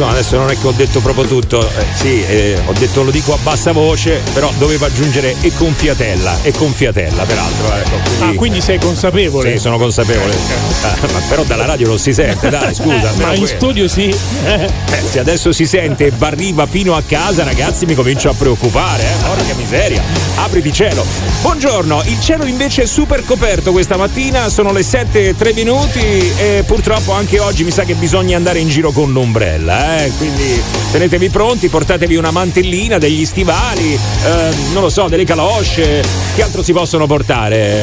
[0.00, 1.60] Eh, insomma, adesso non è che ho detto proprio tutto.
[1.60, 5.74] Eh, sì, eh, ho detto lo dico a bassa voce, però dovevo aggiungere e con
[5.74, 6.38] fiatella.
[6.42, 7.74] E con fiatella, peraltro.
[7.74, 9.52] Ecco, quindi, ah, quindi sei consapevole?
[9.52, 10.34] Sì, sono consapevole.
[10.82, 13.12] Ah, ma però dalla radio non si sente, dai, scusa.
[13.16, 14.14] ma in que- studio sì.
[14.44, 14.68] Eh,
[15.08, 19.24] se adesso si sente e arriva fino a casa, ragazzi, mi comincio a preoccupare, eh.
[19.26, 20.02] Porca miseria.
[20.36, 21.04] Apriti cielo.
[21.42, 26.00] Buongiorno, il cielo invece è super coperto questa mattina, sono le 7 e 3 minuti
[26.00, 29.89] e purtroppo anche oggi mi sa che bisogna andare in giro con l'ombrella, eh?
[30.16, 30.62] Quindi
[30.92, 36.02] tenetevi pronti, portatevi una mantellina, degli stivali, eh, non lo so, delle calosce,
[36.34, 37.82] che altro si possono portare?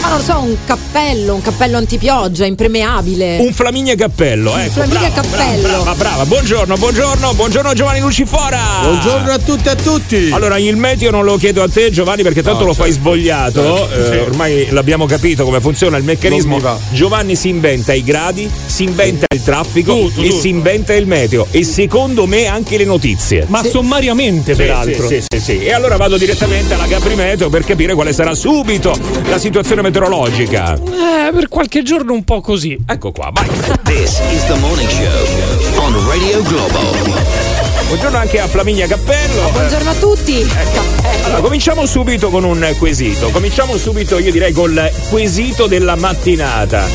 [0.00, 3.38] Ma non lo so, un cappello, un cappello antipioggia, impermeabile.
[3.38, 4.80] Un Flaminia cappello, ecco.
[4.80, 5.62] Un Flaminia brava, cappello.
[5.62, 8.60] Brava, brava, brava, buongiorno, buongiorno, buongiorno Giovanni Lucifora.
[8.82, 10.30] Buongiorno a tutti e a tutti.
[10.32, 12.92] Allora, il meteo non lo chiedo a te Giovanni perché tanto no, lo certo, fai
[12.92, 16.60] svogliato, certo, eh, ormai l'abbiamo capito come funziona il meccanismo.
[16.90, 20.40] Giovanni si inventa i gradi, si inventa il traffico tutto, e tutto.
[20.40, 23.44] si inventa il meteo e secondo me anche le notizie.
[23.48, 23.70] Ma sì.
[23.70, 25.06] sommariamente sì, peraltro.
[25.06, 28.96] Sì, sì, sì, E allora vado direttamente alla Gapri Meteo per capire quale sarà subito
[29.28, 30.74] la situazione meteorologica.
[30.74, 32.78] Eh, per qualche giorno un po' così.
[32.86, 33.48] Ecco qua, vai.
[33.84, 37.43] This is the morning show on Radio Globo.
[37.86, 39.50] Buongiorno anche a Flaminia Cappello.
[39.52, 40.40] Buongiorno a tutti.
[40.40, 40.80] Ecco.
[41.24, 43.28] Allora, cominciamo subito con un quesito.
[43.30, 46.86] Cominciamo subito, io direi, col quesito della mattinata.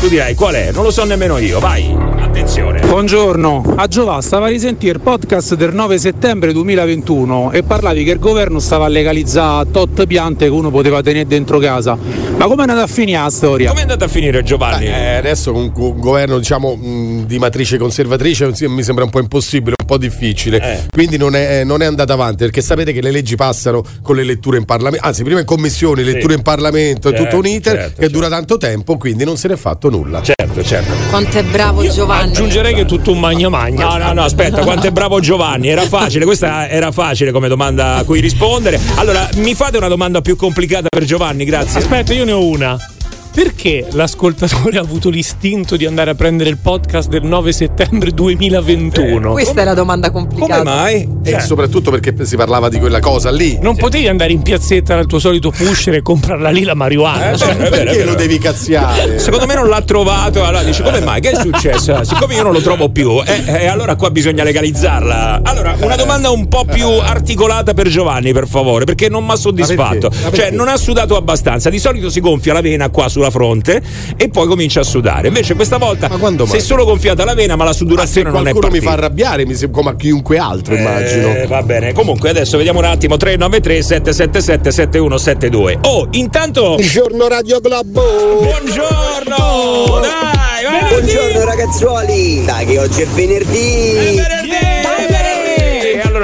[0.00, 0.70] Tu direi qual è?
[0.72, 2.80] Non lo so nemmeno io, vai attenzione.
[2.80, 8.10] Buongiorno, a Giovà stava a risentire il podcast del 9 settembre 2021 e parlavi che
[8.10, 11.96] il governo stava a legalizzare tot piante che uno poteva tenere dentro casa.
[12.36, 13.68] Ma come è andata a finire la storia?
[13.68, 14.84] Come è andata a finire Giovanni?
[14.84, 16.78] Eh, adesso con un governo diciamo
[17.24, 20.60] di matrice conservatrice mi sembra un po' impossibile, un po' difficile.
[20.60, 20.80] Eh.
[20.90, 24.22] Quindi non è, non è, andata avanti perché sapete che le leggi passano con le
[24.22, 26.38] letture in Parlamento, anzi prima in commissione, letture sì.
[26.38, 28.12] in Parlamento, certo, è tutto un iter certo, che certo.
[28.12, 30.22] dura tanto tempo, quindi non se ne è fatto nulla.
[30.22, 30.92] Certo, certo.
[31.08, 32.32] Quanto è bravo Io Giovanni.
[32.32, 33.88] Aggiungerei che è tutto un magna magna.
[33.88, 35.68] No, no, no, aspetta, quanto è bravo Giovanni.
[35.68, 38.78] Era facile, questa era facile come domanda a cui rispondere.
[38.96, 41.78] Allora, mi fate una domanda più complicata per Giovanni, grazie.
[41.78, 42.95] Aspetta, io ne ho una
[43.36, 49.28] perché l'ascoltatore ha avuto l'istinto di andare a prendere il podcast del 9 settembre 2021?
[49.28, 50.58] Eh, questa come, è la domanda complicata.
[50.60, 51.08] Come mai?
[51.22, 53.58] Cioè, e soprattutto perché si parlava di quella cosa lì.
[53.60, 53.82] Non cioè.
[53.82, 57.32] potevi andare in piazzetta dal tuo solito pusher e comprarla lì la marijuana.
[57.32, 59.18] Eh, cioè, beh, perché lo devi cazziare?
[59.18, 60.42] Secondo me non l'ha trovato.
[60.42, 61.20] Allora dice: Come mai?
[61.20, 62.04] Che è successo?
[62.04, 65.40] Siccome io non lo trovo più, eh, eh, allora qua bisogna legalizzarla.
[65.42, 69.36] Allora, una domanda un po' più articolata per Giovanni, per favore, perché non mi ha
[69.36, 70.10] soddisfatto.
[70.32, 71.68] Cioè, non ha sudato abbastanza.
[71.68, 73.82] Di solito si gonfia la vena qua sulla sulla fronte
[74.16, 75.28] e poi comincia a sudare.
[75.28, 76.08] Invece questa volta
[76.46, 78.72] si è solo gonfiata la vena, ma la sudorazione ma non è partita.
[78.72, 81.34] mi fa arrabbiare, mi sembra come a chiunque altro, eh, immagino.
[81.46, 81.92] Va bene.
[81.92, 85.78] Comunque adesso vediamo un attimo 393 777 7172.
[85.82, 88.02] Oh, intanto Buongiorno Radio Globo.
[88.42, 90.00] Buongiorno!
[90.00, 92.44] Dai, Buongiorno ragazzuoli.
[92.44, 93.90] Dai che oggi è venerdì.
[93.94, 94.45] È venerdì!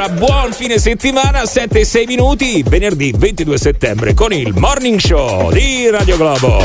[0.02, 5.52] Allora buon fine settimana, 7 e 6 minuti, venerdì 22 settembre con il Morning Show
[5.52, 6.60] di Radio Globo.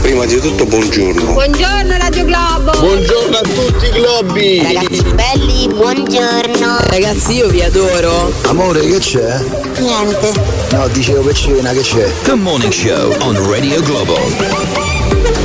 [0.00, 1.32] Prima di tutto buongiorno.
[1.32, 2.70] Buongiorno Radio Globo.
[2.78, 4.62] Buongiorno a tutti i globi.
[4.62, 6.78] Ragazzi belli, buongiorno.
[6.88, 8.32] Ragazzi io vi adoro.
[8.42, 9.40] Amore che c'è?
[9.78, 10.32] Niente.
[10.72, 12.10] No, dicevo per cena che c'è.
[12.22, 14.18] The Morning Show on Radio Globo.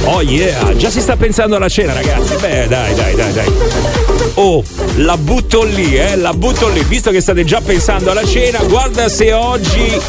[0.05, 2.35] Oh yeah, già si sta pensando alla cena ragazzi.
[2.35, 4.02] Beh dai dai dai dai.
[4.35, 4.63] Oh,
[4.95, 6.83] la butto lì, eh, la butto lì.
[6.83, 9.99] Visto che state già pensando alla cena, guarda se oggi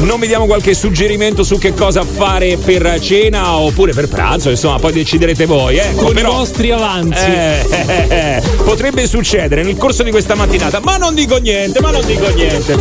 [0.00, 4.78] non mi diamo qualche suggerimento su che cosa fare per cena oppure per pranzo, insomma,
[4.78, 5.94] poi deciderete voi, eh.
[5.94, 7.24] Con Però, i vostri avanzi.
[7.24, 11.90] Eh, eh, eh, potrebbe succedere nel corso di questa mattinata, ma non dico niente, ma
[11.90, 12.74] non dico niente.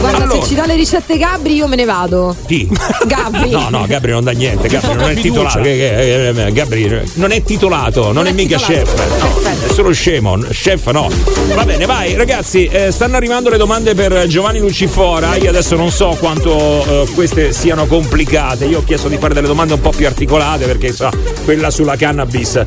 [0.00, 2.34] Guarda, allora, se ci dà le ricette Gabri, io me ne vado.
[2.46, 2.66] Chi?
[3.06, 3.50] Gabri.
[3.50, 8.04] no, no, Gabri non dà niente, Gabri non è titolato che, Gabri non è titolato,
[8.04, 8.94] non, non è, è, mica chef.
[9.20, 11.10] No, è solo scemo, chef no.
[11.56, 15.34] Va bene, vai, ragazzi, eh, stanno arrivando le domande per Giovanni Lucifora.
[15.34, 18.66] Io adesso non so quanto eh, queste siano complicate.
[18.66, 21.10] Io ho chiesto di fare delle domande un po' più articolate perché so,
[21.44, 22.64] quella sulla cannabis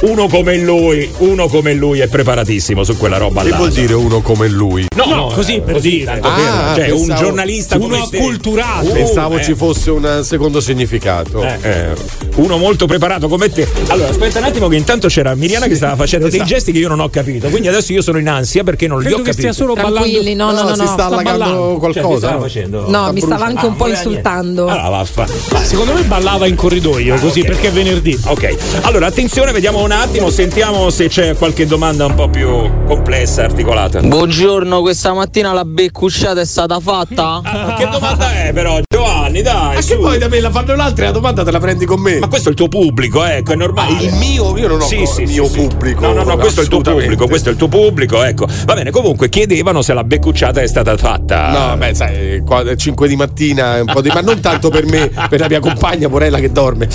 [0.00, 3.56] uno come lui, uno come lui è preparatissimo su quella roba che là.
[3.56, 4.86] Che vuol dire uno come lui?
[4.94, 6.20] No, no così eh, per così, dire.
[6.22, 8.86] Ah, cioè, pensavo, un giornalista uno acculturato.
[8.86, 9.42] Uh, pensavo eh.
[9.42, 11.42] ci fosse un secondo significato.
[11.42, 11.94] Eh, eh,
[12.36, 13.66] uno molto preparato come te.
[13.88, 16.44] Allora, aspetta un attimo che intanto c'era Miriana sì, che stava facendo esatto.
[16.44, 17.48] dei gesti che io non ho capito.
[17.48, 19.42] Quindi adesso io sono in ansia perché non Credo li ho capiti.
[19.42, 20.62] Che stia solo Tranquilli, ballando.
[20.62, 22.30] no, no, no, no, si sta allagando qualcosa.
[22.30, 22.88] Cioè, facendo?
[22.88, 24.68] No, mi stava anche un po' insultando.
[24.68, 25.26] Allora, vaffa.
[25.62, 28.16] Secondo me ballava in corridoio ah, così perché è venerdì.
[28.26, 28.56] Ok.
[28.82, 34.00] Allora, attenzione, vediamo un attimo, sentiamo se c'è qualche domanda un po' più complessa, articolata.
[34.00, 37.40] Buongiorno, questa mattina la beccusciata è stata fatta?
[37.42, 39.27] Ah, che domanda è però, Giovanni?
[39.28, 39.74] Giovanni, dai.
[39.74, 42.00] Ma che poi da me la fanno l'altra e la domanda te la prendi con
[42.00, 42.18] me?
[42.18, 44.02] Ma questo è il tuo pubblico, ecco, è normale.
[44.02, 45.60] il mio, io non ho Sì, sì, il mio sì.
[45.60, 46.06] pubblico.
[46.06, 48.46] No, no, no, questo è il tuo pubblico, questo è il tuo pubblico, ecco.
[48.64, 51.70] Va bene, comunque chiedevano se la beccucciata è stata fatta.
[51.70, 52.42] No, beh, sai,
[52.76, 54.08] 5 di mattina, un po' di...
[54.12, 56.88] ma non tanto per me, per la mia compagna Porella che dorme.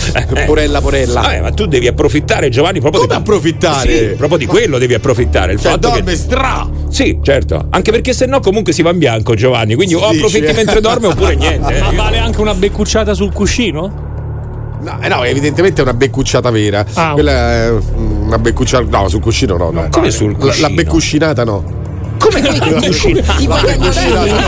[0.45, 1.21] Porella, Porella.
[1.21, 3.97] Vabbè, ma tu devi approfittare, Giovanni, proprio Come di approfittare?
[4.09, 5.53] Sì, proprio di quello devi approfittare.
[5.53, 6.69] Il Cioè, fatto dorme che stra!
[6.89, 7.67] Sì, certo.
[7.71, 9.75] Anche perché se no comunque si va in bianco, Giovanni.
[9.75, 10.53] Quindi o approfitti dice.
[10.53, 11.75] mentre dorme oppure niente.
[11.77, 11.79] eh.
[11.81, 14.11] Ma vale anche una beccucciata sul cuscino?
[14.79, 16.85] No, eh no, evidentemente è una beccucciata vera.
[16.95, 18.85] Ah, Quella è una beccucciata.
[18.89, 19.71] No, sul cuscino no.
[19.71, 19.89] dai.
[19.89, 20.69] come sul La- La, cuscino?
[20.73, 21.63] beccuscinata no.
[22.23, 23.33] Come la beccuccinata?
[23.33, 23.61] Tipo i
[23.91, 24.43] cagnolini.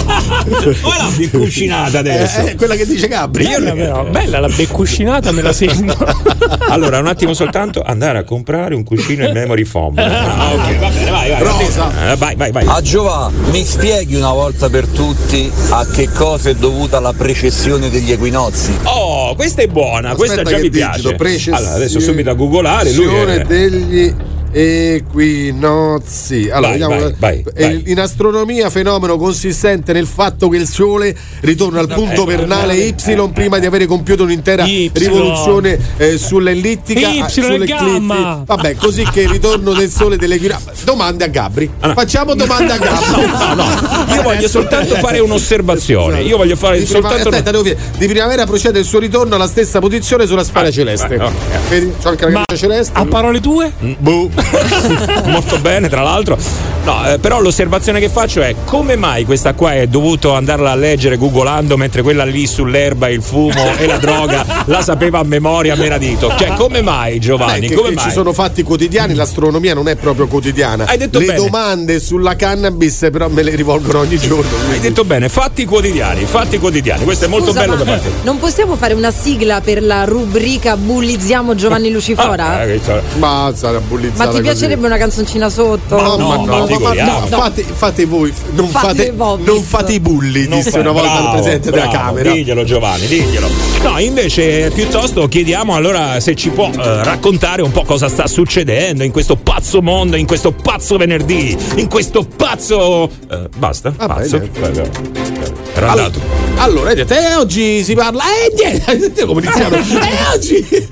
[0.82, 2.40] Come la beccuccinata adesso?
[2.40, 3.46] Eh, eh, quella che dice Gabri.
[3.46, 5.98] Bella, però, bella la beccuscinata, me la sento.
[6.68, 9.98] Allora, un attimo soltanto andare a comprare un cuscino in memory foam.
[10.38, 11.44] Ah, ok, va bene, vai, vai.
[11.44, 12.12] Rosa.
[12.12, 12.66] Eh, vai, vai, vai.
[12.68, 17.90] A Giova, mi spieghi una volta per tutti a che cosa è dovuta la precessione
[17.90, 18.72] degli equinozi?
[18.84, 21.16] Oh, questa è buona, questa Aspetta già che mi digito, piace.
[21.16, 22.92] precessione- Allora, adesso subito a googolare.
[22.94, 23.46] Lui Precessione è...
[23.46, 24.16] degli
[24.58, 26.50] equinozi.
[26.50, 27.00] Allora, Vai, vediamo.
[27.00, 27.84] vai, vai, Eh, vai.
[27.88, 32.88] In astronomia, fenomeno consistente nel fatto che il Sole ritorna al punto eh, vernale eh,
[32.88, 34.92] Y eh, prima di avere compiuto un'intera Y.
[34.94, 37.08] rivoluzione eh, sull'ellittica.
[37.10, 38.44] Y ah, sulle gamma.
[38.46, 40.72] Vabbè, così che il ritorno del Sole dell'equinozio.
[40.84, 41.70] Domande a Gabri.
[41.80, 43.26] Facciamo domande a Gabri.
[43.26, 46.22] No, no, io voglio soltanto fare un'osservazione.
[46.22, 47.30] Io voglio fare Di, prima- soltanto.
[47.30, 50.72] aspetta, devo dire, di primavera procede il suo ritorno alla stessa posizione sulla sfera Ah,
[50.72, 51.16] celeste.
[51.16, 51.32] ok.
[51.70, 51.94] Vedi?
[52.02, 52.98] C'ho anche la Ma celeste.
[52.98, 53.72] a parole tue?
[53.98, 54.30] Boh.
[55.26, 56.38] Molto bene, tra l'altro.
[56.84, 60.76] No, eh, però l'osservazione che faccio è come mai questa qua è dovuto andarla a
[60.76, 65.74] leggere googolando mentre quella lì sull'erba, il fumo e la droga la sapeva a memoria
[65.74, 66.32] a menadito.
[66.38, 67.70] Cioè, come mai Giovanni?
[67.70, 68.04] Beh, come mai?
[68.04, 70.86] ci sono fatti quotidiani, l'astronomia non è proprio quotidiana.
[70.86, 71.38] Hai detto Le bene.
[71.38, 74.56] domande sulla cannabis però me le rivolgono ogni giorno.
[74.56, 77.04] Hai quindi- detto bene, fatti quotidiani, fatti quotidiani.
[77.04, 78.10] Questo è molto Scusa, bello ma da parte.
[78.22, 82.58] Non possiamo fare una sigla per la rubrica Bullizziamo Giovanni Lucifora?
[82.58, 84.54] Ah, eh, questo- Basta la bullizzata ma ti così.
[84.58, 85.96] piacerebbe una canzoncina sotto?
[85.96, 87.20] No, No, ma no, ma- figuriamo.
[87.20, 90.92] no, fate, fate voi, non Fate fate, non fate i bulli, Non disse fa- una
[90.92, 92.32] volta bravo, il presidente della bravo, Camera.
[92.32, 93.48] Diglielo Giovanni, diglielo.
[93.84, 99.04] No, invece piuttosto chiediamo allora se ci può eh, raccontare un po' cosa sta succedendo
[99.04, 103.10] in questo pazzo mondo, in questo pazzo venerdì, in questo pazzo...
[103.30, 104.36] eh, basta, Va pazzo.
[104.38, 106.20] Era Allora, andato.
[106.58, 108.24] allora, hai detto, eh, oggi si parla.
[108.24, 108.54] Eh,
[108.98, 109.76] niente, come iniziamo.
[109.76, 110.88] eh, oggi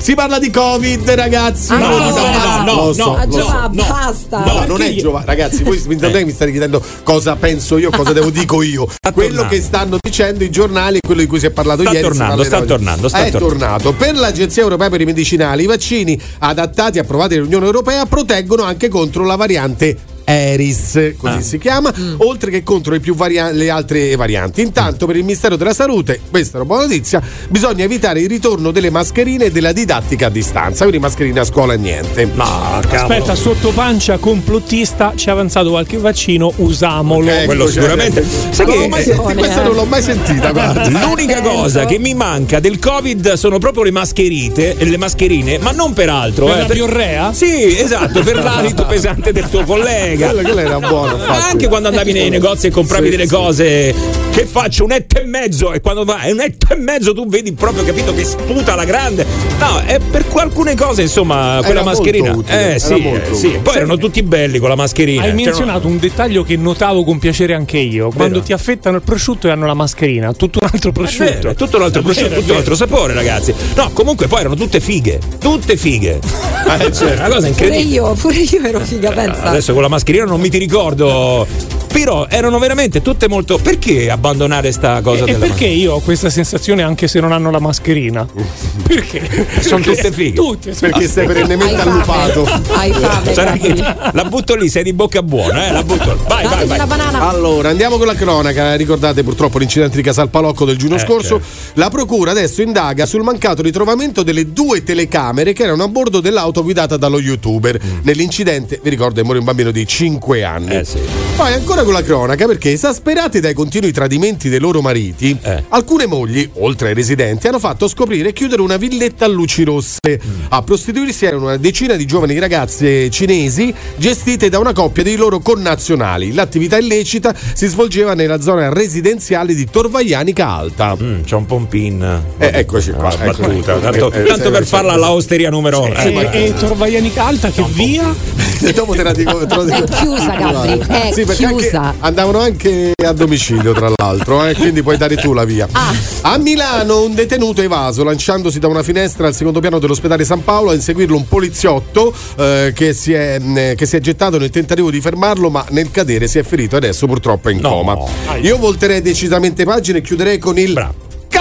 [0.00, 1.72] si parla di Covid, ragazzi.
[1.72, 3.70] Ah, No, no, no, no, no, so, no, so.
[3.70, 4.44] Basta.
[4.44, 8.12] No, non è io- Giovanni, ragazzi, voi che mi state chiedendo cosa penso io, cosa
[8.12, 8.86] devo dico io.
[9.12, 9.48] Quello tornando.
[9.54, 12.02] che stanno dicendo i giornali e quello di cui si è parlato Sta ieri.
[12.02, 12.66] tornando, sta oggi.
[12.66, 13.56] tornando, sta è tornando.
[13.58, 13.92] tornato.
[13.92, 18.88] Per l'Agenzia Europea per i Medicinali, i vaccini adattati e approvati dall'Unione Europea proteggono anche
[18.88, 19.96] contro la variante
[20.30, 21.40] Eris, così Ah.
[21.40, 22.14] si chiama, Mm.
[22.18, 24.60] oltre che contro le, più varia- le altre varianti.
[24.62, 28.70] Intanto, per il Ministero della Salute, questa è una buona notizia, bisogna evitare il ritorno
[28.70, 30.84] delle mascherine e della didattica a distanza.
[30.84, 32.26] Quindi mascherine a scuola niente.
[32.34, 33.14] Ma cavolo.
[33.14, 37.28] Aspetta, sotto pancia complottista ci ha avanzato qualche vaccino, usamolo.
[37.28, 38.24] Ecco, quello cioè, sicuramente.
[38.50, 40.88] Sai non che- l'ho mai sentita, questa non l'ho mai sentita, guarda.
[40.88, 45.92] L'unica cosa che mi manca del Covid sono proprio le mascherite, le mascherine, ma non
[45.92, 46.46] per altro.
[46.46, 47.32] Per eh, la biorrea?
[47.32, 50.19] Sì, esatto, per l'alito pesante del tuo collega.
[50.26, 51.12] Quella, quella era buona.
[51.12, 51.50] infatti.
[51.50, 53.34] Anche quando andavi nei negozi e compravi Sì, delle sì.
[53.34, 53.94] cose
[54.30, 57.26] che faccio un etto e mezzo e quando va è un etto e mezzo tu
[57.26, 59.26] vedi proprio capito che sputa la grande
[59.58, 63.30] no è per alcune cose insomma quella Era molto mascherina utile, eh era sì, molto
[63.30, 63.58] eh, sì.
[63.60, 67.54] poi erano tutti belli con la mascherina Hai menzionato un dettaglio che notavo con piacere
[67.54, 68.10] anche io.
[68.14, 71.48] Quando ti affettano il prosciutto e hanno la mascherina, tutto un altro È vero, prosciutto.
[71.48, 73.52] è tutto un altro prosciutto, tutto un altro sapore, ragazzi.
[73.74, 75.18] No, comunque poi erano tutte fighe.
[75.38, 76.18] Tutte fighe.
[76.70, 77.04] Eh, certo.
[77.20, 77.82] Una cosa Pure incredibile.
[77.94, 79.42] io, pure io ero figa, pensa.
[79.42, 81.79] Adesso con la mascherina non mi ti ricordo.
[81.92, 83.58] Però erano veramente tutte molto.
[83.58, 87.50] Perché abbandonare sta cosa E della perché io ho questa sensazione anche se non hanno
[87.50, 88.26] la mascherina?
[88.86, 89.46] Perché?
[89.60, 90.32] Sono Perché tutte fighe.
[90.32, 90.72] Tutte.
[90.78, 91.90] Perché sei perennemente Hai fame.
[91.90, 92.48] allupato.
[92.72, 93.34] Hai fame.
[93.34, 93.74] Sarà che
[94.12, 95.72] la butto lì, sei di bocca buona, eh?
[95.72, 96.16] La butto.
[96.26, 96.86] Vai, vai, Datemi vai.
[96.86, 97.28] banana.
[97.28, 98.74] Allora, andiamo con la cronaca.
[98.76, 101.40] Ricordate purtroppo l'incidente di Casalpalocco del giugno Eh, scorso.
[101.40, 101.78] certo.
[101.80, 106.62] La procura adesso indaga sul mancato ritrovamento delle due telecamere che erano a bordo dell'auto
[106.62, 107.78] guidata dallo youtuber.
[108.02, 110.74] Nell'incidente, vi ricordo, morì un bambino di 5 anni.
[110.74, 110.78] Mm.
[110.78, 110.98] Eh, sì.
[111.36, 115.64] Poi ancora con la cronaca, perché esasperati dai continui tradimenti dei loro mariti, Eh.
[115.68, 119.98] alcune mogli, oltre ai residenti, hanno fatto scoprire e chiudere una villetta a luci rosse.
[120.06, 120.40] Mm.
[120.50, 125.40] A prostituirsi erano una decina di giovani ragazze cinesi gestite da una coppia dei loro
[125.40, 126.32] connazionali.
[126.32, 130.96] L'attività illecita si svolgeva nella zona residenziale di Torvaianica Alta.
[131.00, 132.22] Mm, c'è un pompin.
[132.38, 133.42] Eh, eccoci qua, Ah, ecco.
[133.42, 133.76] battuta.
[133.76, 135.94] Eh, Tanto, eh, tanto sì, per farla alla osteria numero uno.
[135.94, 138.14] E, e Torvaianica Alta che via?
[138.74, 139.46] dopo te la dico.
[139.46, 139.84] te lo dico.
[139.84, 140.80] È chiusa, Gabri,
[141.12, 141.94] sì, perché anche- chiusa.
[142.00, 145.68] andavano anche a domicilio, tra l'altro, eh, quindi puoi dare tu la via.
[145.72, 145.92] Ah.
[146.22, 150.70] A Milano un detenuto evaso lanciandosi da una finestra al secondo piano dell'ospedale San Paolo
[150.70, 154.90] a inseguirlo un poliziotto eh, che, si è, mh, che si è gettato nel tentativo
[154.90, 157.68] di fermarlo, ma nel cadere si è ferito e adesso purtroppo è in No.
[157.68, 157.96] coma.
[158.40, 160.88] Io volterei decisamente pagina e chiuderei con il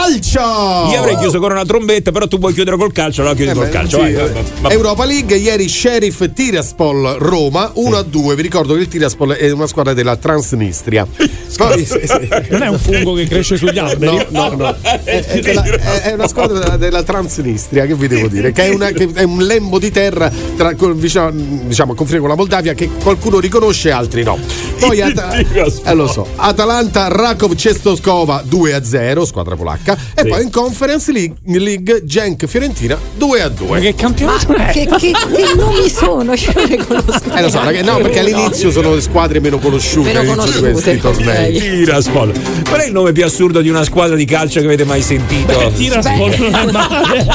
[0.04, 0.92] calcio.
[0.92, 3.54] Io avrei chiuso con una trombetta, però tu vuoi chiudere col calcio, allora chiudi Eh
[3.54, 3.98] col beh, calcio.
[3.98, 4.32] sì, vai, eh.
[4.32, 4.72] vai, vai.
[4.74, 8.36] Europa League, ieri Sheriff Tiraspol Roma 1 a 2.
[8.36, 11.06] Vi ricordo che il Tiraspol è una squadra della Transnistria.
[11.60, 12.28] Poi, sì, sì.
[12.50, 14.26] Non è un fungo che cresce sugli alberi?
[14.30, 14.76] No, no, no.
[15.04, 18.52] È, è della- è- è una squadra della, della Transnistria, che vi devo dire?
[18.52, 22.36] Che è, una- che è un lembo di terra tra, diciamo, a confine con la
[22.36, 24.38] Moldavia che qualcuno riconosce e altri no.
[24.80, 26.26] Poi Ata- eh, lo so.
[26.36, 29.98] Atalanta Rakov Cestoskova 2 a 0, squadra polacca.
[30.16, 33.68] E poi in Conference League, League Genk Fiorentina 2 a 2.
[33.68, 34.72] Ma che campionato Ma è?
[34.72, 36.34] che, che- che nomi sono?
[36.34, 37.34] Io non le conosco.
[37.36, 40.60] Eh lo so, ragazzi, no, perché all'inizio sono le squadre meno conosciute Meno all'inizio di
[40.74, 41.60] conosciute, questi tornei.
[41.60, 42.32] Tiraspol.
[42.68, 45.72] Qual è il nome più assurdo di una squadra di calcio che avete mai sentito?
[45.76, 47.26] Tiraspol non è male.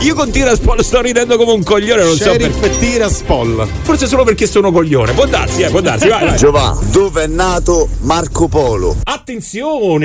[0.00, 2.50] Io con Tiraspol sto ridendo come un coglione, non so perché.
[2.52, 3.68] Sheriff Tiraspol.
[3.82, 5.12] Forse solo perché sono coglione.
[5.12, 6.08] Può darsi, eh, può darsi.
[6.08, 6.36] Vai, vai.
[6.36, 8.96] Giovanni, dove è nato Marco Polo?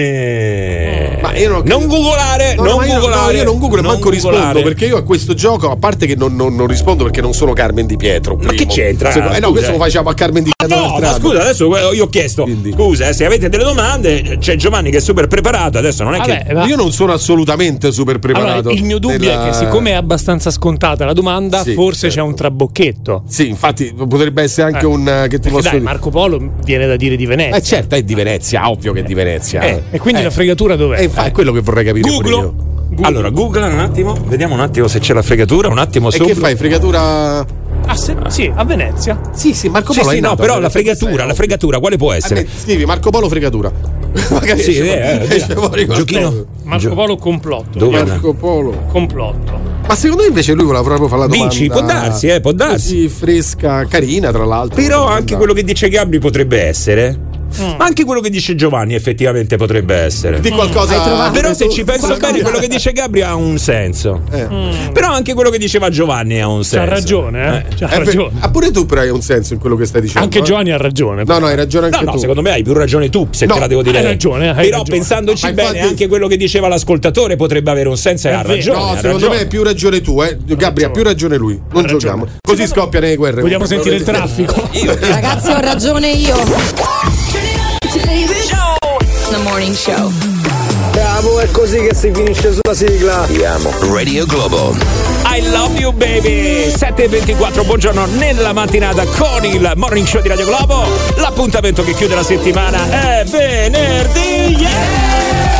[0.01, 1.19] Attenzione!
[1.21, 3.37] Ma io non- non googolare, No, no, non io, no, googolare.
[3.37, 4.63] io non googlo e non manco rispondo googolare.
[4.63, 7.53] perché io a questo gioco, a parte che non, non- non rispondo perché non sono
[7.53, 8.35] Carmen Di Pietro.
[8.35, 8.71] Ma che primo.
[8.71, 9.11] c'entra?
[9.11, 9.73] Secondo- eh no, questo eh.
[9.73, 10.85] lo facciamo a Carmen Di Ah, Pietro.
[10.87, 12.43] no, ma scusa, adesso eh, io ho chiesto.
[12.43, 12.71] Quindi.
[12.71, 15.77] Scusa, eh, se avete delle domande, c'è Giovanni che è super preparato.
[15.77, 16.53] Adesso non è Vabbè, che.
[16.53, 18.51] ma- Io non sono assolutamente super preparato.
[18.69, 22.01] Allora, il mio dubbio nella- è che siccome è abbastanza scontata la domanda, Sì, forse
[22.09, 22.15] certo.
[22.15, 23.23] c'è un trabocchetto.
[23.27, 24.89] Sì, infatti potrebbe essere anche Eh.
[24.89, 25.07] un.
[25.07, 25.83] eh, Che ti posso dai, dire?
[25.83, 27.55] Marco Polo viene da dire di Venezia.
[27.57, 29.61] Eh certo, è di Venezia, ovvio che è di Venezia.
[29.61, 30.25] Eh, e quindi Eh.
[30.25, 30.99] la fregatura dov'è?
[30.99, 32.07] Eh, infatti, è quello che vorrei capire.
[32.09, 32.37] pure Googlo.
[32.37, 32.69] io.
[33.03, 36.25] Allora, googla un attimo, vediamo un attimo se c'è la fregatura, un attimo E sopra.
[36.27, 36.55] che fai?
[36.57, 37.45] Fregatura.
[37.85, 39.19] Ah, se- sì, a Venezia.
[39.33, 42.13] Sì, sì, Marco Sì, Polo sì, è no, però la fregatura, la fregatura quale può
[42.13, 42.43] Eh, essere?
[42.43, 43.71] beh, Scrivi Marco Polo fregatura.
[44.29, 45.99] Magari Sì, esce- eh, eh, esce fuori qualcosa.
[45.99, 46.45] giochino.
[46.63, 47.79] Marco Polo complotto.
[47.79, 48.03] Dove?
[48.03, 48.83] Marco Polo.
[48.91, 49.59] Complotto.
[49.87, 51.47] Ma secono me invece lui voleva proprio fare la domanda.
[51.53, 52.75] Dici, può darsi, eh, può darsi.
[52.95, 54.81] Così fresca, carina, tra l'altro.
[54.81, 57.29] Però anche quello che dice Gabri potrebbe essere.
[57.77, 60.39] Ma anche quello che dice Giovanni effettivamente potrebbe essere.
[60.39, 61.29] Di qualcosa.
[61.31, 64.21] Però se ci penso Qualcosa- bene, quello che dice Gabri ha un senso.
[64.31, 64.47] Eh.
[64.93, 66.85] Però anche quello che diceva Giovanni ha un senso.
[66.85, 67.83] C'ha ragione, eh?
[67.83, 68.31] Eh, beh, ragione.
[68.39, 70.23] ah, pure tu però hai un senso in quello che stai dicendo.
[70.23, 70.41] Anche eh?
[70.41, 71.23] Giovanni ha ragione.
[71.25, 72.17] No, no, hai ragione No, anche no, tu.
[72.19, 73.97] secondo me hai più ragione tu, se No, te la devo dire.
[73.99, 74.97] hai ragione, hai Però ragione.
[74.97, 78.41] pensandoci Ma bene, infatti- anche quello che diceva l'ascoltatore potrebbe avere un senso e ha
[78.41, 78.77] ragione.
[78.77, 79.35] No, ha secondo ragione.
[79.35, 80.37] me hai più ragione tu, eh.
[80.45, 81.59] Gabri ha più ragione lui.
[81.73, 82.27] Non giochiamo.
[82.41, 83.41] Così scoppiano le guerre.
[83.41, 84.69] Vogliamo sentire il traffico?
[84.99, 86.35] Ragazzi, ho ragione io.
[87.91, 90.09] The morning show.
[90.91, 93.25] Bravo, è così che si finisce sulla sigla.
[93.25, 93.69] Ti amo.
[93.93, 94.73] Radio Globo.
[95.25, 100.85] I love you baby 7.24 buongiorno nella mattinata con il morning show di Radio Globo
[101.17, 105.50] l'appuntamento che chiude la settimana è venerdì yeah!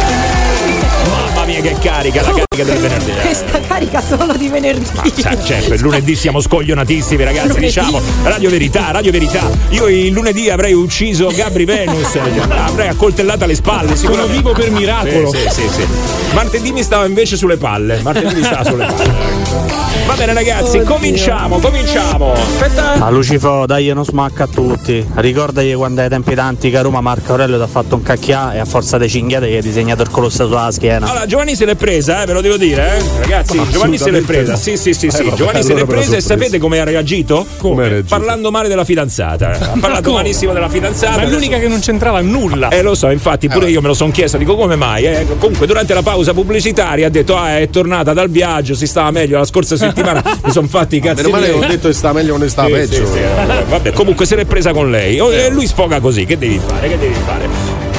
[1.61, 3.11] Che carica la carica del venerdì.
[3.21, 4.89] Questa carica solo di venerdì.
[4.95, 7.47] Ma cioè, certo, il lunedì siamo scoglionatissimi, ragazzi.
[7.47, 7.65] Lunedì.
[7.65, 9.49] Diciamo, Radio Verità, Radio Verità.
[9.69, 12.17] Io il lunedì avrei ucciso Gabri Venus,
[12.49, 13.95] avrei accoltellata le spalle.
[13.95, 15.31] Sono vivo per miracolo.
[15.31, 15.87] Sì, sì, sì, sì.
[16.33, 17.99] Martedì mi stava invece sulle palle.
[18.01, 19.79] Martedì mi stava sulle palle.
[20.05, 22.33] Va bene, ragazzi, cominciamo, cominciamo.
[22.33, 22.93] Aspetta.
[23.05, 25.05] A Lucifo dai uno smacca a tutti.
[25.15, 28.59] Ricordagli quando ai tempi d'antica a Roma Marco Aurelio ti ha fatto un cacchià e
[28.59, 31.07] a forza di cinghiate gli ha disegnato il colosso sulla schiena.
[31.09, 33.03] Allora, Giovanni se l'è presa, eh, ve lo devo dire, eh?
[33.22, 34.55] Ragazzi, Giovanni se l'è presa.
[34.55, 35.24] Sì, sì, sì, sì.
[35.24, 37.46] vabbè, Giovanni se l'è allora per la presa e sapete come ha reagito?
[37.58, 38.15] Come reagito?
[38.15, 39.50] Parlando male della fidanzata.
[39.51, 40.22] Ha parlato come?
[40.24, 41.12] malissimo della fidanzata.
[41.12, 42.70] Ma è adesso- l'unica che non c'entrava nulla.
[42.70, 45.05] Eh lo so, infatti pure io me lo sono chiesto, dico come mai?
[45.05, 45.25] eh?
[45.39, 49.38] Comunque durante la pausa pubblicitaria ha detto ah è tornata dal viaggio, si stava meglio
[49.38, 52.13] la scorsa settimana, mi sono fatti i cazzi Meno male che ho detto che stava
[52.20, 53.05] meglio, non stava Sì, peggio.
[53.05, 55.20] sì, sì, eh, vabbè, comunque se l'è presa con lei.
[55.20, 56.88] Oh, e lui sfoga così, che devi fare?
[56.89, 57.48] Che devi fare?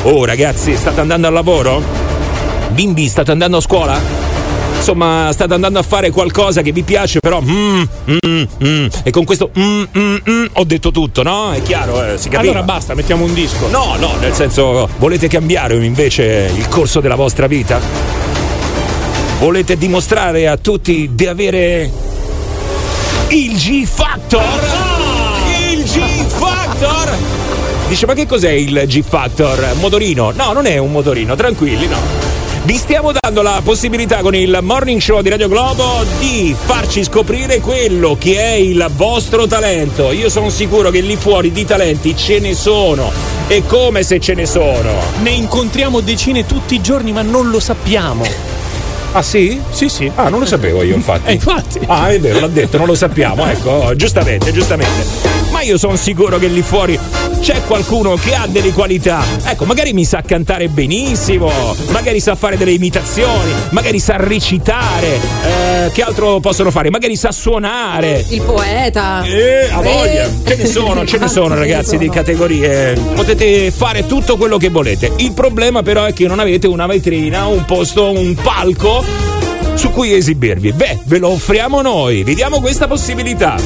[0.05, 1.83] Oh ragazzi, state andando al lavoro?
[2.73, 4.01] Bimbi, state andando a scuola?
[4.77, 7.41] Insomma, state andando a fare qualcosa che vi piace, però.
[7.41, 11.53] mm, mm, mm, e con questo mm, mm, mm, ho detto tutto, no?
[11.53, 12.51] È chiaro, eh, si capiva.
[12.51, 13.69] Allora basta, mettiamo un disco.
[13.69, 17.79] No, no, nel senso, volete cambiare invece il corso della vostra vita?
[19.39, 21.91] Volete dimostrare a tutti di avere
[23.29, 24.43] il G Factor?
[25.71, 27.17] Il G Factor!
[27.89, 29.75] Dice, ma che cos'è il G Factor?
[29.79, 30.33] Motorino?
[30.33, 32.32] No, non è un motorino, tranquilli, no.
[32.65, 37.59] Vi stiamo dando la possibilità con il morning show di Radio Globo di farci scoprire
[37.59, 40.13] quello che è il vostro talento.
[40.13, 43.11] Io sono sicuro che lì fuori di talenti ce ne sono.
[43.49, 44.93] E come se ce ne sono?
[45.23, 48.25] Ne incontriamo decine tutti i giorni, ma non lo sappiamo.
[49.11, 49.61] Ah sì?
[49.71, 50.11] Sì, sì.
[50.15, 51.29] Ah, non lo sapevo io, infatti.
[51.31, 51.81] Eh, infatti.
[51.87, 55.32] Ah, è vero, l'ha detto, non lo sappiamo, ecco, giustamente, giustamente.
[55.63, 56.99] Ma io sono sicuro che lì fuori
[57.41, 59.23] c'è qualcuno che ha delle qualità.
[59.45, 61.53] Ecco, magari mi sa cantare benissimo,
[61.91, 65.21] magari sa fare delle imitazioni, magari sa recitare.
[65.45, 66.91] Eh, che altro possono fare?
[66.91, 68.25] Magari sa suonare.
[68.31, 69.23] Il poeta.
[69.23, 70.29] Eh, a voglia.
[70.45, 72.95] Ce ne sono, ce ne sono ragazzi di categorie.
[73.15, 75.13] Potete fare tutto quello che volete.
[75.19, 79.42] Il problema però è che non avete una vetrina, un posto, un palco
[79.75, 80.73] su cui esibirvi.
[80.73, 83.57] Beh, ve lo offriamo noi, vi diamo questa possibilità.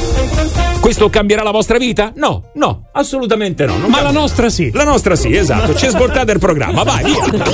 [0.81, 2.13] Questo cambierà la vostra vita?
[2.15, 3.77] No, no, assolutamente no.
[3.77, 4.71] non Ma la nostra sì.
[4.73, 5.75] La nostra sì, esatto.
[5.75, 7.45] Ci è svoltato il programma, vai, via.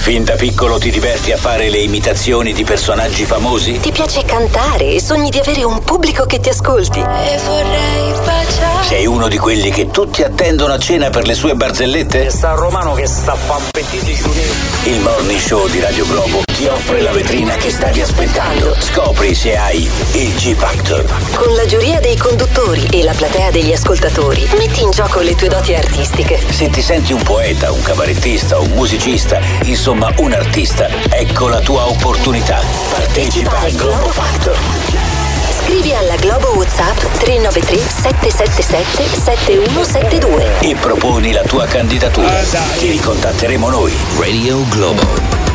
[0.00, 3.78] Fin da piccolo ti diverti a fare le imitazioni di personaggi famosi?
[3.80, 7.00] Ti piace cantare e sogni di avere un pubblico che ti ascolti.
[7.00, 8.67] E vorrei baciare.
[8.88, 12.30] Sei uno di quelli che tutti attendono a cena per le sue barzellette?
[12.30, 14.42] Sta romano che sta a fa 26
[14.84, 18.74] Il morning show di Radio Globo ti offre la vetrina che stavi aspettando.
[18.80, 21.04] Scopri se hai il G Factor.
[21.34, 25.48] Con la giuria dei conduttori e la platea degli ascoltatori, metti in gioco le tue
[25.48, 26.40] doti artistiche.
[26.48, 31.86] Se ti senti un poeta, un cabarettista, un musicista, insomma un artista, ecco la tua
[31.86, 32.62] opportunità.
[32.88, 34.77] Partecipa al Globo Factor.
[35.68, 40.60] Scrivi alla Globo WhatsApp 393 777 7172.
[40.60, 42.40] E proponi la tua candidatura.
[42.78, 43.92] Ti ricontatteremo noi.
[44.18, 45.02] Radio Globo.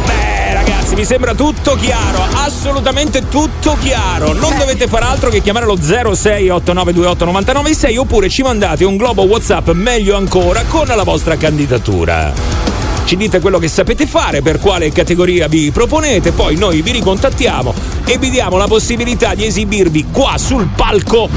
[0.05, 4.33] Beh, ragazzi, mi sembra tutto chiaro, assolutamente tutto chiaro.
[4.33, 10.15] Non dovete fare altro che chiamare lo 0689289996 oppure ci mandate un globo WhatsApp meglio
[10.15, 12.72] ancora con la vostra candidatura.
[13.05, 17.73] Ci dite quello che sapete fare, per quale categoria vi proponete, poi noi vi ricontattiamo
[18.05, 21.29] e vi diamo la possibilità di esibirvi qua sul palco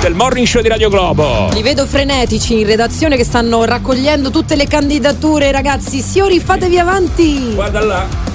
[0.00, 1.48] del Morning Show di Radio Globo.
[1.52, 6.00] Li vedo frenetici in redazione che stanno raccogliendo tutte le candidature, ragazzi.
[6.00, 7.54] Signori, fatevi avanti.
[7.54, 8.27] Guarda là.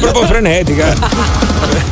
[0.00, 0.94] Proprio frenetica.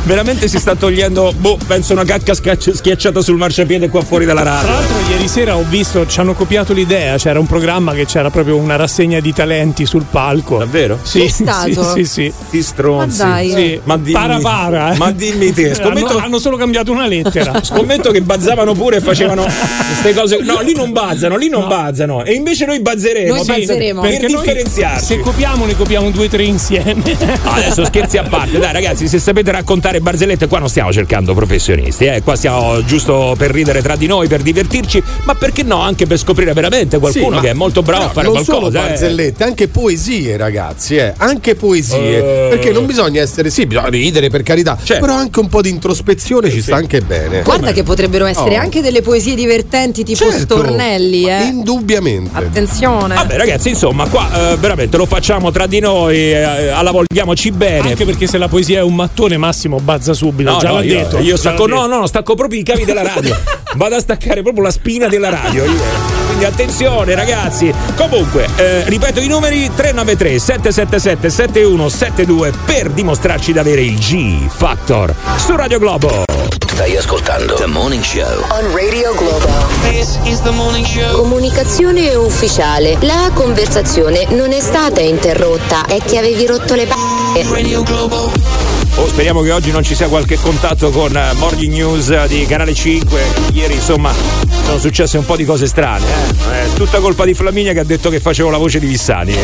[0.03, 4.51] Veramente si sta togliendo, boh, penso una cacca schiacciata sul marciapiede qua fuori dalla Tra
[4.61, 4.69] radio.
[4.71, 8.55] l'altro ieri sera ho visto, ci hanno copiato l'idea, c'era un programma che c'era proprio
[8.55, 10.59] una rassegna di talenti sul palco.
[10.59, 10.97] Davvero?
[11.03, 11.45] Sì, sì,
[11.93, 12.33] sì, sì.
[12.49, 13.21] Ti stronzi.
[13.21, 13.51] Ma dai.
[13.51, 14.93] Sì, Ma dimmi- para para.
[14.93, 14.97] eh.
[14.97, 17.59] Ma dimmi te, scommetto- hanno, hanno solo cambiato una lettera.
[17.61, 20.37] Scommetto che bazzavano pure e facevano queste cose.
[20.41, 22.23] No, lì non bazzano, lì non bazzano.
[22.23, 23.35] E invece noi bazzeremo.
[23.35, 23.99] Noi bazzeremo.
[24.01, 25.05] Per differenziarci.
[25.05, 26.93] se copiamo ne copiamo due o tre insieme.
[27.43, 31.33] No, adesso scherzi a parte, dai ragazzi, se sapete raccontare barzellette, qua non stiamo cercando
[31.33, 32.21] professionisti, eh?
[32.21, 36.19] qua stiamo giusto per ridere tra di noi, per divertirci, ma perché no, anche per
[36.19, 38.85] scoprire veramente qualcuno Sì, che è molto bravo a fare non solo qualcosa.
[38.85, 38.89] eh.
[38.89, 41.13] barzellette, anche poesie, ragazzi, eh.
[41.17, 42.17] anche poesie.
[42.17, 42.49] Eh.
[42.49, 45.03] Perché non bisogna essere, sì, bisogna ridere per carità, Certo.
[45.03, 47.41] però anche un po' di introspezione ci sta anche bene.
[47.41, 48.61] Guarda che potrebbero essere Oh.
[48.61, 50.55] anche delle poesie divertenti tipo Certo.
[50.57, 51.43] stornelli, eh.
[51.45, 52.29] Indubbiamente.
[52.33, 53.15] Attenzione.
[53.15, 57.89] Vabbè ragazzi, insomma, qua eh, veramente lo facciamo tra di noi, eh, alla vogliamoci bene.
[57.89, 60.51] Anche perché se la poesia è un mattone, Massimo bazza subito.
[60.51, 61.19] No, già no, l'ha io, detto.
[61.19, 63.35] Io stacco, no, no, stacco proprio i cavi della radio.
[63.75, 65.65] Vado a staccare proprio la spina della radio.
[65.65, 66.26] io.
[66.37, 67.73] Quindi attenzione ragazzi.
[67.95, 75.11] Comunque, eh, ripeto i numeri 393 777 7172 per dimostrarci di avere il G Factor
[75.37, 76.25] su Radio Globo.
[76.67, 78.43] Stai ascoltando The Morning Show.
[78.51, 79.47] On Radio Globo.
[79.89, 81.19] This is the morning show.
[81.19, 82.99] Comunicazione ufficiale.
[83.01, 87.49] La conversazione non è stata interrotta, è che avevi rotto le palle.
[87.49, 88.76] Radio Globo.
[88.99, 92.47] Oh, speriamo che oggi non ci sia qualche contatto con eh, Morning News eh, di
[92.47, 93.21] Canale 5.
[93.53, 94.11] Ieri, insomma,
[94.65, 96.03] sono successe un po' di cose strane.
[96.03, 96.63] Eh?
[96.63, 99.35] È tutta colpa di Flaminia che ha detto che facevo la voce di Vissani.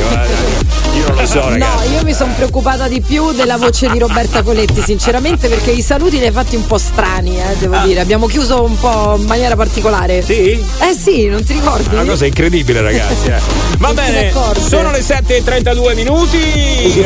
[1.04, 1.92] Io non lo so, No, ragazzi.
[1.94, 6.18] io mi sono preoccupata di più della voce di Roberta Coletti, sinceramente, perché i saluti
[6.18, 8.00] li hai fatti un po' strani, eh, devo dire.
[8.00, 10.22] Abbiamo chiuso un po' in maniera particolare.
[10.22, 10.52] Sì?
[10.80, 11.94] Eh sì, non ti ricordi?
[11.94, 13.28] Una cosa incredibile, ragazzi.
[13.28, 13.40] eh.
[13.80, 14.32] Va bene,
[14.66, 16.38] sono le 7.32 minuti.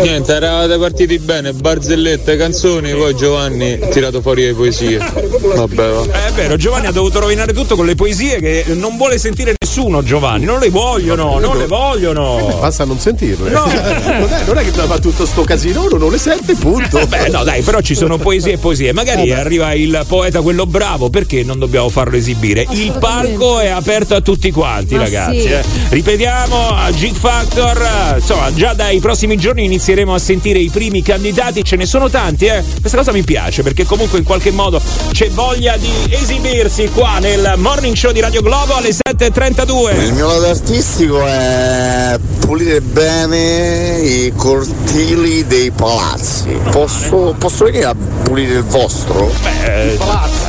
[0.01, 4.97] Niente, eravate partiti bene, barzellette, canzoni, poi Giovanni ha tirato fuori le poesie.
[4.99, 6.03] Vabbè, va.
[6.27, 10.03] È vero, Giovanni ha dovuto rovinare tutto con le poesie che non vuole sentire nessuno,
[10.03, 10.45] Giovanni.
[10.45, 12.57] Non le vogliono, non le vogliono.
[12.59, 13.49] Basta non sentirle.
[13.89, 17.05] Non, è, non è che fa tutto sto casino, uno non le sente, punto.
[17.07, 18.93] Beh, no, dai, però ci sono poesie e poesie.
[18.93, 22.65] Magari arriva il poeta, quello bravo, perché non dobbiamo farlo esibire?
[22.71, 25.41] Il palco è aperto a tutti quanti, Ma ragazzi.
[25.41, 25.47] sì.
[25.47, 25.63] eh.
[25.89, 31.01] Ripetiamo, a G Factor, eh, insomma, già dai prossimi giorni inizieremo a sentire i primi
[31.01, 31.63] candidati.
[31.63, 32.63] Ce ne sono tanti, eh.
[32.79, 37.53] Questa cosa mi piace perché comunque in qualche modo c'è voglia di esibirsi qua nel
[37.57, 40.05] morning show di Radio Globo alle 7.32.
[40.07, 46.49] Il mio lato artistico è pulire bene i cortili dei palazzi.
[46.71, 49.31] Posso, posso venire a pulire il vostro?
[49.43, 49.97] Beh,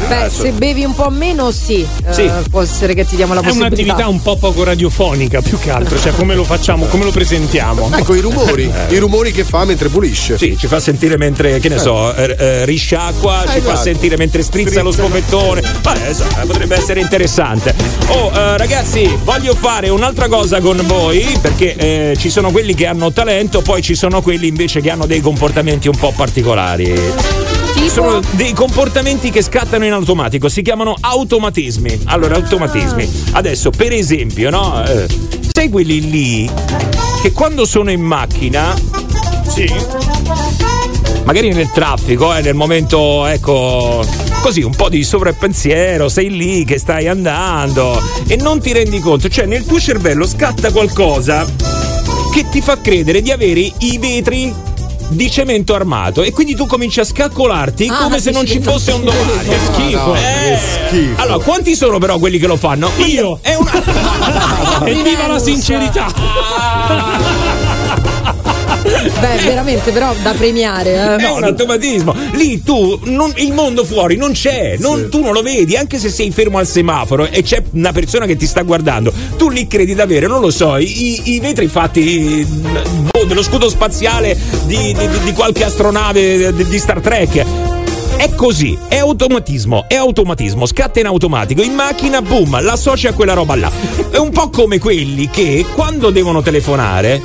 [0.09, 1.87] Beh, adesso- se bevi un po' meno, sì.
[2.07, 2.31] Eh, Sì.
[2.51, 3.75] può essere che ti diamo la È possibilità.
[3.83, 7.91] un'attività un po' poco radiofonica più che altro, cioè come lo facciamo, come lo presentiamo.
[7.95, 8.95] Ecco i rumori, Eh.
[8.95, 10.39] i rumori che fa mentre pulisce.
[10.39, 13.77] Sì, ci fa sentire mentre, che ne so, eh, eh, risciacqua, ci fa esatto.
[13.83, 15.63] sentire mentre strizza lo scopettone.
[15.83, 17.75] Vabbè, esatto, potrebbe essere interessante.
[18.09, 22.87] Oh, eh, ragazzi, voglio fare un'altra cosa con voi, perché eh, ci sono quelli che
[22.87, 26.95] hanno talento, poi ci sono quelli invece che hanno dei comportamenti un po' particolari.
[27.89, 32.03] Sono dei comportamenti che scattano in automatico, si chiamano automatismi.
[32.05, 33.11] Allora, automatismi.
[33.33, 34.85] Adesso, per esempio, no?
[34.87, 35.07] Eh,
[35.53, 36.51] sai quelli lì
[37.21, 38.73] che quando sono in macchina.
[39.49, 39.69] Sì.
[41.25, 44.07] Magari nel traffico, eh, nel momento, ecco.
[44.41, 49.29] Così un po' di sovrappensiero, sei lì che stai andando e non ti rendi conto,
[49.29, 51.78] cioè nel tuo cervello scatta qualcosa
[52.39, 54.55] che ti fa credere di avere i vetri
[55.09, 58.93] di cemento armato e quindi tu cominci a scaccolarti Ah, come se non ci fosse
[58.93, 59.49] un domani.
[59.49, 60.15] Che schifo.
[60.15, 61.21] Eh, che schifo.
[61.21, 62.93] Allora, quanti sono però quelli che lo fanno?
[63.07, 63.41] Io.
[63.43, 63.73] È una.
[64.87, 67.38] Evviva la sincerità!
[69.21, 70.95] Beh, veramente, però da premiare.
[70.95, 71.17] Eh.
[71.25, 72.15] È un automatismo.
[72.33, 76.09] Lì tu, non- il mondo fuori non c'è, non- tu non lo vedi, anche se
[76.09, 79.13] sei fermo al semaforo e c'è una persona che ti sta guardando.
[79.37, 83.69] Tu lì credi di avere, non lo so, i, i vetri fatti boh, dello scudo
[83.69, 87.45] spaziale di, di- di- di qualche astronave di, di Star Trek.
[88.17, 93.33] È così, è automatismo, è automatismo, scatta in automatico, in macchina, boom, l'associ a quella
[93.33, 93.71] roba là.
[94.11, 97.21] È un po' come quelli che quando devono telefonare,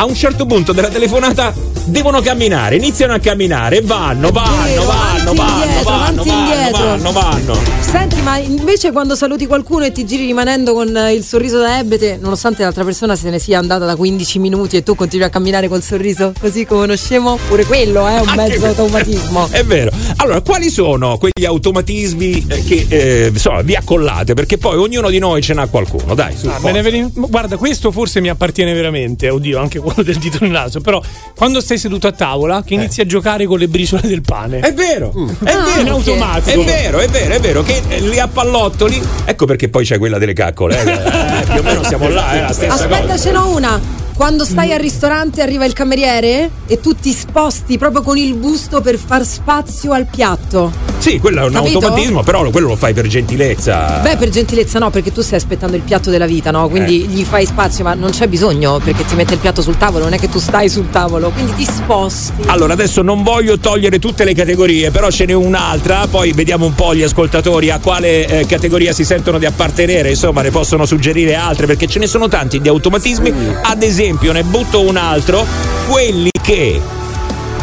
[0.00, 1.52] a un certo punto della telefonata
[1.84, 6.40] devono camminare, iniziano a camminare, vanno, vanno, Vero, vanno, avanti, vanno, indietro, vanno, avanti, vanno,
[6.40, 6.86] indietro.
[6.86, 7.58] vanno, vanno.
[7.80, 11.78] Senti, ma invece quando saluti qualcuno e ti giri rimanendo con eh, il sorriso da
[11.78, 15.28] ebete, nonostante l'altra persona se ne sia andata da 15 minuti e tu continui a
[15.28, 19.48] camminare col sorriso così come uno scemo, pure quello è un Anche mezzo automatismo.
[19.52, 19.90] È vero.
[20.16, 24.34] Allora, quali sono quegli automatismi eh, che eh, insomma, vi accollate?
[24.34, 26.46] Perché poi ognuno di noi ce n'ha qualcuno, dai, su.
[26.46, 30.80] Ah, veni- Guarda, questo forse mi appartiene veramente, oddio, anche quello del dito nel naso,
[30.80, 31.00] però
[31.36, 34.60] quando stai seduto a tavola che inizi a giocare con le briciole del pane.
[34.60, 35.12] È vero,
[35.44, 36.60] è Ah, vero, in automatico.
[36.60, 39.00] È vero, è vero, è vero che eh, li appallottoli.
[39.24, 40.82] Ecco perché poi c'è quella delle caccole.
[40.82, 43.18] eh, eh, più o meno siamo là, è la stessa Aspetta, cosa.
[43.18, 43.80] ce n'ho una.
[44.20, 48.82] Quando stai al ristorante arriva il cameriere e tu ti sposti proprio con il busto
[48.82, 50.70] per far spazio al piatto.
[50.98, 51.78] Sì, quello è un Capito?
[51.78, 54.00] automatismo, però quello lo fai per gentilezza.
[54.02, 56.68] Beh, per gentilezza no, perché tu stai aspettando il piatto della vita, no?
[56.68, 57.06] Quindi Eh.
[57.06, 60.12] gli fai spazio, ma non c'è bisogno perché ti mette il piatto sul tavolo, non
[60.12, 62.42] è che tu stai sul tavolo, quindi ti sposti.
[62.48, 66.74] Allora, adesso non voglio togliere tutte le categorie, però ce n'è un'altra, poi vediamo un
[66.74, 71.34] po' gli ascoltatori a quale eh, categoria si sentono di appartenere, insomma, ne possono suggerire
[71.36, 73.32] altre, perché ce ne sono tanti di automatismi.
[73.62, 75.46] Ad esempio, ne butto un altro,
[75.88, 76.80] quelli che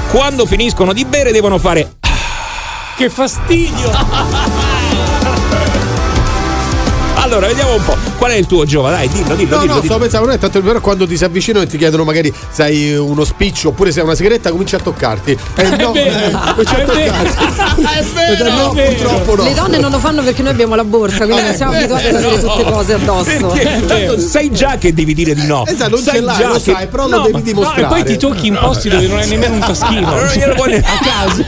[0.10, 1.98] quando finiscono di bere devono fare
[2.96, 3.92] Che fastidio!
[7.28, 7.96] Allora, vediamo un po'.
[8.18, 8.90] Qual è il tuo Giova?
[8.90, 9.74] Dai, dillo, dillo, No, dillo.
[9.74, 9.84] no, dillo.
[9.84, 12.64] stavo pensando, non è tanto vero quando ti si avvicinano e ti chiedono magari se
[12.64, 15.38] hai uno spiccio oppure se hai una sigaretta, comincia a toccarti.
[15.56, 17.12] Eh, no, vero, eh, comincia a è vero.
[17.12, 17.56] toccarti.
[17.98, 18.92] È vero, no, è vero.
[18.94, 19.44] purtroppo no.
[19.44, 22.16] Le donne non lo fanno perché noi abbiamo la borsa, quindi non siamo abituati ad
[22.16, 23.48] avere tutte cose addosso.
[23.48, 25.66] Perché tanto sai già che devi dire di no.
[25.66, 27.44] Esatto, non sai ce l'hai, già lo che- sai, però lo No, devi ma- No,
[27.44, 27.82] dimostrare.
[27.82, 30.10] e poi ti tocchi in posti dove non hai nemmeno un taschino.
[30.18, 31.46] Non glielo vuoi ne- a caso.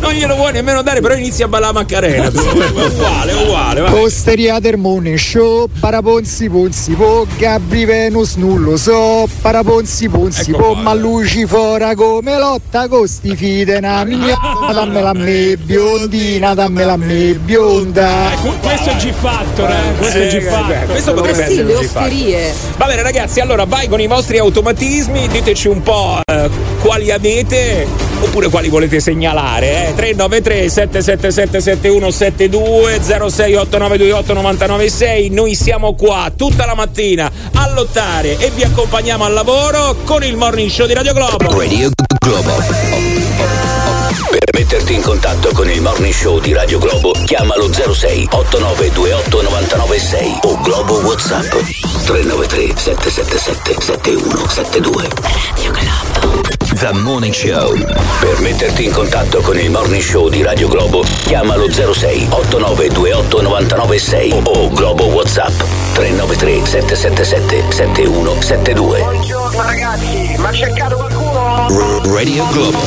[0.00, 2.30] non glielo vuoi nemmeno dare, però inizi a ballare Macarena.
[2.30, 2.38] tu.
[2.38, 3.80] È uguale, uguale.
[3.80, 10.58] Osteria del Morning Show, paraponzi ponzi po, Gabri Venus non lo so, paraponzi ponzi Ecco
[10.58, 14.36] po, ma Lucifora come lotta con sti fidena, mia,
[14.70, 18.32] dammela a me biondina, dammela a me bionda.
[18.60, 19.96] Questo è G-Factor, eh?
[19.96, 20.86] Questo è Eh, G-Factor.
[20.90, 22.54] questo potrebbe Eh sì, essere osterie.
[22.76, 26.50] Va bene ragazzi, allora vai con i vostri automatismi, diteci un po' eh,
[26.82, 27.86] quali avete
[28.20, 29.88] oppure quali volete segnalare.
[29.88, 29.94] Eh?
[29.94, 34.32] 393 777 7172 068928
[34.82, 40.24] 996 Noi siamo qua tutta la mattina a lottare e vi accompagniamo al lavoro con
[40.24, 41.56] il Morning Show di Radio Globo.
[41.56, 42.50] Radio Globo.
[44.30, 50.38] Per metterti in contatto con il Morning Show di Radio Globo, chiamalo 06 8928 996
[50.42, 51.50] o Globo WhatsApp
[52.06, 55.08] 393 777 7172.
[55.22, 56.61] Radio Globo.
[56.74, 57.76] The Morning Show.
[58.20, 64.42] Per metterti in contatto con il Morning Show di Radio Globo, chiamalo 06 8928 996
[64.44, 65.52] o Globo WhatsApp
[65.94, 68.98] 393 777 7172.
[69.00, 72.00] Buongiorno ragazzi, ma ha cercato qualcuno?
[72.14, 72.78] Radio Globo.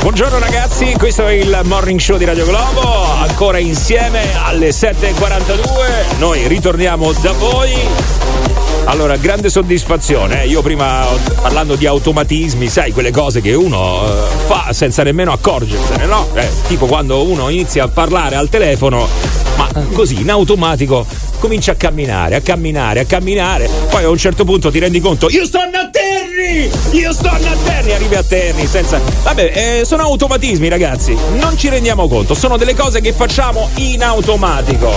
[0.00, 6.46] Buongiorno ragazzi, questo è il Morning Show di Radio Globo, ancora insieme alle 7.42, noi
[6.46, 8.37] ritorniamo da voi
[8.84, 10.42] Allora, grande soddisfazione.
[10.42, 10.46] eh.
[10.48, 11.06] Io prima
[11.40, 16.28] parlando di automatismi, sai, quelle cose che uno eh, fa senza nemmeno accorgersene, no?
[16.34, 19.06] Eh, tipo quando uno inizia a parlare al telefono,
[19.56, 21.06] ma così in automatico
[21.38, 23.68] comincia a camminare, a camminare, a camminare.
[23.90, 25.66] Poi a un certo punto ti rendi conto, io sto a
[26.58, 26.98] Terni!
[26.98, 27.92] Io sto a Terni!
[27.92, 29.00] Arrivi a Terni senza.
[29.22, 31.16] Vabbè, eh, sono automatismi, ragazzi.
[31.34, 34.90] Non ci rendiamo conto, sono delle cose che facciamo in automatico.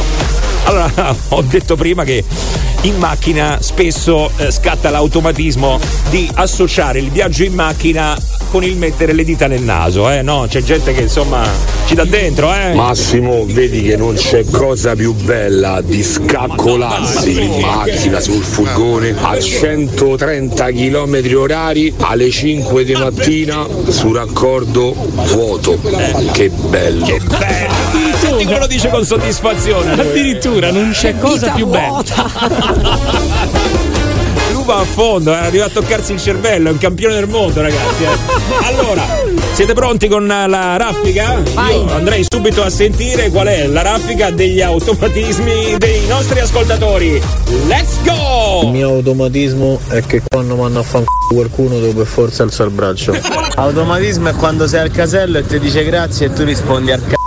[0.64, 0.92] Allora,
[1.30, 2.24] ho detto prima che
[2.82, 8.18] in macchina spesso eh, scatta l'automatismo di associare il viaggio in macchina
[8.50, 10.22] con il mettere le dita nel naso, eh?
[10.22, 11.48] No, c'è gente che insomma
[11.86, 12.74] ci dà dentro, eh?
[12.74, 19.40] Massimo, vedi che non c'è cosa più bella di scaccolarsi in macchina sul furgone a
[19.40, 25.78] 130 km orari alle 5 di mattina su raccordo vuoto.
[26.32, 27.06] Che bello!
[27.06, 27.74] Che bello!
[28.20, 29.92] Senti come lo dice con soddisfazione.
[29.92, 32.04] Addirittura non c'è cosa Vita più bella.
[34.54, 37.62] Lui va a fondo, eh, arriva a toccarsi il cervello, è un campione del mondo,
[37.62, 38.04] ragazzi.
[38.04, 38.66] eh.
[38.66, 39.04] Allora,
[39.64, 41.38] siete pronti con la raffica?
[41.70, 47.22] Io andrei subito a sentire qual è la raffica degli automatismi dei nostri ascoltatori.
[47.68, 48.68] Let's Il go!
[48.72, 53.16] mio automatismo è che quando mando a fanculo qualcuno devo per forza alzare il braccio.
[53.54, 57.21] Automatismo è quando sei al casello e ti dice grazie e tu rispondi al cazzo.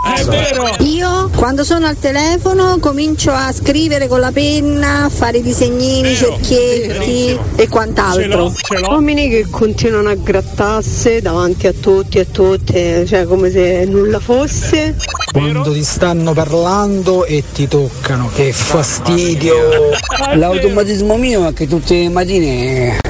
[0.80, 7.38] Io quando sono al telefono comincio a scrivere con la penna, a fare disegnini, cerchietti
[7.56, 8.52] e quant'altro.
[8.88, 14.96] Uomini che continuano a grattarsi davanti a tutti e tutte, cioè come se nulla fosse.
[15.30, 19.90] Quando ti stanno parlando e ti toccano, che fastidio!
[20.34, 23.03] L'automatismo mio è che tutte le mattine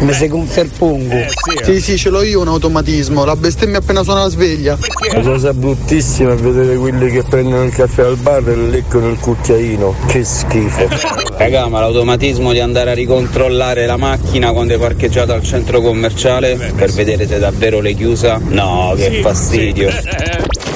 [0.00, 1.16] mi seguo un ferpongo.
[1.64, 3.24] Sì, sì, ce l'ho io un automatismo.
[3.24, 4.78] La bestemmia appena suona la sveglia.
[5.12, 9.18] La cosa bruttissima è vedere quelli che prendono il caffè al bar e leccono il
[9.18, 9.94] cucchiaino.
[10.06, 10.88] Che schifo.
[11.36, 16.72] Raga, ma l'automatismo di andare a ricontrollare la macchina quando è parcheggiata al centro commerciale
[16.74, 18.40] per vedere se davvero l'hai chiusa?
[18.42, 19.88] No, che fastidio.
[19.88, 20.74] This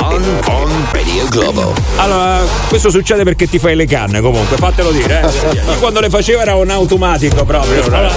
[0.00, 1.74] on, on Radio Globo.
[1.96, 5.20] Allora, questo succede perché ti fai le canne comunque, fatelo dire.
[5.22, 5.54] Eh.
[5.72, 7.82] Io quando le facevo era un automatico proprio.
[7.84, 8.10] Allora,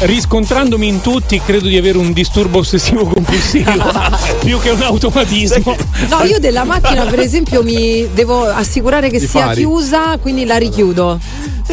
[0.00, 3.70] riscontrandomi in tutti, credo di avere un disturbo ossessivo compulsivo
[4.44, 5.76] più che un automatismo.
[6.08, 9.56] No, io della macchina, per esempio, mi devo assicurare che I sia fari.
[9.60, 11.18] chiusa, quindi la richiudo.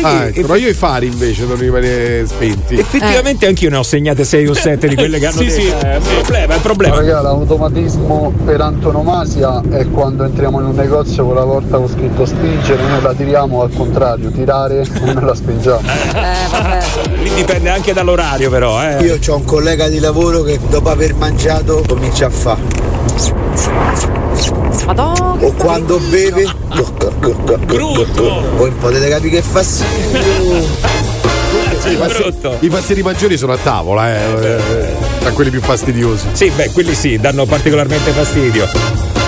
[0.02, 2.76] Ah, ecco, ma io i fari invece devono rimanere spenti.
[2.80, 5.60] Effettivamente anch'io ne ho segnate 6 o 7 di quelle che hanno Sì, detto.
[5.62, 5.68] sì.
[5.68, 6.96] Eh, È un problema, è un problema.
[6.96, 8.03] Raga, l'automatismo
[8.46, 13.02] per antonomasia è quando entriamo in un negozio con la porta con scritto spingere, noi
[13.02, 15.82] la tiriamo al contrario, tirare e noi la spingiamo.
[17.22, 18.84] Lì dipende anche dall'orario, però.
[18.84, 19.04] Eh.
[19.04, 22.62] Io ho un collega di lavoro che dopo aver mangiato comincia a fare.
[24.86, 26.46] Madonna, o quando beve.
[28.58, 30.93] Voi potete capire che fa schifo.
[31.84, 36.28] Sì, i, fasti- i pastieri maggiori sono a tavola, eh, eh, tra quelli più fastidiosi.
[36.32, 38.70] Sì, beh, quelli sì, danno particolarmente fastidio.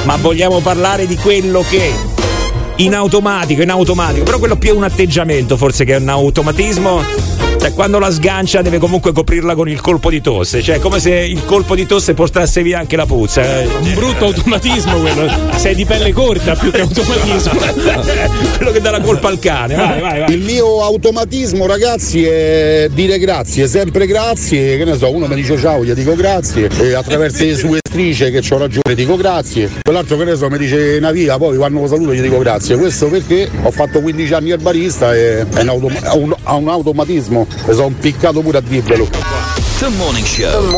[0.03, 1.91] Ma vogliamo parlare di quello che
[2.77, 7.01] in automatico, in automatico, però quello più è un atteggiamento forse che è un automatismo.
[7.65, 11.15] Cioè, quando la sgancia deve comunque coprirla con il colpo di tosse, cioè come se
[11.15, 13.41] il colpo di tosse portasse via anche la puzza.
[13.41, 15.27] Un brutto automatismo quello.
[15.55, 17.53] Sei di pelle corta più che automatismo.
[18.57, 19.73] quello che dà la colpa al cane.
[19.73, 20.31] Vai, vai, vai.
[20.31, 24.77] Il mio automatismo, ragazzi, è dire grazie, sempre grazie.
[24.77, 26.69] Che ne so, uno mi dice ciao, gli dico grazie.
[26.79, 29.71] E attraverso le sue strisce che ho ragione dico grazie.
[29.81, 32.77] Quell'altro che ne so mi dice una via, poi quando lo saluto gli dico grazie.
[32.77, 36.67] Questo perché ho fatto 15 anni al barista e è un, autom- un- ha un
[36.67, 37.47] automatismo.
[37.65, 39.07] E sono impiccato pure a dirvelo.
[39.77, 40.73] The Morning Show.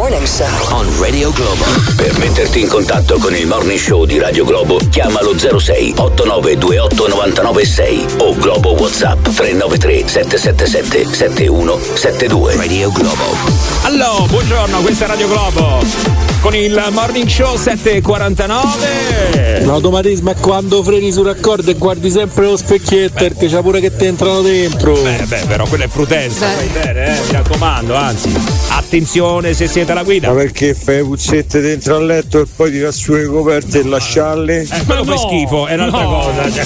[0.71, 1.63] On Radio Globo.
[1.95, 8.05] Per metterti in contatto con il Morning Show di Radio Globo, chiamalo 06 8928 996
[8.17, 12.55] o Globo WhatsApp 393 777 7172.
[12.55, 13.35] Radio Globo.
[13.83, 16.26] Allora, buongiorno, questa è Radio Globo.
[16.47, 19.65] Con il morning show 749.
[19.65, 23.93] L'automatismo è quando freni sul raccordo e guardi sempre lo specchietto perché c'è pure che
[23.93, 24.93] ti entrano dentro.
[24.93, 28.33] Beh, beh, però quella è prudenza, fai bene, eh, mi raccomando, anzi,
[28.69, 30.29] attenzione se siete alla guida.
[30.29, 34.61] Ma perché fai puzzette dentro al letto e poi tira su le coperte e lasciarle?
[34.61, 36.49] Eh, quello fa schifo, è un'altra cosa.
[36.49, 36.65] cioè.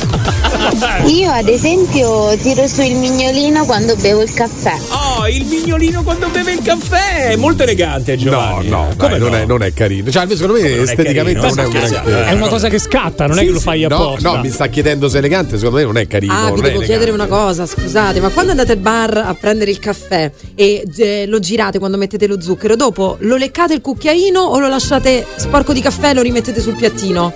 [1.05, 4.77] Io ad esempio tiro su il mignolino quando bevo il caffè.
[4.89, 7.29] Oh, il mignolino quando beve il caffè!
[7.29, 8.67] È molto elegante, Giovanni.
[8.69, 9.35] No, no, Come dai, non, no?
[9.37, 10.09] È, non è carino.
[10.11, 12.29] Cioè, secondo me non è esteticamente carino, non è ma un scherziamo, granché.
[12.29, 14.31] È una cosa che scatta, non è Sì, che lo sì, fai no, apposta.
[14.31, 16.33] No, mi sta chiedendo se è elegante, secondo me non è carino.
[16.33, 19.35] Ah, non vi è devo chiedere una cosa, scusate, ma quando andate al bar a
[19.39, 23.81] prendere il caffè e eh, lo girate quando mettete lo zucchero, dopo lo leccate il
[23.81, 27.33] cucchiaino o lo lasciate sporco di caffè e lo rimettete sul piattino?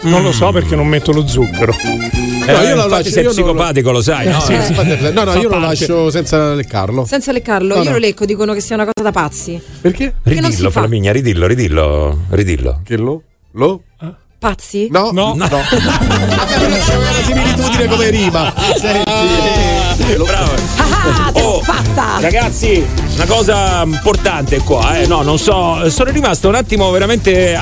[0.00, 1.74] Non lo so perché non metto lo zucchero.
[2.46, 4.40] Eh, No, io lo lascio- sei io non lo- psicopatico, lo sai, no?
[4.40, 4.62] Sì, Eh.
[4.62, 4.72] sì,
[5.12, 7.04] no, no, io lo lascio senza leccarlo.
[7.04, 7.92] Senza leccarlo, No, io no.
[7.92, 9.60] lo lecco, dicono che sia una cosa da pazzi.
[9.80, 10.14] Perché?
[10.24, 10.80] Si Ridillo, fa.
[10.80, 12.80] Flaminia, ridillo, ridillo, ridillo.
[12.84, 13.22] Che lo?
[13.52, 13.82] Lo?
[14.38, 14.86] Pazzi?
[14.90, 15.34] No, No.
[15.34, 15.46] no.
[15.48, 15.56] C'è
[16.96, 18.54] una similitudine come rima.
[18.76, 19.10] Senti.
[20.24, 20.52] Bravo.
[20.76, 22.18] Ah, te l'ho Oh, fatta!
[22.20, 25.06] Ragazzi, una cosa importante qua, eh.
[25.08, 27.58] No, non so, sono rimasto un attimo veramente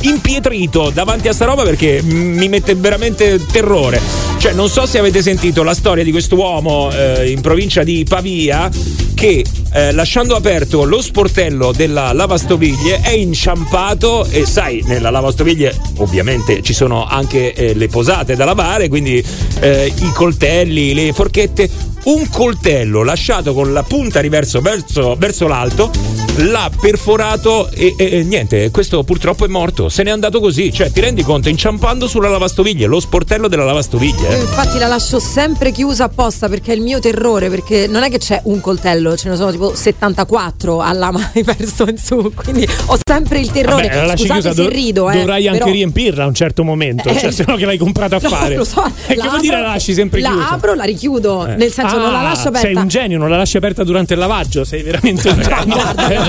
[0.00, 4.00] impietrito davanti a sta roba perché mi mette veramente terrore.
[4.38, 8.70] Cioè, non so se avete sentito la storia di quest'uomo eh, in provincia di Pavia
[9.18, 16.62] che eh, lasciando aperto lo sportello della lavastoviglie è inciampato e sai nella lavastoviglie ovviamente
[16.62, 19.20] ci sono anche eh, le posate da lavare quindi
[19.58, 21.96] eh, i coltelli le forchette.
[22.00, 25.90] Un coltello lasciato con la punta riverso verso, verso l'alto
[26.36, 29.88] l'ha perforato e, e- e niente questo purtroppo è morto.
[29.88, 30.72] Se n'è andato così.
[30.72, 31.48] Cioè ti rendi conto?
[31.48, 34.40] Inciampando sulla lavastoviglie lo sportello della lavastoviglie Io eh.
[34.40, 38.18] infatti la lascio sempre chiusa apposta perché è il mio terrore, perché non è che
[38.18, 42.98] c'è un coltello, ce ne sono tipo 74 a lama verso in su, quindi ho
[43.04, 43.88] sempre il terrore.
[43.88, 46.64] Vabbè, la Scusate chiusa, se do- rido, eh, dovrai anche però- riempirla a un certo
[46.64, 48.56] momento, Eh, cioè se no che l'hai comprata a No, fare.
[48.56, 50.48] lo so, E che la vuol dire la lasci sempre la chiusa?
[50.50, 51.54] apro, la richiudo, Eh.
[51.56, 52.66] nel senso non la Ah, lascio aperta.
[52.68, 55.76] Sei un genio, non la lasci aperta durante il lavaggio, sei veramente un genio.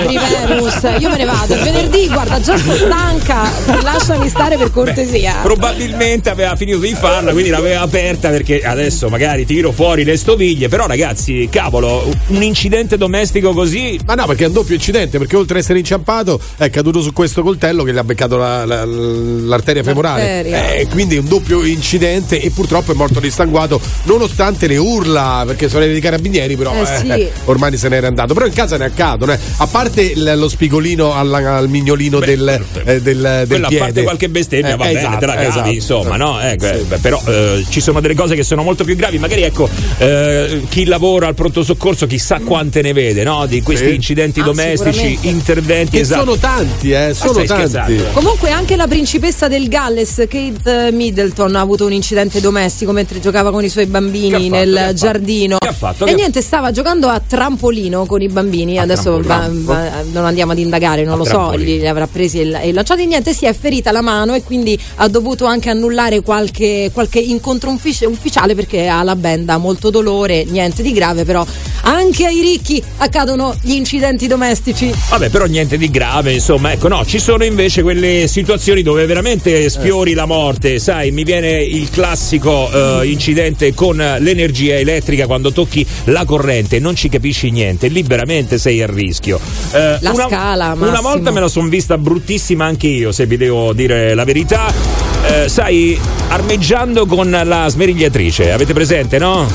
[0.06, 1.54] Riverus, io me ne vado.
[1.54, 3.50] È venerdì, guarda, già sto stanca.
[3.82, 5.36] Lasciami stare per cortesia.
[5.42, 10.68] Probabilmente aveva finito di farla, quindi l'aveva aperta perché adesso magari tiro fuori le stoviglie.
[10.68, 13.98] Però, ragazzi, cavolo, un incidente domestico così.
[14.06, 17.12] Ma no, perché è un doppio incidente, perché oltre ad essere inciampato è caduto su
[17.12, 20.22] questo coltello che gli ha beccato la- la- l'arteria femorale.
[20.22, 20.70] L'arteria.
[20.74, 25.84] Eh, quindi un doppio incidente e purtroppo è morto distanguato nonostante le urla, perché sono
[25.84, 27.28] dei carabinieri, però Eh, sì.
[27.46, 28.34] ormai se n'era andato.
[28.34, 29.38] Però in casa ne accadono, eh.
[29.56, 32.48] a parte il- lo spigolino alla- al mignolino del,
[32.84, 33.84] eh, del, del Quella a piede.
[33.84, 35.68] parte qualche bestemmia, Eh, va bene, esatto, te la cavi, esatto.
[35.70, 36.40] insomma, no?
[36.40, 39.18] Eh, beh, però eh, ci sono delle cose che sono molto più gravi.
[39.18, 43.46] Magari ecco, eh, chi lavora al pronto soccorso chissà quante ne vede, no?
[43.46, 43.94] Di questi Sì.
[43.94, 46.20] incidenti Ah, domestici, interventi Che esatto.
[46.24, 47.46] sono tanti, eh, sono tanti.
[47.48, 48.04] scherzando?
[48.12, 53.50] Comunque anche la principessa del Galles, Kate Middleton, ha avuto un incidente domestico mentre giocava
[53.50, 54.48] con i suoi bambini fatto?
[54.50, 54.94] nel Che ha fatto?
[54.94, 55.56] giardino.
[55.58, 56.04] Che ha fatto?
[56.04, 58.76] E Che- niente, stava giocando a trampolino con i bambini.
[58.78, 61.64] Adesso va- va- non andiamo ad indagare, non A lo so, trampolino.
[61.64, 63.06] li, li avrà presi e, e lanciati.
[63.06, 67.70] Niente, si è ferita la mano e quindi ha dovuto anche annullare qualche, qualche incontro
[67.70, 70.44] uffici- ufficiale perché ha la benda molto dolore.
[70.44, 71.42] Niente di grave, però
[71.82, 74.92] anche ai ricchi accadono gli incidenti domestici.
[75.10, 79.68] Vabbè, però niente di grave, insomma, ecco, no, ci sono invece quelle situazioni dove veramente
[79.68, 85.86] sfiori la morte, sai, mi viene il classico eh, incidente con l'energia elettrica quando tocchi
[86.04, 89.40] la corrente, non ci capisci niente, liberamente sei a rischio.
[89.72, 91.00] Eh, La una, scala, Una Massimo.
[91.08, 95.09] volta me la sono vista bruttissima anche io, se vi devo dire la verità.
[95.22, 99.46] Eh, sai, armeggiando con la smerigliatrice, avete presente, no?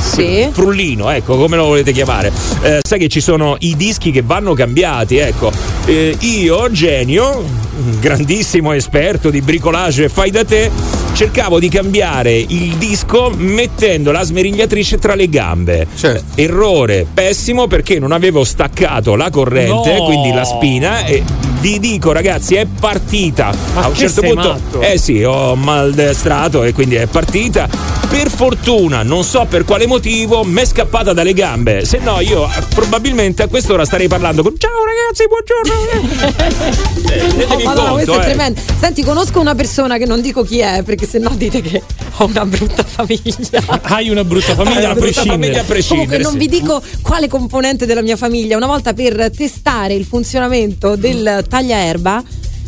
[0.00, 0.48] Sì.
[0.52, 2.30] frullino, ecco, come lo volete chiamare.
[2.62, 5.50] Eh, sai che ci sono i dischi che vanno cambiati, ecco.
[5.86, 10.70] Eh, io, genio, un grandissimo esperto di bricolage fai da te,
[11.14, 15.86] cercavo di cambiare il disco mettendo la smerigliatrice tra le gambe.
[15.96, 16.24] Certo.
[16.40, 20.04] Errore pessimo perché non avevo staccato la corrente, No.
[20.04, 21.22] quindi la spina e
[21.64, 23.50] vi dico ragazzi è partita.
[23.72, 24.80] Ma A un certo punto matto?
[24.82, 27.66] eh sì, ho maldestrato e quindi è partita.
[28.06, 31.86] Per fortuna, non so per quale motivo, mi è scappata dalle gambe.
[31.86, 36.82] Se no, io eh, probabilmente a quest'ora starei parlando con Ciao ragazzi, buongiorno.
[37.14, 38.34] Eh, Oh, Madonna, questo conto, è eh.
[38.34, 38.60] tremendo.
[38.80, 41.80] Senti, conosco una persona che non dico chi è, perché sennò dite che
[42.16, 43.62] ho una brutta famiglia.
[43.82, 45.40] Hai una brutta famiglia una a brutta prescindere.
[45.40, 46.08] famiglia a prescindere.
[46.08, 46.38] Comunque non sì.
[46.38, 48.56] vi dico quale componente della mia famiglia.
[48.56, 52.14] Una volta per testare il funzionamento del tagliaerba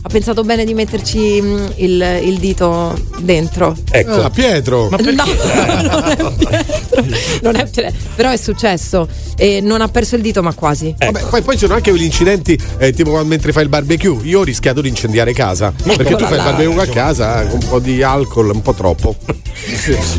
[0.07, 3.77] ha pensato bene di metterci mm, il, il dito dentro.
[3.91, 4.23] Ecco.
[4.23, 4.89] Ah, Pietro.
[4.97, 7.05] No, non è Pietro.
[7.43, 7.99] Non è Pietro.
[8.15, 9.09] Però è successo.
[9.37, 10.95] E non ha perso il dito, ma quasi.
[10.97, 14.17] Vabbè, poi, poi ci sono anche quegli incidenti eh, tipo mentre fai il barbecue.
[14.23, 15.73] Io ho rischiato di incendiare casa.
[15.83, 18.75] perché tu fai il barbecue a casa eh, con un po' di alcol, un po'
[18.75, 19.17] troppo.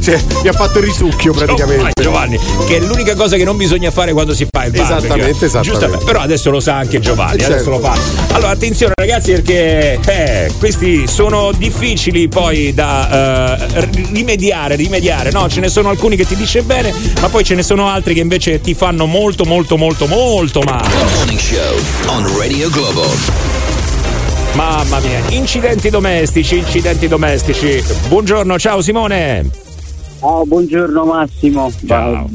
[0.01, 1.91] cioè, mi ha fatto il risucchio praticamente.
[2.01, 4.97] Giovanni, che è l'unica cosa che non bisogna fare quando si fa il barbecue.
[4.97, 5.69] Esattamente, esattamente.
[5.69, 7.69] Giustamente, però adesso lo sa anche Giovanni, Eh, adesso certo.
[7.69, 7.97] lo fa.
[8.33, 15.31] Allora, attenzione ragazzi perché eh, questi sono difficili poi da eh, rimediare, rimediare.
[15.31, 18.13] No, ce ne sono alcuni che ti dice bene, ma poi ce ne sono altri
[18.13, 20.87] che invece ti fanno molto molto molto molto male.
[21.15, 21.75] Morning Show
[22.07, 23.05] on Radio Globo.
[24.53, 27.83] Mamma mia, incidenti domestici, incidenti domestici.
[28.07, 29.49] Buongiorno, ciao Simone.
[30.19, 31.71] Ciao, buongiorno Massimo.
[31.85, 32.27] Ciao.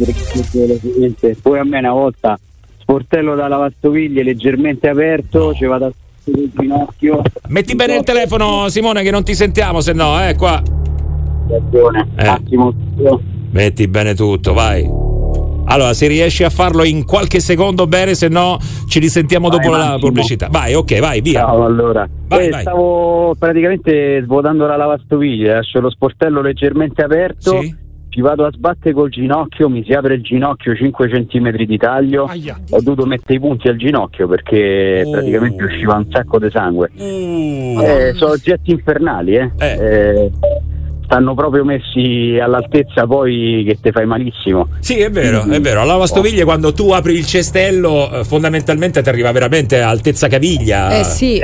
[1.43, 2.38] Poi a me una volta
[2.78, 5.93] sportello da lavastoviglie leggermente aperto, ci vado a
[6.31, 7.23] del ginocchio.
[7.49, 10.62] Metti bene il telefono, Simone, che non ti sentiamo, se no, eh, qua.
[11.49, 12.09] Ragione.
[12.16, 12.27] Eh.
[12.27, 12.73] Attimo.
[13.51, 14.89] Metti bene tutto, vai.
[15.64, 18.59] Allora, se riesci a farlo in qualche secondo bene, se no
[18.89, 20.49] ci risentiamo Vai, dopo la pubblicità.
[20.51, 21.41] Vai, ok, vai, via.
[21.41, 22.07] Ciao, allora.
[22.27, 22.61] Vai, Eh, vai.
[22.62, 27.62] Stavo praticamente svuotando la lavastoviglie, lascio lo sportello leggermente aperto.
[28.13, 32.25] Ci vado a sbattere col ginocchio, mi si apre il ginocchio 5 cm di taglio.
[32.25, 35.11] Ho dovuto mettere i punti al ginocchio perché Oh.
[35.13, 36.91] praticamente usciva un sacco di sangue.
[36.95, 39.51] Eh, sono oggetti infernali, eh.
[39.57, 40.31] Eh,
[41.05, 44.68] stanno proprio messi all'altezza poi che te fai malissimo.
[44.80, 45.80] Sì, è vero, è vero.
[45.82, 50.98] Alla lavastoviglie, quando tu apri il cestello, eh, fondamentalmente ti arriva veramente a altezza caviglia.
[50.98, 51.40] Eh sì.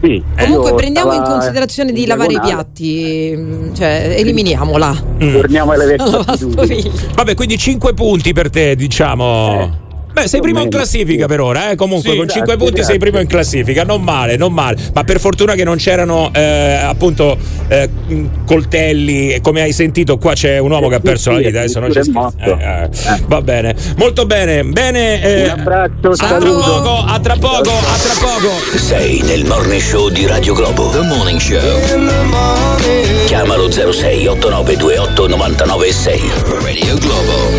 [0.00, 0.22] sì.
[0.38, 4.94] Comunque Io prendiamo in considerazione di lavare i piatti, mm, cioè eliminiamola.
[5.18, 6.36] Torniamo alle vecchie La.
[7.14, 9.81] Vabbè, quindi 5 punti per te, diciamo.
[10.12, 11.74] Beh, sei primo in classifica per ora, eh?
[11.74, 12.98] Comunque Sì, con 5 grazie, punti sei grazie.
[12.98, 14.76] primo in classifica, non male, non male.
[14.94, 17.36] Ma per fortuna che non c'erano eh, appunto
[17.68, 17.88] eh,
[18.46, 21.90] coltelli, come hai sentito qua c'è un uomo che ha perso la vita, adesso non
[21.90, 22.34] c'è scritto.
[22.58, 22.88] Eh, eh,
[23.26, 25.22] Va bene, molto bene, bene.
[25.22, 26.60] eh, Un abbraccio, a tra saluto.
[26.82, 28.50] poco, a tra poco, a tra poco.
[28.76, 30.90] Sei nel morning show di Radio Globo.
[30.90, 31.58] The Morning Show.
[33.26, 36.20] Chiamalo 06 8928 996.
[36.62, 37.50] Radio Globo.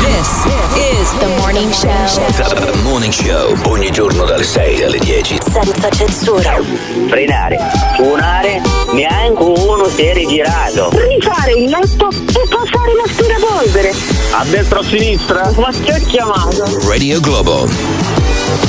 [0.00, 0.63] This
[1.04, 1.90] is the morning show.
[2.64, 3.54] The Morning Show.
[3.70, 5.38] Ogni giorno dalle 6 alle 10.
[5.50, 6.58] Senza censura.
[7.08, 7.58] frenare,
[7.96, 10.90] suonare, neanche uno si è rigirato.
[10.90, 13.92] Rifare il letto e passare l'aspirapolvere.
[14.32, 15.52] A destra o a sinistra?
[15.56, 16.88] Ma che ho chiamato?
[16.88, 17.68] Radio Globo.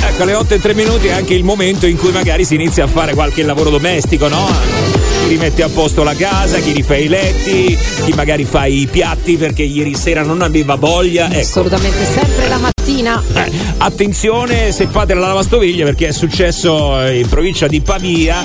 [0.02, 2.84] Ecco, alle 8 e 3 minuti è anche il momento in cui magari si inizia
[2.84, 5.05] a fare qualche lavoro domestico, no?
[5.22, 9.36] Chi rimette a posto la casa, chi rifà i letti, chi magari fa i piatti
[9.36, 11.28] perché ieri sera non aveva voglia.
[11.28, 11.38] Ecco.
[11.40, 12.75] Assolutamente sempre la mattina.
[13.34, 18.42] Eh, attenzione se fate la lavastoviglie perché è successo eh, in provincia di Pavia.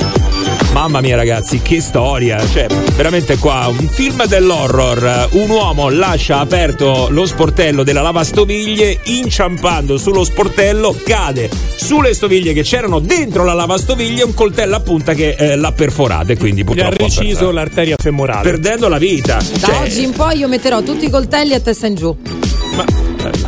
[0.74, 2.44] Mamma mia ragazzi, che storia!
[2.48, 2.66] Cioè,
[2.96, 5.30] veramente qua un film dell'horror.
[5.34, 12.64] Un uomo lascia aperto lo sportello della lavastoviglie, inciampando sullo sportello, cade sulle stoviglie che
[12.64, 16.80] c'erano dentro la lavastoviglie, un coltello a punta che eh, l'ha perforata e quindi Gli
[16.80, 18.42] ha purtroppo reciso l'arteria femorale.
[18.42, 19.36] perdendo la vita.
[19.36, 22.18] Da Cioè, oggi in poi io metterò tutti i coltelli a testa in giù.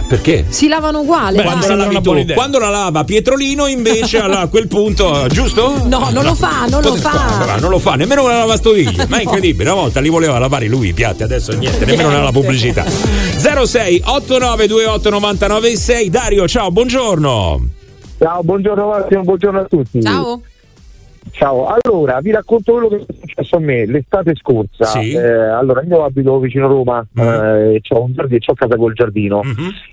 [0.07, 0.45] Perché?
[0.49, 1.41] Si lavano uguale.
[1.41, 5.84] quando, la lavi tu, quando la lava Pietrolino invece a quel punto, giusto?
[5.86, 7.45] No, non lo fa, non lo fa.
[7.45, 9.07] no, non lo fa, nemmeno con la lavastoviglie.
[9.07, 12.32] Ma è incredibile, una volta li voleva lavare lui i piatti, adesso niente, nemmeno nella
[12.32, 12.86] pubblicità.
[12.86, 17.67] 06 89 28 99 6 Dario, ciao, buongiorno.
[18.19, 20.01] Ciao, buongiorno Massimo, buongiorno a tutti.
[20.01, 20.41] Ciao.
[21.32, 24.86] Ciao, allora vi racconto quello che è successo a me l'estate scorsa.
[24.86, 25.11] Sì.
[25.13, 29.41] Eh, allora, io abito vicino Roma, eh, e ho un giardino, ho casa col giardino.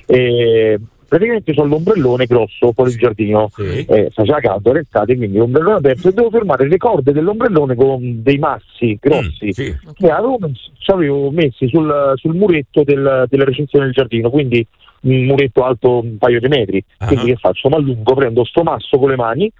[0.06, 0.78] E
[1.08, 3.48] praticamente ho l'ombrellone grosso fuori il giardino.
[3.88, 8.22] Eh, faceva caldo, era estate, quindi l'ombrellone aperto e devo fermare le corde dell'ombrellone con
[8.22, 9.52] dei massi grossi
[9.94, 10.38] che avevo,
[10.78, 14.64] ci avevo messi sul, sul muretto del- della recinzione del giardino, quindi
[15.02, 16.84] un muretto alto un paio di metri.
[17.06, 17.68] Quindi che faccio?
[17.70, 19.50] Ma allungo, prendo sto masso con le mani,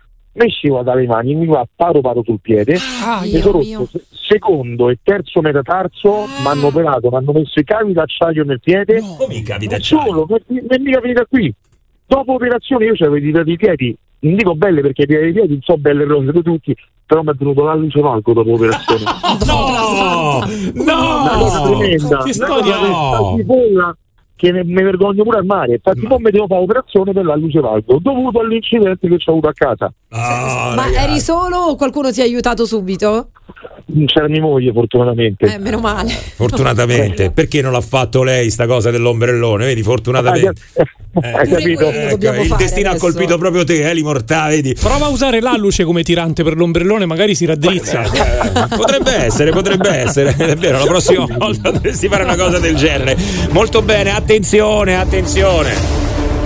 [0.44, 4.04] mi scivola dalle mani, mi va paro paro sul piede, Ah, mi sono rotto se-
[4.12, 9.00] secondo e terzo metatarso, mi hanno operato, mi hanno messo i cavi d'acciaio nel piede.
[9.18, 11.52] Come i cavi Non solo, non mica finita qui.
[12.06, 15.60] Dopo operazione io avevo i dei piedi, non dico belle perché i dei piedi non
[15.62, 16.74] so belle rose di tutti,
[17.06, 19.04] però mi è venuto la luce valco dopo l'operazione.
[19.46, 20.40] No!
[20.74, 22.76] Una cosa tremenda, Che una storia!
[22.76, 23.96] cosa di cipolla
[24.40, 25.74] che ne- mi vergogno pure al mare.
[25.74, 29.48] Infatti, poi mi devo fare operazione per la luce valco, dovuto all'incidente che ho avuto
[29.48, 29.92] a casa.
[30.08, 33.28] Ma eri solo o qualcuno ti ha aiutato subito?
[33.92, 35.54] Non c'era mia moglie, fortunatamente.
[35.54, 36.10] Eh, meno male.
[36.40, 39.66] Fortunatamente, perché non l'ha fatto lei sta cosa dell'ombrellone?
[39.66, 40.62] Vedi, fortunatamente.
[41.20, 41.88] Hai capito?
[41.90, 44.74] Ecco, il destino ha colpito proprio te, eh, Limortà, vedi?
[44.74, 48.02] Prova a usare l'alluce come tirante per l'ombrellone, magari si raddrizza.
[48.02, 50.36] Eh, potrebbe essere, potrebbe essere.
[50.36, 53.16] È vero, la prossima volta dovresti fare una cosa del genere.
[53.50, 54.94] Molto bene, attenzione, attenzione.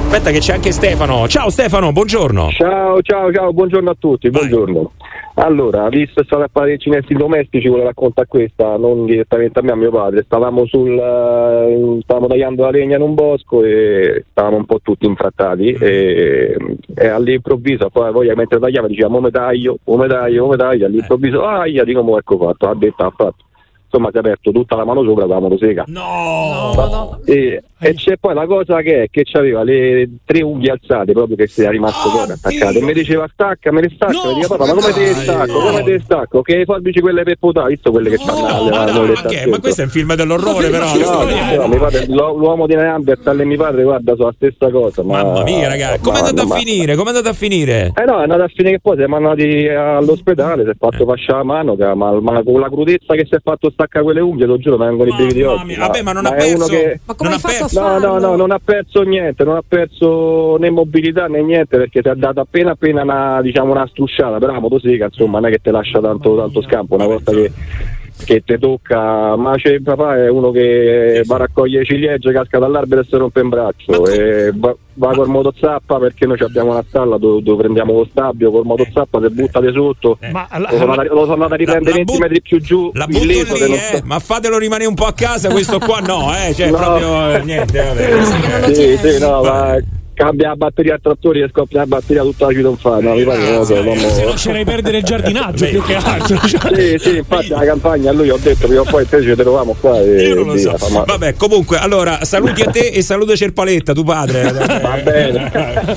[0.06, 1.28] Aspetta che c'è anche Stefano.
[1.28, 2.48] Ciao Stefano, buongiorno.
[2.52, 4.92] Ciao, ciao, ciao, buongiorno a tutti, buongiorno.
[5.34, 9.58] Allora, visto che state a fare i cinesi domestici, ve la racconta questa, non direttamente
[9.58, 10.22] a me, a mio padre.
[10.22, 15.04] Stavamo sul eh, stavamo tagliando la legna in un bosco e stavamo un po' tutti
[15.04, 16.56] infrattati e,
[16.94, 21.84] e all'improvviso, poi voi mentre tagliamo dicevamo come taglio, come taglio, come taglio, all'improvviso, aia,
[21.84, 23.44] dico mo ecco fatto, ha detto, ha fatto.
[23.94, 25.84] Insomma si è aperto tutta la mano sopra, la motosega.
[25.86, 27.20] No!
[27.26, 31.36] E, E c'è poi la cosa che è che c'aveva le tre unghie alzate proprio
[31.36, 32.78] che si era rimasto poco attaccate.
[32.78, 34.12] E mi diceva stacca, me le stacca.
[34.26, 35.58] mi diceva papà, ma come te le stacco?
[35.60, 36.42] Come te le stacco?
[36.42, 39.46] Che le forbici quelle per potare, visto quelle che c'hanno le- Ma, le no, molette
[39.46, 40.84] ma questo è un film dell'orrore, però.
[40.94, 41.24] No,
[41.62, 45.02] no, mi pare- l'u- l'uomo di Neanderthal e mi padre guarda sono la stessa cosa
[45.02, 46.94] ma, Mamma mia, ragazzi, come è ma- andato ma- a finire?
[46.96, 47.92] Come è andato a finire?
[47.94, 50.76] eh no, è andato a finire che poi siamo andati all'ospedale, si è Eh.
[50.78, 54.04] fatto fasciare la mano, che- ma, ma con la crudezza che si è fatto staccare
[54.04, 55.74] quelle unghie, lo giuro, mi vengono i brividi oggi.
[55.74, 56.72] Vabbè, ma non ha è uno perso.
[56.72, 58.18] che- Ma come hai ha fatto a No, farlo?
[58.18, 62.08] no, no, non ha perso niente, non ha perso né mobilità né niente perché ti
[62.08, 65.60] ha dato appena appena una, diciamo, una strusciata, però la motosega insomma non è che
[65.62, 67.52] ti lascia tanto, tanto scampo, una volta che,
[68.24, 73.00] che ti tocca, ma c'è papà è uno che va a raccogliere ciliegie, casca dall'albero
[73.00, 74.06] e si rompe un braccio.
[74.06, 78.50] E va, va col motozappa perché noi abbiamo una stalla dove, dove prendiamo lo stabbio,
[78.50, 81.90] col motozappa si butta di sotto, Ma lo, sono andati, lo sono andato a riprendere
[81.90, 84.88] la 20 but- metri più giù, La butto illeso lì, non eh, ma fatelo rimanere
[84.88, 85.98] un po' a casa, questo qua.
[85.98, 86.76] No, eh, cioè No.
[86.76, 88.72] proprio eh, niente, vabbè.
[88.74, 89.76] Sì, sì, no, ma
[90.14, 93.00] cambia la batteria al trattore e scoppia la batteria tutta la città.
[93.00, 95.82] No, mi pare che non lo so, non- Se no lascerei perdere il giardinaggio più
[95.82, 96.38] che altro.
[96.46, 96.74] cioè.
[96.74, 99.74] Sì, sì, infatti la campagna a lui ho detto prima o poi te ci troviamo
[99.78, 101.04] qua e Io non lo via, so.
[101.04, 104.52] Vabbè, comunque, allora, saluti a te e saluto Cerpaletta, tu padre.
[104.54, 105.50] Va bene.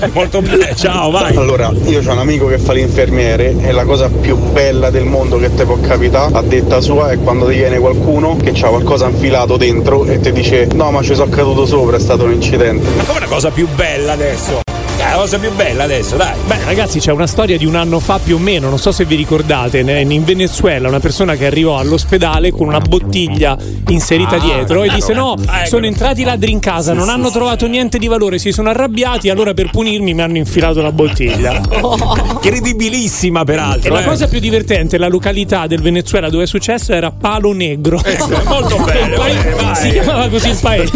[0.12, 1.36] Molto bene, ciao, vai.
[1.36, 5.38] Allora, io ho un amico che fa l'infermiere e la cosa più bella del mondo
[5.38, 9.08] che ti può capitare, a detta sua, è quando ti viene qualcuno che ha qualcosa
[9.08, 12.88] infilato dentro e ti dice no ma ci sono caduto sopra, è stato un incidente.
[12.96, 14.67] Ma come una cosa più bella adesso?
[14.98, 16.34] È la cosa più bella adesso, dai.
[16.46, 19.04] Beh, ragazzi, c'è una storia di un anno fa più o meno, non so se
[19.04, 23.56] vi ricordate, in Venezuela una persona che arrivò all'ospedale con una bottiglia
[23.88, 25.68] inserita Ah, dietro e disse no, Ah, ecco.
[25.68, 29.54] sono entrati ladri in casa, non hanno trovato niente di valore, si sono arrabbiati, allora
[29.54, 31.60] per punirmi mi hanno infilato la bottiglia.
[32.40, 33.94] Credibilissima, E peraltro.
[33.94, 34.04] la eh.
[34.04, 38.00] cosa più divertente, la località del Venezuela dove è successo era Palo Negro.
[38.04, 39.74] Ecco, molto bello, Poi bene, vai.
[39.76, 40.90] si chiamava così il paese.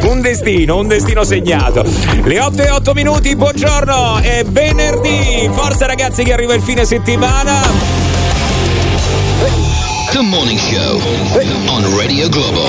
[0.08, 1.84] un destino, un destino segnato.
[2.22, 5.48] Le 8 e 8 minuti, buongiorno, è venerdì.
[5.50, 7.62] Forza ragazzi che arriva il fine settimana.
[10.12, 11.00] The Morning Show
[11.68, 12.66] on Radio Globo.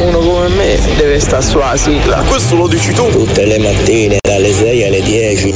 [0.00, 2.22] Uno come me deve stare sulla sigla.
[2.22, 3.08] Questo lo dici tu.
[3.08, 5.50] Tutte le mattine dalle 6 alle 10.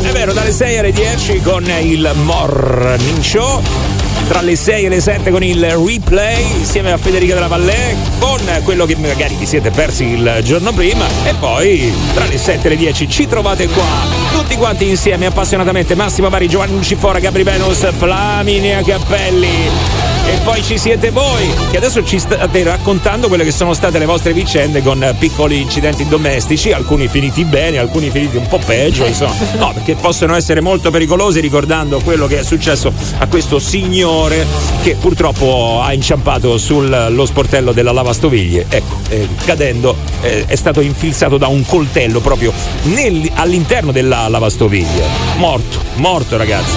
[0.00, 3.95] È vero, dalle 6 alle 10 con il Morning Show.
[4.28, 8.40] Tra le 6 e le 7 con il replay insieme a Federica della Vallée con
[8.64, 12.70] quello che magari vi siete persi il giorno prima e poi tra le 7 e
[12.70, 13.84] le 10 ci trovate qua
[14.32, 20.78] tutti quanti insieme appassionatamente Massimo Vari, Giovanni Lucifora, Gabri Venus, Flaminia Cappelli e poi ci
[20.78, 25.14] siete voi che adesso ci state raccontando quelle che sono state le vostre vicende con
[25.18, 29.34] piccoli incidenti domestici, alcuni finiti bene, alcuni finiti un po' peggio, insomma.
[29.56, 34.44] No, perché possono essere molto pericolosi ricordando quello che è successo a questo signore
[34.82, 38.66] che purtroppo ha inciampato sullo sportello della lavastoviglie.
[38.68, 42.52] Ecco, eh, cadendo eh, è stato infilzato da un coltello proprio
[42.84, 45.04] nel- all'interno della lavastoviglie.
[45.36, 46.76] Morto, morto ragazzi.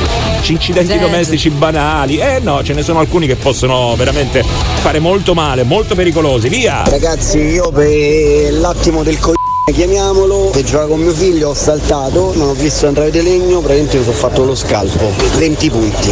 [0.52, 2.18] Incidenti domestici banali.
[2.18, 6.50] Eh no, ce ne sono alcuni che possono veramente fare molto male, molto pericolosi.
[6.50, 6.84] Via!
[6.86, 9.39] Ragazzi, io per l'attimo del coglione,
[9.72, 13.98] chiamiamolo, che gioca con mio figlio, ho saltato, non ho visto entrare di legno, praticamente
[13.98, 15.12] mi sono fatto lo scalpo.
[15.38, 16.10] 20 punti.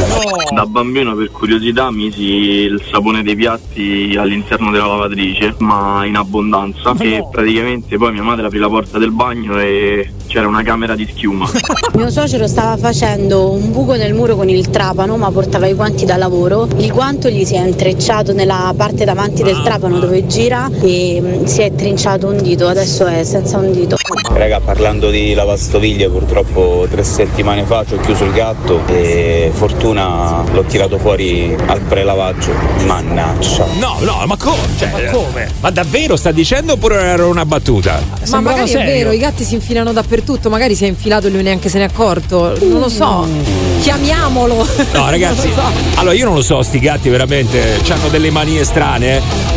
[0.53, 6.93] Da bambino per curiosità misi il sapone dei piatti all'interno della lavatrice, ma in abbondanza,
[6.93, 11.07] che praticamente poi mia madre aprì la porta del bagno e c'era una camera di
[11.09, 11.49] schiuma.
[11.95, 16.05] Mio suocero stava facendo un buco nel muro con il trapano, ma portava i guanti
[16.05, 16.67] da lavoro.
[16.77, 21.43] Il guanto gli si è intrecciato nella parte davanti del trapano dove gira e mm,
[21.45, 23.95] si è trinciato un dito, adesso è senza un dito.
[24.33, 30.43] Raga, parlando di lavastoviglie, purtroppo tre settimane fa ci ho chiuso il gatto e fortuna
[30.51, 32.51] l'ho tirato fuori al prelavaggio.
[32.85, 33.65] Mannaggia.
[33.79, 34.57] No, no, ma come?
[34.77, 35.49] Cioè, ma come?
[35.61, 38.01] Ma davvero sta dicendo oppure era una battuta?
[38.27, 41.43] Ma magari è vero, i gatti si infilano dappertutto, magari si è infilato e lui
[41.43, 42.57] neanche se ne è accorto.
[42.61, 43.27] Non lo so.
[43.81, 44.67] Chiamiamolo.
[44.93, 45.61] No, ragazzi, so.
[45.95, 49.56] allora io non lo so, sti gatti veramente hanno delle manie strane.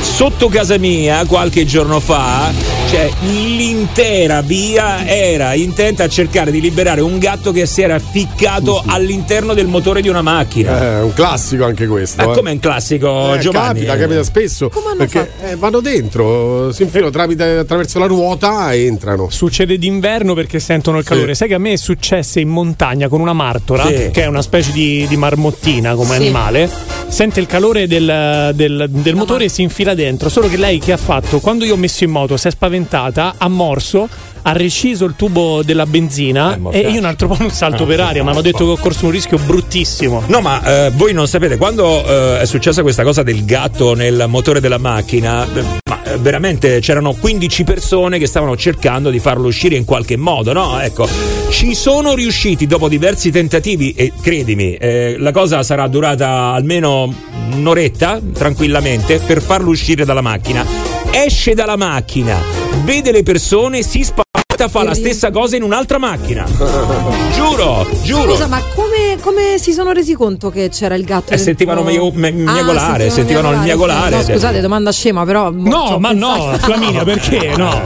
[0.00, 2.50] Sotto casa mia, qualche giorno fa,
[2.90, 8.82] cioè l'intera via era intenta a cercare di liberare un gatto che si era ficcato
[8.86, 10.78] all'interno del motore di una macchina.
[10.78, 12.22] È Eh, un classico anche questo.
[12.24, 12.34] Ma eh.
[12.34, 13.84] come è un classico, Eh, Giovanni?
[13.84, 14.70] Capita, capita spesso.
[14.98, 19.28] perché eh, vanno dentro, si infilano tramite- attraverso la ruota e entrano.
[19.30, 21.34] Succede d'inverno perché sentono il calore.
[21.34, 24.10] Sai che a me è successo in montagna con una martora, Sì.
[24.12, 26.20] che è una specie di, di marmottina come Sì.
[26.22, 26.70] animale.
[27.10, 30.28] Sente il calore del, del- del motore e si infila dentro.
[30.28, 31.40] Solo che lei che ha fatto?
[31.40, 34.08] Quando io ho messo in moto si è spaventata, ha morso,
[34.42, 38.22] ha reciso il tubo della benzina e io un altro po' non salto per aria,
[38.22, 40.22] mi hanno detto che ho corso un rischio bruttissimo.
[40.26, 44.24] No, ma eh, voi non sapete, quando eh, è successa questa cosa del gatto nel
[44.28, 49.46] motore della macchina, eh, ma eh, veramente c'erano 15 persone che stavano cercando di farlo
[49.46, 50.80] uscire in qualche modo, no?
[50.80, 51.08] Ecco,
[51.50, 57.12] ci sono riusciti dopo diversi tentativi e credimi, eh, la cosa sarà durata almeno
[57.52, 60.64] un'oretta tranquillamente per farlo uscire dalla macchina.
[61.10, 62.40] Esce dalla macchina,
[62.84, 64.29] vede le persone, si spaventa,
[64.68, 66.44] fa la stessa cosa in un'altra macchina.
[67.34, 68.32] Giuro, giuro.
[68.32, 71.32] Scusa, ma come, come si sono resi conto che c'era il gatto?
[71.32, 74.16] E sentivano mio- me- miagolare, Ah, sentivano il miagolare.
[74.16, 75.50] No, scusate, domanda scema, però.
[75.50, 77.54] No, ma no, Flaminia, perché?
[77.56, 77.80] No.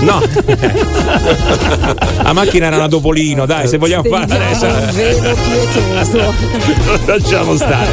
[0.00, 0.20] No,
[2.22, 4.66] la macchina era una Topolino, dai, se vogliamo fare adesso.
[7.06, 7.88] Lasciamo stare.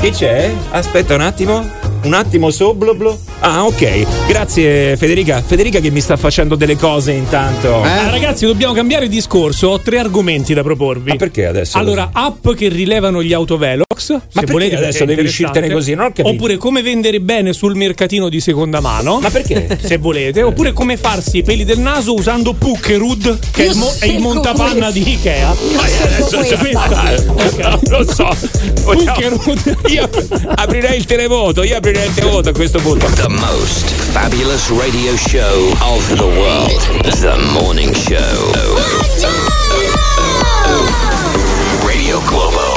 [0.00, 0.52] Che c'è?
[0.70, 1.82] Aspetta un attimo.
[2.04, 3.18] Un attimo sobloblo.
[3.40, 4.26] Ah, ok.
[4.26, 5.42] Grazie Federica.
[5.44, 7.82] Federica che mi sta facendo delle cose intanto.
[7.82, 9.68] Ah, ragazzi, dobbiamo cambiare discorso.
[9.68, 11.10] Ho tre argomenti da proporvi.
[11.10, 11.78] Ma perché adesso?
[11.78, 13.84] Allora, app che rilevano gli autovelox.
[13.96, 15.94] se perché volete, adesso devi uscirtene così?
[15.94, 16.28] Non ho capito.
[16.28, 19.18] Oppure come vendere bene sul mercatino di seconda mano.
[19.20, 19.78] Ma perché?
[19.82, 20.42] Se volete.
[20.42, 24.18] Oppure come farsi i peli del naso usando Puckerud, che è il, mo- è il
[24.20, 25.04] montapanna questo.
[25.04, 25.54] di Ikea.
[25.76, 26.36] Ma io adesso
[27.34, 27.68] Questa.
[27.68, 28.28] non lo so.
[28.84, 29.42] Vogliamo-
[29.88, 30.08] Io
[30.56, 33.06] aprirei il televoto, io aprirei il televoto a questo punto.
[33.06, 37.02] The most fabulous radio show of the world.
[37.02, 38.52] The morning show.
[41.84, 42.74] Radio Globo.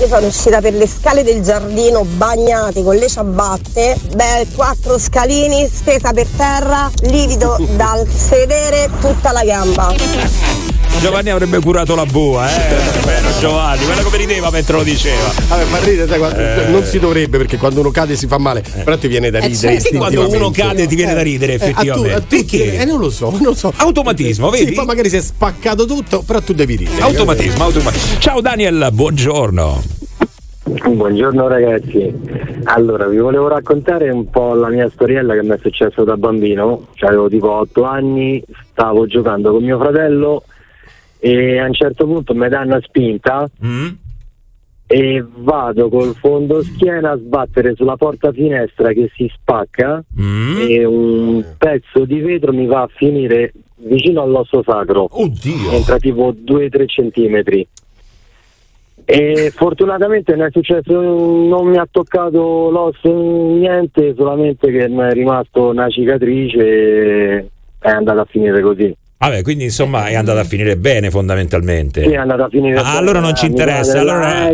[0.00, 5.68] Io sono uscita per le scale del giardino bagnati con le ciabatte, beh, quattro scalini,
[5.72, 10.63] stesa per terra, livido dal sedere tutta la gamba.
[11.00, 12.74] Giovanni avrebbe curato la bua, eh.
[13.04, 15.30] Vero Giovanni, guarda come rideva mentre lo diceva.
[15.48, 16.66] Vabbè, ma ride, sai, quando- Eh.
[16.70, 19.48] non si dovrebbe perché quando uno cade si fa male, però ti viene da Eh,
[19.48, 19.80] ridere.
[19.80, 19.98] certo.
[19.98, 22.12] Quando uno cade ti viene da ridere, Eh, a tu- effettivamente.
[22.14, 22.78] a tutti Perché?
[22.80, 23.70] Eh, non lo so, non lo so.
[23.76, 24.72] Automatismo, Sì, vedi?
[24.74, 27.02] poi magari si è spaccato tutto, però tu devi ridere.
[27.02, 28.18] Automatismo, automatismo.
[28.20, 29.82] Ciao Daniel, buongiorno.
[30.66, 32.10] Buongiorno ragazzi,
[32.64, 36.86] allora vi volevo raccontare un po' la mia storiella che mi è successo da bambino,
[36.94, 40.42] cioè, avevo tipo 8 anni, stavo giocando con mio fratello
[41.26, 43.48] e a un certo punto mi danno spinta
[44.86, 50.04] e vado col fondo schiena a sbattere sulla porta finestra che si spacca
[50.68, 55.06] e un pezzo di vetro mi va a finire vicino all'osso sacro.
[55.10, 55.70] Oddio!
[55.70, 57.66] Entra tipo 2-3 centimetri.
[59.06, 65.12] E fortunatamente non è successo, non mi ha toccato l'osso niente, solamente che mi è
[65.12, 67.48] rimasto una cicatrice e
[67.78, 68.94] è andata a finire così.
[69.16, 72.02] Vabbè, quindi insomma è andata a finire bene fondamentalmente.
[72.02, 72.96] Sì, è andata a finire Ah, bene.
[72.98, 74.48] allora non ci interessa, allora,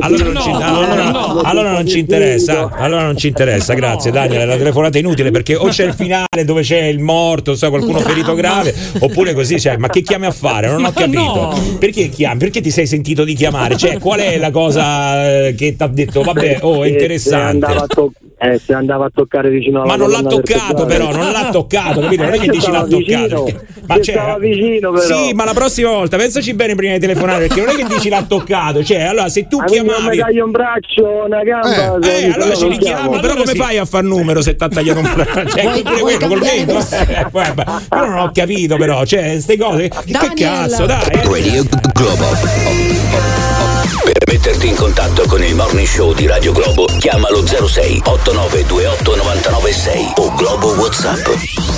[1.72, 5.66] non ci, interessa, allora non ci interessa, grazie Daniele, la telefonata è inutile perché o
[5.68, 9.76] c'è il finale dove c'è il morto, so, qualcuno Un ferito grave, oppure così, cioè,
[9.76, 10.68] ma che chiami a fare?
[10.68, 11.18] Non ho capito.
[11.18, 11.76] no.
[11.78, 12.38] Perché chiami?
[12.38, 13.76] Perché ti sei sentito di chiamare?
[13.76, 17.80] Cioè, qual è la cosa eh, che ti ha detto, vabbè, oh, è Se andava,
[17.80, 18.28] a interessante.
[18.42, 22.00] Eh, se andava a toccare vicino alla Ma non l'ha toccato però, non l'ha toccato,
[22.00, 22.22] capito?
[22.22, 23.64] Non è che Eh, dici l'ha stava vicino, toccato.
[23.86, 25.04] Ma stava vicino però.
[25.16, 28.08] Sì, ma la prossima volta pensaci bene prima di telefonare, perché non è che dici
[28.08, 31.96] l'ha toccato, cioè, allora se tu Ah, non mi chiamavi tagli un braccio, una gamba.
[31.98, 33.20] eh, se- eh, allora ci siamo.
[33.20, 35.48] però come fai a far numero se ti ha tagliato un braccio?
[35.50, 36.78] Cioè, Vuoi- pure vuoi quello col cambiare dito?
[37.10, 37.64] Eh, vabbè,
[37.94, 40.34] Io non ho capito però, cioè, queste cose, che Daniel.
[40.34, 41.02] cazzo, dai.
[41.10, 41.22] eh.
[41.24, 43.69] Radio Globo.
[44.12, 50.12] Per metterti in contatto con il morning show di Radio Globo, chiamalo 06 8928 996
[50.16, 51.22] o Globo WhatsApp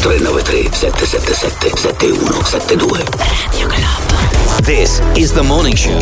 [0.01, 3.05] 393 777 7172.
[3.19, 4.63] Radio Globo.
[4.63, 5.93] This is the morning show.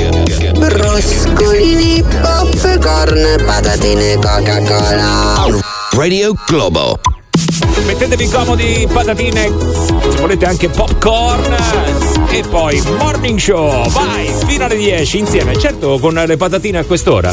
[0.56, 5.60] Broscolini, popcorn, patatine, Coca-Cola.
[5.90, 7.00] Radio Globo.
[7.86, 9.52] Mettetevi comodi, patatine,
[9.88, 16.14] se volete anche popcorn e poi morning show, vai, fino alle 10 insieme, certo con
[16.14, 17.32] le patatine a quest'ora.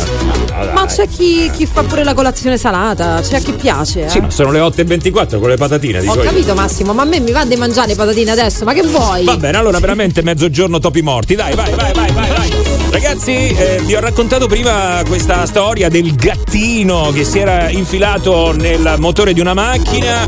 [0.73, 4.05] Ma c'è chi, chi fa pure la colazione salata, c'è chi piace.
[4.05, 4.09] Eh?
[4.09, 6.23] Sì, ma sono le 8.24 con le patatine, dico Ho io.
[6.23, 9.23] capito Massimo, ma a me mi va di mangiare le patatine adesso, ma che vuoi?
[9.23, 11.35] Va bene, allora veramente mezzogiorno topi morti.
[11.35, 12.76] Dai, vai, vai, vai, vai, vai.
[12.99, 18.95] Ragazzi, eh, vi ho raccontato prima questa storia del gattino che si era infilato nel
[18.97, 20.25] motore di una macchina.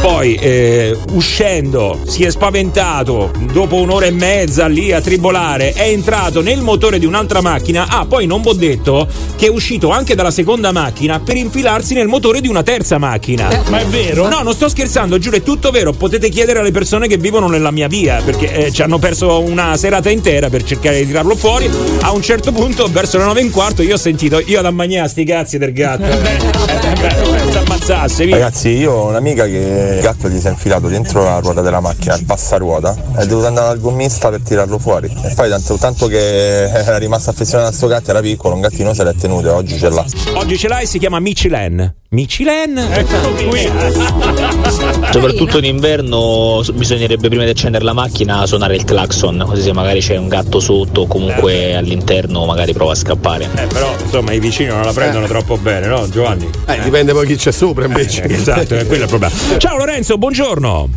[0.00, 6.42] Poi eh, uscendo si è spaventato dopo un'ora e mezza lì a tribolare, è entrato
[6.42, 7.86] nel motore di un'altra macchina.
[7.88, 11.94] Ah, poi non vi ho detto che è uscito anche dalla seconda macchina per infilarsi
[11.94, 13.64] nel motore di una terza macchina.
[13.68, 14.28] ma è vero?
[14.28, 15.92] No, non sto scherzando, giuro, è tutto vero.
[15.92, 19.76] Potete chiedere alle persone che vivono nella mia via, perché eh, ci hanno perso una
[19.76, 21.95] serata intera per cercare di tirarlo fuori.
[22.02, 24.70] A un certo punto, verso le nove e un quarto, io ho sentito, io da
[24.70, 26.85] mangiare sti cazzi del gatto.
[26.98, 28.30] Eh.
[28.30, 31.80] Ragazzi, io ho un'amica che il gatto gli si è infilato dentro la ruota della
[31.80, 35.06] macchina, il passaruota, e è dovuto andare al gommista per tirarlo fuori.
[35.22, 38.92] E poi tanto, tanto che era rimasto affezionato a sto gatto, era piccolo, un gattino
[38.92, 40.04] se l'è tenuto e oggi ce l'ha.
[40.34, 41.94] Oggi ce l'hai, si chiama Michelin.
[42.08, 42.78] Michelin?
[42.78, 43.68] Eccolo qui.
[45.10, 50.00] Soprattutto in inverno bisognerebbe prima di accendere la macchina suonare il clacson, così se magari
[50.00, 53.48] c'è un gatto sotto o comunque all'interno magari prova a scappare.
[53.54, 56.48] Eh, però insomma i vicini non la prendono troppo bene, no Giovanni?
[56.66, 58.22] Eh, dipende poi chi c'è sopra invece.
[58.22, 59.34] Eh, esatto, è quello il problema.
[59.58, 60.88] Ciao Lorenzo, buongiorno.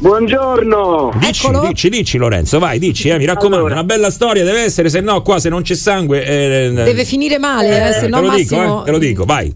[0.00, 1.12] Buongiorno.
[1.16, 3.74] Dici, dici, dici Lorenzo, vai, dici, eh, mi raccomando, Allora.
[3.74, 6.24] una bella storia deve essere, se no qua se non c'è sangue...
[6.24, 8.80] eh, Deve finire male, eh, se te no lo dico, Massimo.
[8.82, 9.54] eh, te lo dico, vai.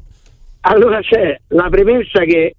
[0.61, 2.55] Allora c'è la premessa che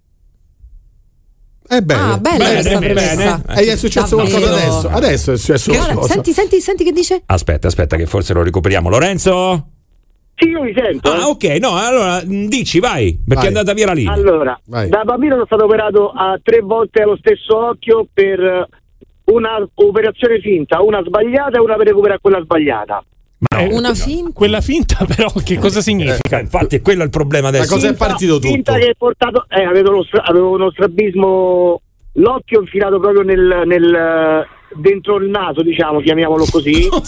[1.66, 2.02] È bene.
[2.02, 2.94] Ah, bella Bene, questa bene.
[2.94, 3.42] premessa.
[3.56, 4.38] E gli è successo Davvero?
[4.40, 4.88] qualcosa adesso?
[4.90, 6.14] Adesso è successo Guarda, qualcosa.
[6.14, 7.22] senti, senti, senti che dice?
[7.26, 8.90] Aspetta, aspetta che forse lo recuperiamo.
[8.90, 9.68] Lorenzo?
[10.40, 11.12] Sì, io mi sento.
[11.12, 14.14] Ah, ok, no, allora mh, dici, vai, perché è andata via la linea.
[14.14, 18.68] Allora, da bambino sono stato operato a tre volte allo stesso occhio per eh,
[19.26, 23.04] una operazione finta, una sbagliata e una per recuperare quella sbagliata.
[23.70, 24.32] Una finta.
[24.34, 26.38] Quella finta, però, che cosa significa?
[26.38, 27.76] Eh, infatti, è quello il problema adesso.
[27.80, 31.82] Finta- Finta che è portato, eh, avevo, lo stra- avevo uno strabismo,
[32.14, 34.46] l'occhio infilato proprio nel, nel,
[34.76, 36.88] dentro il naso, diciamo, chiamiamolo così.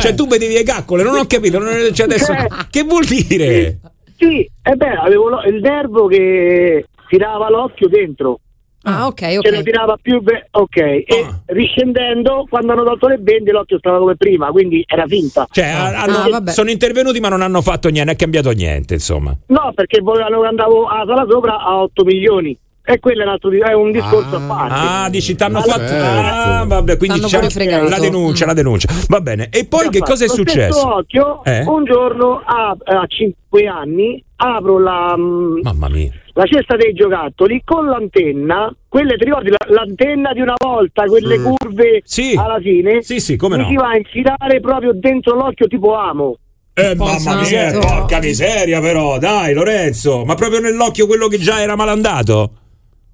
[0.00, 1.58] Cioè, tu vedevi le caccole, non ho capito.
[1.58, 2.46] non- cioè, adesso, Eh.
[2.70, 3.78] che vuol dire?
[4.18, 8.40] Sì, e beh, avevo lo- il nervo che tirava l'occhio dentro.
[8.88, 9.50] Ah, ok, Che ok.
[9.50, 11.40] lo tirava più be- ok e Ah.
[11.46, 16.46] riscendendo quando hanno tolto le bende l'occhio stava come prima quindi era finta Cioè, hanno-
[16.52, 19.36] sono intervenuti, ma non hanno fatto niente, non è cambiato niente, insomma.
[19.48, 22.56] no perché volevano che andavo a sala sopra a 8 milioni
[22.86, 25.92] e quello è, un altro è un discorso a parte Ah, dici, t'hanno Allora- fatto.
[25.94, 27.88] Ah, vabbè, quindi fregato.
[27.88, 28.88] la denuncia, la denuncia.
[29.08, 29.48] Va bene.
[29.50, 30.94] E poi che cosa è successo?
[30.96, 31.64] occhio Eh?
[31.66, 36.10] un giorno a, a 5 anni apro la, mm, Mamma mia.
[36.34, 41.38] la cesta dei giocattoli con l'antenna quelle ti ricordi la- l'antenna di una volta quelle
[41.38, 41.44] Mm.
[41.44, 42.34] curve Sì.
[42.38, 43.68] alla fine Sì, sì, come mi no.
[43.70, 46.36] si va a infilare proprio dentro l'occhio tipo amo
[46.74, 51.74] Eh, mamma mia, porca miseria, però, dai, Lorenzo, ma proprio nell'occhio quello che già era
[51.74, 52.50] malandato?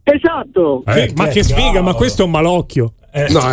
[0.05, 2.93] Esatto Eh, ma che sfiga, ma questo è un malocchio.
[3.29, 3.51] No, no,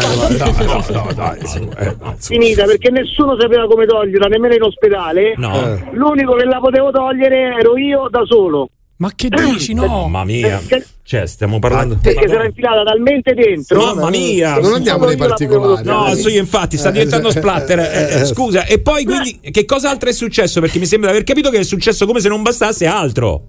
[1.03, 5.77] no, dai, su, eh, finita perché nessuno sapeva come toglierla nemmeno in ospedale No.
[5.91, 8.69] l'unico che la potevo togliere ero io da solo
[8.99, 9.85] Ma che dici, no?
[9.85, 10.61] Mamma mia.
[10.65, 11.97] Perché- Cioè, stiamo parlando.
[12.01, 14.59] perché si era infilata talmente dentro Mamma mia!
[14.59, 15.85] Non andiamo nei particolari.
[15.85, 17.79] No, sì, infatti, sta diventando splatter.
[17.79, 20.61] Eh, eh, scusa, e poi quindi che cosa altro è successo?
[20.61, 23.41] Perché mi sembra di aver capito che è successo come se non bastasse altro.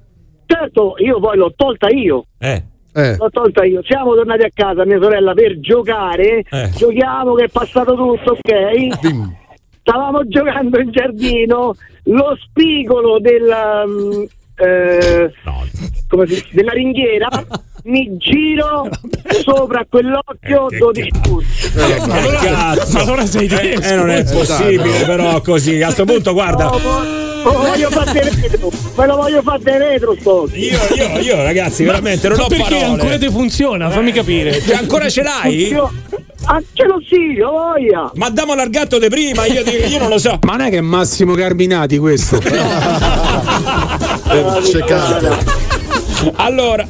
[0.46, 2.64] certo io poi l'ho tolta io Eh.
[3.18, 3.82] L'ho tolta io.
[3.84, 6.42] Siamo tornati a casa, mia sorella, per giocare.
[6.50, 6.70] Eh.
[6.76, 8.98] Giochiamo che è passato tutto, ok?
[9.80, 11.74] Stavamo giocando in giardino.
[12.04, 14.22] Lo spigolo della, mm,
[14.56, 15.32] eh,
[16.08, 17.28] come si- della ringhiera.
[17.90, 18.88] Mi giro
[19.42, 21.46] sopra quell'occhio 12 punti.
[22.40, 22.92] Cazzo.
[22.92, 24.58] ma allora sei eh, eh, non è scusa.
[24.58, 25.82] possibile, però così.
[25.82, 26.70] A sto punto, guarda.
[26.70, 30.48] Lo voglio fare retro, me lo voglio fare retro sto.
[30.52, 32.84] Io, io, io, ragazzi, veramente non Ma ho perché parole.
[32.84, 33.90] ancora ti funziona?
[33.90, 34.60] Fammi capire.
[34.60, 35.74] Cioè, ancora ce l'hai?
[36.44, 38.08] Ah, ce l'ho sì, ho voglia.
[38.14, 40.38] Ma dammo l'argato di prima, io, io non lo so.
[40.42, 42.38] Ma non è che è Massimo Carminati questo?
[46.36, 46.86] Allora,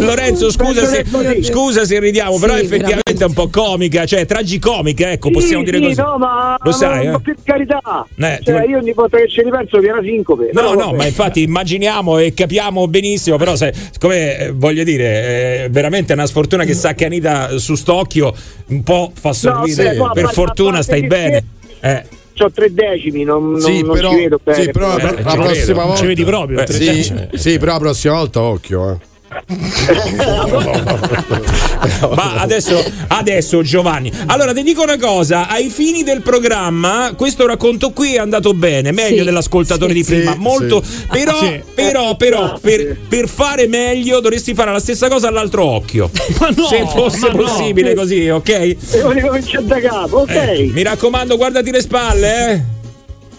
[0.00, 1.04] Lorenzo, scusa se,
[1.42, 5.70] scusa se ridiamo, però Sì, effettivamente è un po' comica, cioè tragicomica, ecco, possiamo Sì,
[5.70, 6.00] dire sì, così.
[6.00, 7.20] No, ma Lo sai, ma eh?
[7.20, 7.80] per carità.
[8.16, 10.44] Eh, ti cioè, voglio- io ogni volta che ci ripenso mi era sincope.
[10.46, 10.96] No, Però no, vabbè.
[10.96, 16.26] ma infatti immaginiamo e capiamo benissimo, però se, siccome eh, voglio dire, è veramente una
[16.26, 18.34] sfortuna che sa che Anita su st'occhio
[18.68, 21.44] un po' fa sorridere, sì, no, per ma- fortuna ma- stai bene.
[21.80, 22.02] Eh.
[22.42, 24.62] C'ho tre decimi, non, non, Sì, non però, ci vedo bene.
[24.64, 25.42] sì, però Eh, la, la credo.
[25.42, 28.96] prossima volta Ci vedi proprio, Eh, tre sì, sì, però la prossima volta occhio, eh.
[32.14, 37.90] Ma adesso, adesso Giovanni, allora ti dico una cosa, ai fini del programma questo racconto
[37.90, 41.06] qui è andato bene, meglio Sì, dell'ascoltatore sì, di prima, sì, molto, sì.
[41.10, 41.60] però, Sì.
[41.74, 46.10] però, però per, per fare meglio dovresti fare la stessa cosa all'altro occhio.
[46.56, 47.42] no, Se fosse ma no.
[47.42, 48.76] possibile così, ok?
[48.90, 50.30] Devo ricominciare da capo, ok?
[50.30, 52.60] Eh, mi raccomando, guardati le spalle, eh.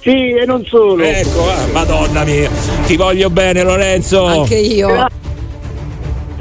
[0.02, 1.02] Sì, e non solo.
[1.04, 2.50] Ecco, ah, madonna mia,
[2.86, 4.26] ti voglio bene Lorenzo.
[4.26, 5.08] Anche io.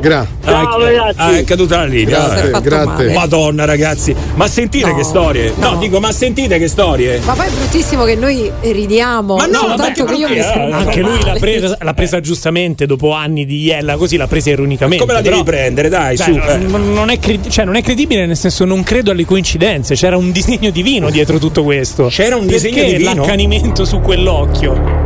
[0.02, 0.26] Gra.
[0.44, 1.14] Ciao, Ah, è- ragazzi.
[1.18, 2.26] ah, è caduta la linea.
[2.28, 3.12] Grazie, grazie.
[3.12, 5.52] Madonna, ragazzi, ma sentite No, che storie?
[5.56, 5.78] No, no.
[5.78, 7.20] dico, ma sentite che storie?
[7.24, 9.36] Ma poi è bruttissimo che noi ridiamo.
[9.36, 10.72] Ma no, ma perché che io mi brutti, eh?
[10.72, 15.04] Anche lui l'ha presa, l'ha presa giustamente dopo anni di iella, così l'ha presa ironicamente.
[15.04, 16.32] Come la devi però- prendere, dai, Beh, su.
[16.68, 19.94] non, non è cred- cioè, non è credibile, nel senso non credo alle coincidenze.
[19.94, 22.08] C'era un disegno divino dietro tutto questo.
[22.08, 23.14] C'era un disegno Perché divino?
[23.14, 25.01] l'accanimento su quell'occhio.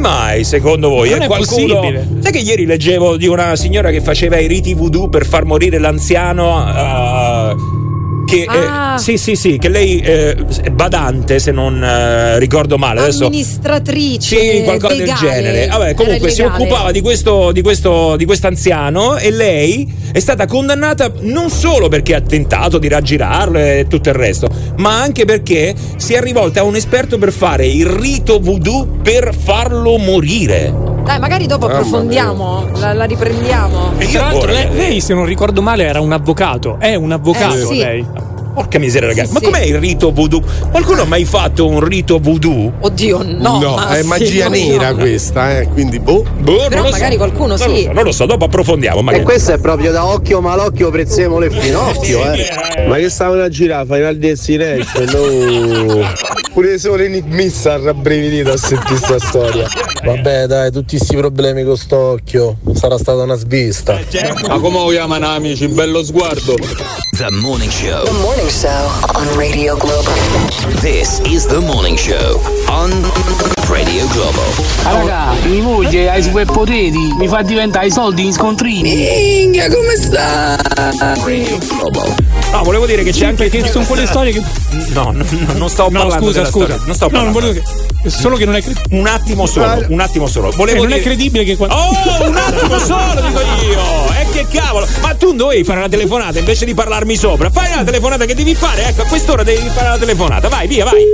[0.00, 1.10] Mai, secondo voi?
[1.10, 1.74] Non è qualcuno...
[1.74, 2.08] possibile.
[2.20, 5.78] Sai che ieri leggevo di una signora che faceva i riti voodoo per far morire
[5.78, 6.66] l'anziano?
[6.66, 7.89] eh,
[8.30, 8.98] che, eh, Ah.
[8.98, 13.00] sì, sì, sì, che lei eh, è badante, se non eh, ricordo male.
[13.00, 14.38] Adesso Amministratrice.
[14.38, 15.28] sì, qualcosa del legale.
[15.28, 15.66] genere.
[15.66, 21.12] Vabbè, comunque si occupava di questo, di questo di quest'anziano e lei è stata condannata
[21.20, 26.14] non solo perché ha tentato di raggirarlo e tutto il resto, ma anche perché si
[26.14, 30.89] è rivolta a un esperto per fare il rito voodoo per farlo morire.
[31.10, 33.94] Dai, magari dopo Mamma approfondiamo, la, la riprendiamo.
[33.98, 36.76] E tra l'altro lei, lei, se non ricordo male, era un avvocato.
[36.78, 37.78] È un avvocato Eh, sì.
[37.78, 38.06] lei.
[38.60, 39.28] Porca miseria, ragazzi.
[39.28, 39.44] Sì, ma sì.
[39.46, 40.42] com'è il rito voodoo?
[40.70, 42.70] Qualcuno ha mai fatto un rito voodoo?
[42.80, 43.58] Oddio, no.
[43.58, 44.96] ma è magia no, nera no.
[44.96, 46.26] questa, eh, quindi boh.
[46.40, 47.16] Boh, Però magari so.
[47.16, 47.66] qualcuno Non sì.
[47.68, 48.98] lo so, non lo so, dopo approfondiamo.
[49.00, 49.24] E Magari.
[49.24, 52.84] questo è proprio da occhio malocchio prezzemolo e finocchio, eh.
[52.86, 56.38] Ma che stavano a girare, Final Destination, no.
[56.52, 59.68] Pure solo enigmista ha rabbrividito a sentire sta storia.
[60.04, 62.56] Vabbè dai, tutti questi problemi con st'occhio.
[62.74, 63.98] Sarà stata una svista.
[64.48, 65.68] Ma come lo chiamano amici?
[65.68, 66.56] Bello sguardo.
[67.16, 68.04] The Morning Show.
[68.04, 70.12] The Morning Show on Radio Global.
[70.82, 72.90] This is The Morning Show on
[73.70, 74.42] Radio Globo.
[75.30, 78.94] Raga, mia moglie ha i superpoteri, mi fa diventare i soldi in scontrini.
[78.94, 80.56] Minchia, come sta?
[82.52, 83.48] No, volevo dire che c'è anche.
[83.48, 84.42] perché sono quelle storie che.
[84.92, 86.26] No, no, no, non sto No, parlando.
[86.26, 86.64] scusa, della scusa.
[86.66, 87.32] storia, Non No, non parlando.
[87.40, 87.52] volevo
[88.02, 88.10] che.
[88.10, 88.98] Solo che non è credibile.
[88.98, 90.50] Un attimo solo, un attimo solo.
[90.56, 91.76] Volevo non è dire- credibile che quando.
[91.76, 93.80] Oh, un attimo solo, dico io!
[94.20, 94.86] E che cavolo!
[95.02, 97.50] Ma tu dovevi fare una telefonata invece di parlarmi sopra.
[97.50, 100.48] Fai una telefonata che devi fare, ecco, a quest'ora devi fare una telefonata.
[100.48, 101.04] Vai, via, vai!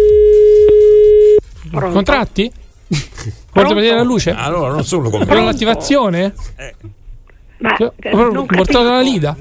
[1.93, 2.51] Contratti?
[3.53, 4.31] Volete vedere la luce?
[4.33, 6.35] Allora, non solo con Per l'attivazione?
[7.59, 8.83] Ma Cioè, eh, per- non portato capisco.
[8.83, 9.37] la lida?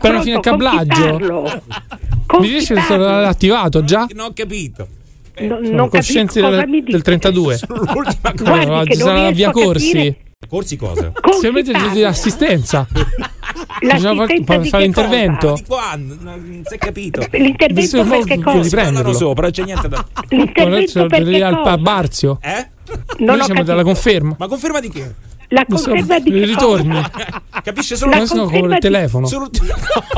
[0.00, 1.02] Per una fine Pronto, con chi cablaggio?
[1.16, 1.62] parlo?
[2.26, 3.26] Con Mi dice che parlo?
[3.26, 4.06] attivato già?
[4.14, 4.86] Non ho capito.
[5.38, 6.00] No- Sono non cosa
[6.50, 6.92] del, mi dici.
[6.92, 7.58] del 32.
[8.38, 10.16] Guardi sarà la via corsi.
[10.46, 11.12] Corsi cosa?
[11.18, 12.86] Con Se chi mette di assistenza.
[13.80, 15.54] L'assistenza fare l'intervento.
[15.54, 16.16] Di quando?
[16.20, 17.26] Non si è capito.
[17.30, 18.62] L'intervento per che cosa?
[18.62, 19.12] riprenderlo.
[19.14, 20.04] sopra, c'è niente da.
[20.28, 21.78] L'intervento per che cosa?
[21.78, 22.38] Barzio.
[22.42, 22.68] Eh?
[23.18, 23.82] Non Noi siamo capito.
[23.82, 24.36] conferma.
[24.38, 25.14] Ma conferma di che?
[25.48, 26.94] La Non so, conferma di che ritorni.
[26.94, 27.42] cosa?
[27.62, 29.26] Capisce solo La Non so come conferma il di- telefono.
[29.26, 29.48] Solo...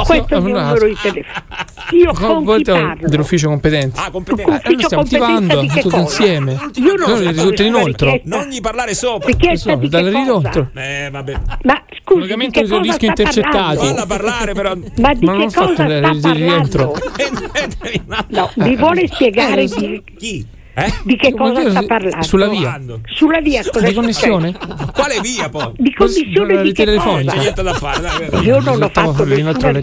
[0.07, 1.47] Questo è il mio allora- numero di telefono.
[1.93, 3.09] Io con chi volte parlo?
[3.09, 4.01] dell'ufficio competente.
[4.01, 4.61] Ah, competente.
[4.65, 6.01] Eh, noi stiamo attivando di tutto cosa?
[6.03, 6.53] insieme.
[6.75, 8.21] Io non so li risulta inoltre.
[8.25, 9.27] Non gli parlare sopra.
[9.29, 10.19] Richiesta di che Dal cosa?
[10.19, 10.71] ridotto.
[10.75, 11.33] Eh, vabbè.
[11.63, 13.51] Ma scusi, di Collegamento sta intercettati.
[13.57, 13.81] parlando?
[13.85, 14.75] Falla parlare, però.
[14.97, 16.95] Ma di Ma non che ho fatto cosa sta di parlando?
[18.29, 20.47] No, mi vuole spiegare Eh, di, Chi?
[20.85, 20.93] Eh?
[21.05, 22.23] di che cosa io- sta parlando?
[22.25, 22.81] Sulla via.
[23.07, 24.55] Sulla via cosa Di connessione?
[24.93, 25.73] Quale via poi?
[25.77, 27.33] Di commissione La di che telefonica.
[27.33, 27.41] C'è cosa?
[27.41, 28.01] niente da fare,
[28.31, 28.45] dai.
[28.45, 29.79] Io non ho fatto nessuna...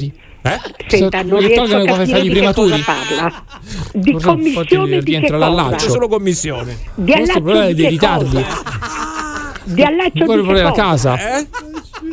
[0.46, 0.60] Eh?
[0.88, 2.82] Senta, non riesco a capire di che cosa prematuri.
[2.86, 3.44] parla.
[3.94, 5.50] Di Forse commissione di che rientra cosa?
[5.50, 5.90] l'allaccio.
[5.90, 6.78] Solo commissione.
[6.94, 8.36] Di Questo allaccio problema di dei che ritardi.
[8.44, 9.54] cosa?
[9.64, 10.82] Di allaccio di vuole che la cosa?
[10.84, 11.38] casa.
[11.40, 11.48] Eh?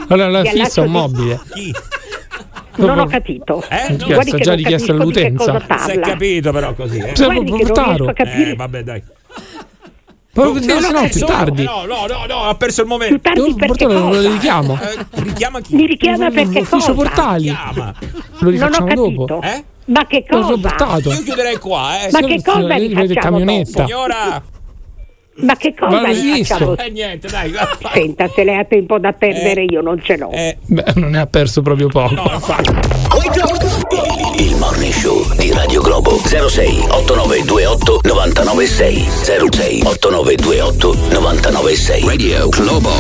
[0.08, 1.40] Allora la Di fissa un di- mobile.
[1.52, 1.74] Chi?
[2.76, 3.62] Non ho capito.
[3.68, 3.86] Eh?
[3.88, 5.62] Richiesto, che già che all'utenza.
[5.78, 7.12] Si è capito però così, eh?
[7.14, 8.50] Guardi che non riesco a capire.
[8.50, 9.02] Eh, vabbè, dai.
[10.34, 11.64] Poi Oh, se no più tardi.
[11.64, 13.18] No, no, no, no, ha perso il momento.
[13.18, 14.78] Più tardi per che portare lo richiamo.
[14.80, 15.74] Eh, richiama chi?
[15.74, 16.92] Mi richiama per che Ufficio cosa?
[16.94, 17.48] portali.
[17.48, 17.94] Lo Non
[18.46, 19.24] ho rifacciamo dopo.
[19.26, 19.42] capito.
[19.42, 19.64] Eh?
[19.84, 20.56] Ma che L'ho cosa?
[20.58, 21.10] portato.
[21.12, 22.10] Io chiuderei qua, eh.
[22.12, 23.84] Ma che cosa rifacciamo camionetta.
[23.84, 24.42] Signora!
[25.42, 26.76] Ma che cosa Ma visto.
[26.76, 27.52] Eh, niente, dai.
[27.92, 30.30] Senta, se lei ha tempo da perdere io non ce l'ho.
[30.30, 32.14] Eh, Beh, non ne ha perso proprio poco.
[32.14, 32.40] no.
[34.38, 39.08] Il Morning Show di Radio Globo 06 8928 996
[39.50, 42.90] 06 8928 996 Radio Globo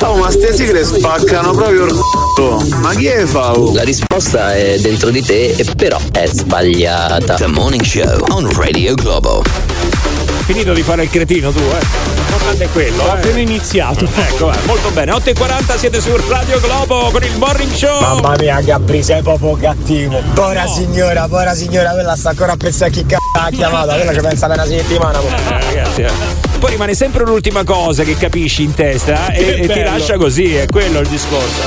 [0.00, 2.62] Oh, ma ste sigle spaccano proprio il c***o.
[2.80, 3.72] Ma chi è Fau?
[3.72, 7.34] La risposta è dentro di te, e però è sbagliata.
[7.34, 9.42] The Morning Show on Radio Globo
[10.44, 12.13] Finito di fare il cretino tu, eh.
[12.24, 13.10] L'importante è quello, Ho eh.
[13.10, 14.08] appena iniziato.
[14.14, 15.12] Ecco, eh, molto bene.
[15.12, 18.00] 8.40 siete su Radio Globo con il Morning Show.
[18.00, 20.22] Mamma mia, Gabri, sei proprio cattivo.
[20.32, 24.14] Povera signora, povera signora, quella sta ancora a pensare a chi c***o ha chiamata, quella
[24.14, 25.20] ci pensa per una settimana.
[25.20, 26.10] Eh, ragazzi, eh.
[26.58, 30.54] Poi rimane sempre l'ultima cosa che capisci in testa eh, e, e ti lascia così,
[30.54, 31.60] è quello il discorso.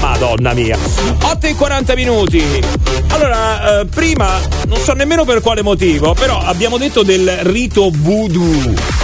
[0.00, 0.76] Madonna mia.
[1.22, 2.60] 8 e 40 minuti.
[3.08, 9.03] Allora, eh, prima, non so nemmeno per quale motivo, però abbiamo detto del rito voodoo.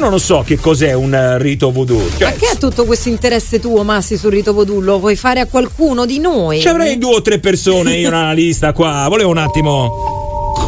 [0.00, 2.08] Io non lo so che cos'è un eh, rito voodoo.
[2.16, 4.80] Cioè, è tutto questo interesse tuo, Massi, sul rito vodù?
[4.80, 6.58] Lo vuoi fare a qualcuno di noi?
[6.58, 9.04] ci avrei due o tre persone io nella lista qua.
[9.10, 10.19] Volevo un attimo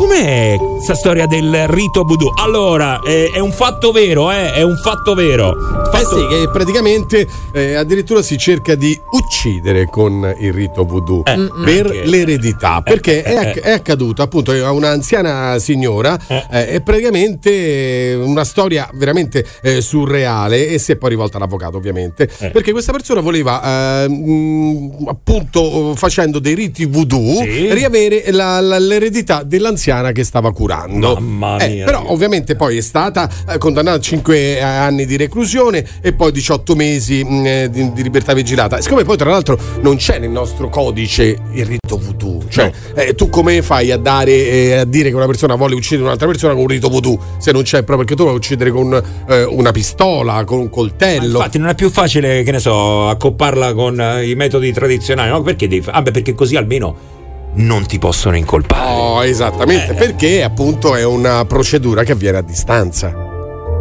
[0.03, 2.33] com'è questa storia del rito voodoo?
[2.37, 4.53] Allora, eh, è un fatto vero, eh?
[4.53, 5.55] È un fatto vero.
[5.93, 11.49] Eh sì, che praticamente eh, addirittura si cerca di uccidere con il rito voodoo Eh,
[11.65, 16.19] per anche- l'eredità, perché è, eh, acc- è accaduto appunto a un'anziana signora,
[16.51, 21.77] eh, è praticamente eh, una storia veramente eh, surreale e si è poi rivolta all'avvocato
[21.77, 22.51] ovviamente, Eh.
[22.51, 27.73] perché questa persona voleva eh, mh, appunto facendo dei riti voodoo Sì.
[27.73, 31.15] riavere la- la- l'eredità dell'anziana che stava curando.
[31.21, 31.85] Mamma Eh, mia.
[31.85, 36.75] però ovviamente poi è stata eh, condannata a 5 anni di reclusione e poi 18
[36.75, 38.81] mesi mh, eh, di, di libertà vigilata.
[38.81, 43.29] Siccome poi tra l'altro non c'è nel nostro codice il rito voodoo, cioè eh, tu
[43.29, 46.63] come fai a dare eh, a dire che una persona vuole uccidere un'altra persona con
[46.63, 48.93] un rito voodoo se non c'è proprio perché tu vuoi uccidere con
[49.29, 51.37] eh, una pistola, con un coltello.
[51.37, 55.43] Infatti non è più facile, che ne so, accopparla con eh, i metodi tradizionali, no?
[55.43, 57.21] Perché devi ah, beh, perché così almeno
[57.55, 58.95] non ti possono incolpare.
[58.95, 63.32] No, esattamente, perché appunto è una procedura che avviene a distanza.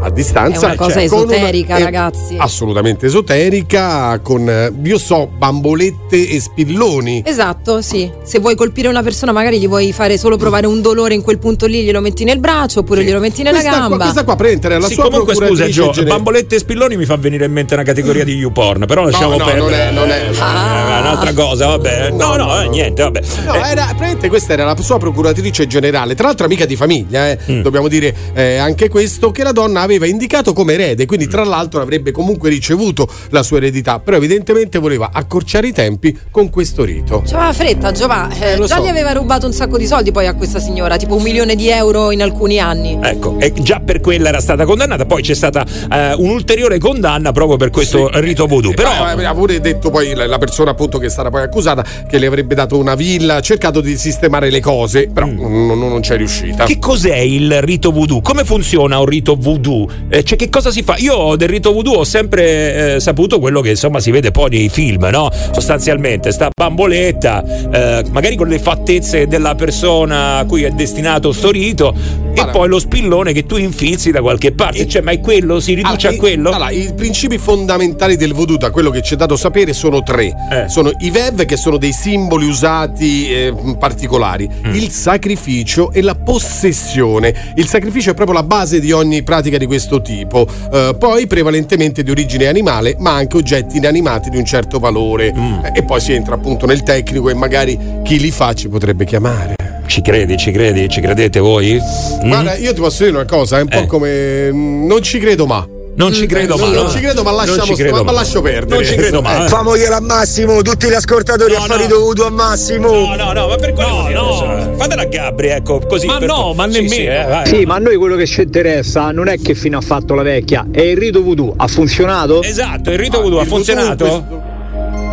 [0.04, 2.36] A distanza È una cosa cioè, una- esoterica, è ragazzi.
[2.38, 7.22] Assolutamente esoterica, con io so, bambolette e spilloni.
[7.26, 8.10] Esatto, sì.
[8.24, 11.38] Se vuoi colpire una persona, magari gli vuoi fare solo provare un dolore in quel
[11.38, 14.04] punto lì, glielo metti nel braccio oppure glielo metti nella Questa qua, gamba.
[14.06, 16.06] questa qua prende la Sì, sua comunque scusa Gio, generale.
[16.16, 19.45] bambolette e spilloni mi fa venire in mente una categoria di YouPorn, però lasciamo no,
[19.45, 19.60] perdere.
[19.60, 22.10] non è- non è- è un'altra cosa, vabbè.
[22.12, 23.22] No, no, eh, niente, vabbè.
[23.45, 27.30] No, Eh, era, praticamente questa era la sua procuratrice generale, tra l'altro amica di famiglia,
[27.30, 27.38] eh.
[27.52, 27.62] Mm.
[27.62, 31.30] dobbiamo dire eh, anche questo, che la donna aveva indicato come erede, quindi Mm.
[31.30, 36.50] tra l'altro avrebbe comunque ricevuto la sua eredità, però evidentemente voleva accorciare i tempi con
[36.50, 37.24] questo rito.
[37.26, 38.30] C'aveva fretta, Giova.
[38.39, 38.84] Eh, lo già so.
[38.84, 41.70] gli aveva rubato un sacco di soldi poi a questa signora, tipo un milione di
[41.70, 42.98] euro in alcuni anni.
[43.02, 47.58] Ecco, e già per quella era stata condannata, poi c'è stata eh, un'ulteriore condanna proprio
[47.58, 48.74] per questo rito voodoo.
[48.74, 51.84] Però Eh, aveva pure detto poi la, la persona appunto che è stata poi accusata
[52.10, 56.00] che le avrebbe dato una villa, cercato di sistemare le cose, però non, non- non
[56.02, 56.64] c'è riuscita.
[56.64, 56.68] Mm.
[56.68, 58.22] Che cos'è il rito voodoo?
[58.22, 59.81] Come funziona un rito voodoo?
[60.10, 60.96] Eh, cioè, che cosa si fa?
[60.98, 64.70] Io del rito voodoo ho sempre eh, saputo quello che insomma si vede poi nei
[64.70, 65.30] film, no?
[65.52, 71.52] Sostanzialmente, sta bamboletta, eh, magari con le fattezze della persona a cui è destinato sto
[71.52, 71.94] rito,
[72.34, 74.88] e poi lo spillone che tu infilzi da qualche parte.
[74.88, 75.60] Cioè, ma è quello?
[75.60, 76.50] Si riduce Allora, a quello?
[76.50, 80.02] i- allora, i principi fondamentali del voodoo, da quello che ci è dato sapere, sono
[80.04, 80.34] tre.
[80.52, 80.70] Eh.
[80.70, 84.74] Sono i vev, che sono dei simboli usati eh, particolari, Mm.
[84.76, 87.54] il sacrificio e la possessione.
[87.56, 90.45] Il sacrificio è proprio la base di ogni pratica di questo tipo.
[90.74, 95.32] Eh, poi prevalentemente di origine animale, ma anche oggetti inanimati di un certo valore.
[95.34, 95.59] Mm.
[95.74, 99.55] E poi si entra appunto nel tecnico e magari chi li fa ci potrebbe chiamare.
[99.86, 101.80] Ci credi, ci credi, ci credete voi?
[102.24, 102.28] Mm?
[102.28, 103.86] Guarda, io ti posso dire una cosa, è un po' Eh.
[103.86, 104.51] come.
[104.51, 105.65] mm, Non ci credo ma.
[105.94, 106.76] Non ci credo non, ma.
[106.76, 108.76] non ci credo, ma lasciamo credo ma, lascio perdere.
[108.76, 109.46] Non ci credo ma.
[109.46, 109.48] Eh.
[109.50, 112.89] Famogliela a Massimo, tutti gli ascoltatori a fare dovuto a Massimo.
[112.89, 116.08] No, no, no, ma per quello no, Fatela a Gabri, ecco, così.
[116.08, 116.94] Ma per- no, ma Sì, nemmeno.
[116.94, 117.46] sì, eh, vai.
[117.46, 120.24] Sì, ma a noi quello che ci interessa non è che fine ha fatto la
[120.24, 121.54] vecchia, è il rito voodoo.
[121.58, 122.42] Ha funzionato?
[122.42, 124.26] Esatto, il rito voodoo ha funzionato?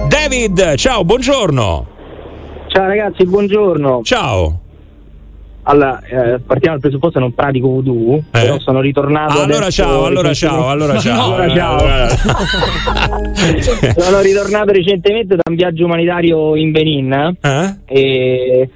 [0.09, 1.87] David, ciao, buongiorno.
[2.69, 4.01] Ciao ragazzi, buongiorno.
[4.05, 4.61] Ciao.
[5.71, 9.39] Allora, eh, partiamo dal presupposto che non pratico voodoo, però sono ritornato.
[9.41, 11.35] Ah, allora ciao, allora ciao, allora ciao.
[11.35, 11.79] Allora ciao.
[13.99, 17.75] sono ritornato recentemente da un viaggio umanitario in Benin Eh?
[17.85, 18.71] e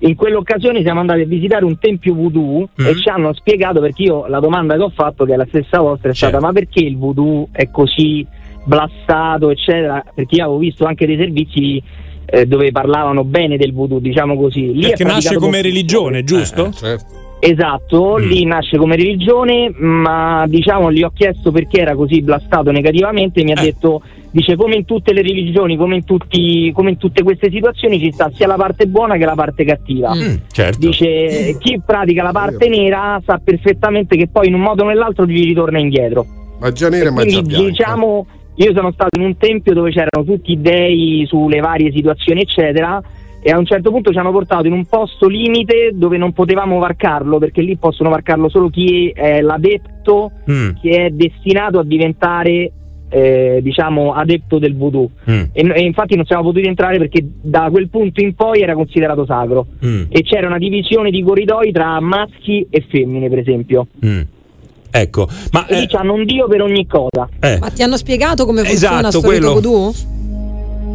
[0.00, 2.86] in quell'occasione siamo andati a visitare un tempio voodoo Mm.
[2.86, 5.80] e ci hanno spiegato perché io la domanda che ho fatto, che è la stessa
[5.80, 8.26] vostra, è stata ma perché il voodoo è così
[8.64, 10.02] blassato, eccetera?
[10.14, 11.82] Perché io avevo visto anche dei servizi
[12.26, 14.72] eh, dove parlavano bene del voodoo, diciamo così.
[14.72, 16.72] Lì Perché nasce come religione, giusto?
[17.46, 23.44] Esatto, lì nasce come religione, ma diciamo gli ho chiesto perché era così blastato negativamente,
[23.44, 24.00] mi ha detto,
[24.30, 28.12] dice come in tutte le religioni, come in, tutti, come in tutte queste situazioni ci
[28.12, 30.14] sta sia la parte buona che la parte cattiva.
[30.14, 30.78] Mm, certo.
[30.78, 35.26] Dice chi pratica la parte nera sa perfettamente che poi in un modo o nell'altro
[35.26, 36.24] gli ritorna indietro.
[36.60, 37.68] Magia nera e magia Quindi bianca.
[37.68, 38.26] diciamo,
[38.56, 43.02] io sono stato in un tempio dove c'erano tutti i dei sulle varie situazioni, eccetera.
[43.46, 46.78] E a un certo punto ci hanno portato in un posto limite dove non potevamo
[46.78, 52.70] varcarlo, perché lì possono varcarlo solo chi è l'adepto Mm, che è destinato a diventare
[53.10, 55.10] eh, diciamo adepto del voodoo.
[55.30, 58.74] mm, E, e infatti non siamo potuti entrare perché da quel punto in poi era
[58.74, 59.66] considerato sacro.
[59.84, 63.86] mm, E c'era una divisione di corridoi tra maschi e femmine, per esempio.
[64.04, 64.20] mm.
[64.96, 67.28] Ecco, ma E lì c'hanno un dio per ogni cosa.
[67.40, 69.50] eh, Ma ti hanno spiegato come funziona Esatto, quello.
[69.54, 69.92] Voodoo?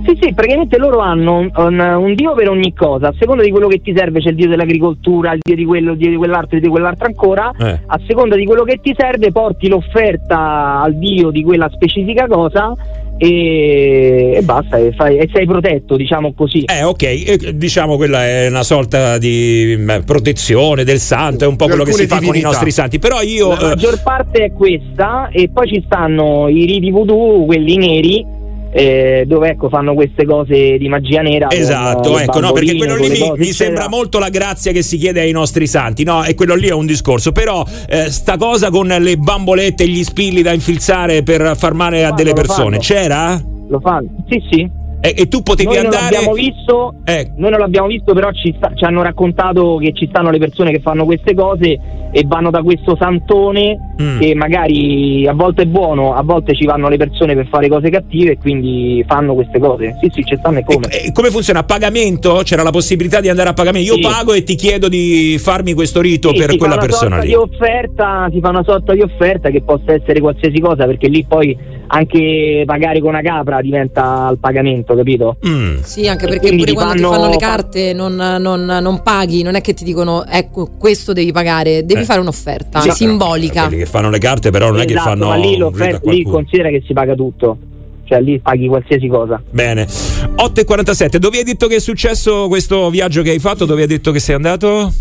[0.09, 3.51] Sì, sì, praticamente loro hanno un, un- un dio per ogni cosa, a seconda di
[3.51, 6.15] quello che ti serve c'è il dio dell'agricoltura, il dio di quello, il dio di
[6.15, 7.79] quell'altro, il dio di quell'altro ancora, Eh.
[7.85, 12.73] a seconda di quello che ti serve porti l'offerta al dio di quella specifica cosa
[13.17, 16.63] e, e basta, e, fai- e sei protetto, diciamo così.
[16.63, 21.55] Eh, ok, e, diciamo quella è una sorta di beh, protezione del santo, è un
[21.55, 22.49] po' quello che si alcune fa con i divinità.
[22.49, 22.97] nostri santi.
[22.97, 23.49] Però io.
[23.49, 28.25] La eh, maggior parte è questa e poi ci stanno i riti voodoo, quelli neri,
[28.71, 31.47] eh, dove ecco fanno queste cose di magia nera.
[31.47, 34.71] con, Esatto, eh, ecco, no, perché quello lì con mi, mi sembra molto la grazia
[34.71, 36.23] che si chiede ai nostri santi, no?
[36.23, 37.31] E quello lì è un discorso.
[37.31, 41.99] Però eh, sta cosa con le bambolette e gli spilli da infilzare per far male
[41.99, 42.79] a Fanno, delle persone, fanno.
[42.79, 43.43] c'era?
[43.69, 44.78] Lo fanno, sì, sì.
[45.01, 46.13] E, e tu potevi noi non andare.
[46.15, 46.93] l'abbiamo visto,
[47.37, 50.71] noi non l'abbiamo visto, però ci, sta- ci hanno raccontato che ci stanno le persone
[50.71, 51.79] che fanno queste cose
[52.11, 54.19] e vanno da questo santone Mm.
[54.21, 57.89] che magari a volte è buono, a volte ci vanno le persone per fare cose
[57.89, 59.97] cattive e quindi fanno queste cose.
[60.01, 60.87] Sì, sì, ci stanno e come.
[60.87, 61.59] E come funziona?
[61.59, 62.39] A pagamento?
[62.45, 63.89] C'era la possibilità di andare a pagamento?
[63.89, 64.01] Io Sì.
[64.01, 67.33] pago e ti chiedo di farmi questo rito Sì, per quella persona lì.
[67.33, 71.57] Offerta, si fa una sorta di offerta che possa essere qualsiasi cosa, perché lì poi
[71.91, 75.37] anche pagare con una capra diventa il pagamento, capito?
[75.47, 75.77] Mm.
[75.81, 79.55] Sì, anche perché pure quando ti fanno- fanno le carte non, non- non paghi, non
[79.55, 82.05] è che ti dicono ecco questo devi pagare, devi Eh.
[82.05, 83.65] fare un'offerta Sì, simbolica.
[83.67, 85.27] Quelli che fanno le carte, però non è che Esatto, fanno.
[85.29, 87.57] ma lì l'offerta lì considera che si paga tutto.
[88.05, 89.39] Cioè lì paghi qualsiasi cosa.
[89.51, 91.17] Bene, 8.47.
[91.19, 93.65] Dove hai detto che è successo questo viaggio che hai fatto?
[93.65, 94.91] Dove hai detto che sei andato?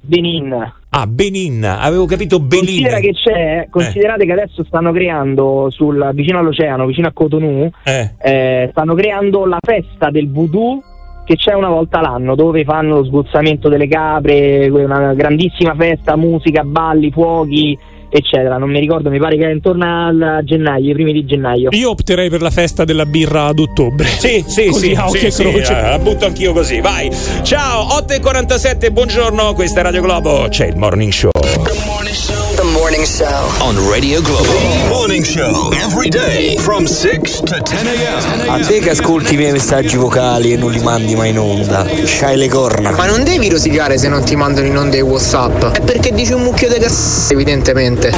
[0.00, 0.72] Benin.
[0.96, 2.66] Ah, Benin, avevo capito Benin.
[2.66, 8.14] Considera che c'è, considerate che adesso stanno creando sul, vicino all'oceano, vicino a Cotonou, Eh.
[8.22, 10.80] eh, stanno creando la festa del voodoo
[11.24, 16.62] che c'è una volta l'anno dove fanno lo sgozzamento delle capre, una grandissima festa, musica,
[16.62, 17.76] balli, fuochi,
[18.16, 18.56] eccetera.
[18.58, 21.68] Non mi ricordo, mi pare che è intorno al gennaio, i primi di gennaio.
[21.72, 24.06] Io opterei per la festa della birra ad ottobre.
[24.06, 25.76] Sì, sì, Così sì, a occhio sì, e sì, croce.
[25.78, 27.10] eh, la butto anch'io così, vai.
[27.42, 31.30] Ciao, 8.47, buongiorno, questa è Radio Globo, c'è il Morning Show.
[32.94, 33.50] Morning show.
[33.66, 34.52] On Radio Globo.
[34.88, 38.48] Morning show every day from 6 to 10 a.m.
[38.48, 41.84] A te che ascolti i miei messaggi vocali e non li mandi mai in onda,
[42.04, 42.92] c'hai le corna.
[42.92, 45.72] Ma non devi rosicare se non ti mandano in onda i WhatsApp.
[45.72, 48.12] È perché dici un mucchio di cazzo, evidentemente.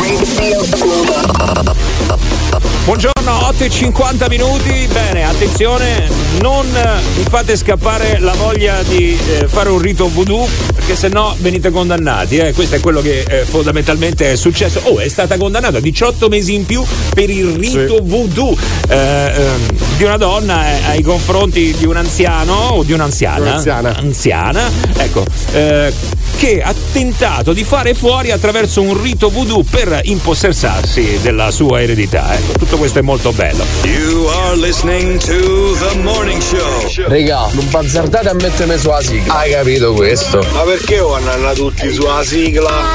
[2.84, 4.86] Buongiorno, 8 e 50 minuti.
[4.92, 6.08] Bene, attenzione,
[6.42, 11.34] non eh, mi fate scappare la voglia di eh, fare un rito voodoo, perché sennò
[11.38, 12.36] venite condannati.
[12.36, 12.52] eh.
[12.52, 14.64] Questo è quello che eh, fondamentalmente è successo.
[14.82, 18.56] Oh, è stata condannata a 18 mesi in più per il rito voodoo
[18.88, 23.42] eh, ehm, di una donna eh, ai confronti di un anziano o di un'anziana.
[23.42, 23.96] Un'anziana.
[23.96, 25.92] Anziana, ecco, eh,
[26.36, 32.34] che ha tentato di fare fuori attraverso un rito voodoo per impossessarsi della sua eredità.
[32.34, 33.64] Ecco, tutto questo è molto bello.
[33.84, 37.08] You are listening to the morning show.
[37.08, 39.38] Regà, non bazzardate a mettermi sulla sigla.
[39.38, 40.44] Hai capito questo?
[40.52, 42.94] Ma perché vanno tutti sulla sigla?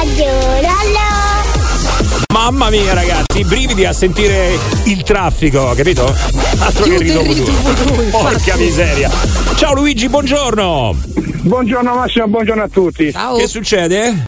[2.34, 6.06] Mamma mia, ragazzi, i brividi a sentire il traffico, capito?
[6.60, 8.10] Altro che rito voodoo.
[8.12, 9.10] Porca miseria.
[9.56, 10.96] Ciao Luigi, buongiorno.
[11.44, 13.12] Buongiorno Massimo, buongiorno a tutti.
[13.12, 14.24] Che succede?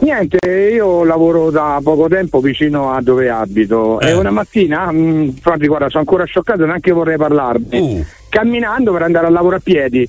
[0.00, 0.38] Niente,
[0.72, 4.10] io lavoro da poco tempo vicino a dove abito Eh.
[4.10, 7.78] e una mattina, mh, infatti guarda, sono ancora scioccato, neanche vorrei parlarne.
[7.78, 8.04] Uh.
[8.34, 10.08] Camminando per andare al lavoro a piedi,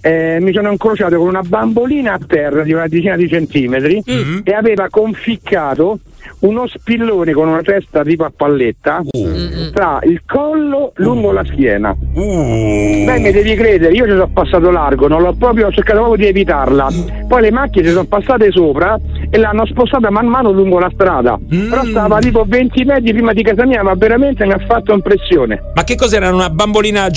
[0.00, 4.38] eh, mi sono incrociato con una bambolina a terra di una decina di centimetri Mm.
[4.42, 5.98] e aveva conficcato
[6.40, 9.70] uno spillone con una testa tipo a palletta Uh.
[9.72, 11.94] tra il collo lungo la schiena.
[12.14, 13.04] Uh.
[13.04, 16.16] Beh, mi devi credere, io ci sono passato largo, non l'ho proprio, ho cercato proprio
[16.24, 16.88] di evitarla.
[17.26, 18.98] Poi le macchine ci sono passate sopra
[19.30, 21.38] e l'hanno spostata man mano lungo la strada.
[21.54, 21.68] Mm.
[21.70, 25.60] Però stava tipo 20 metri prima di casa mia, ma veramente mi ha fatto impressione.
[25.74, 26.32] Ma che cos'era?
[26.32, 27.10] Una bambolina a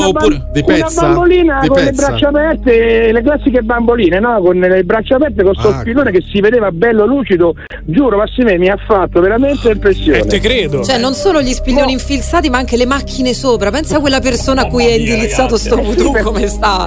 [0.00, 0.38] giocattolo Una, oppure.
[0.62, 4.40] bam- una bambolina con le braccia aperte, le classiche bamboline, no?
[4.40, 5.80] Con le braccia aperte con sto Ah.
[5.80, 7.54] spillone che si vedeva bello lucido.
[7.84, 10.24] Giuro, Massimè, mi ha fatto veramente impressione.
[10.26, 10.82] te credo.
[10.82, 13.70] Cioè, non solo gli spiglioni infilzati, ma anche le macchine sopra.
[13.70, 16.86] Pensa a quella persona a cui è indirizzato sto voodoo come sta.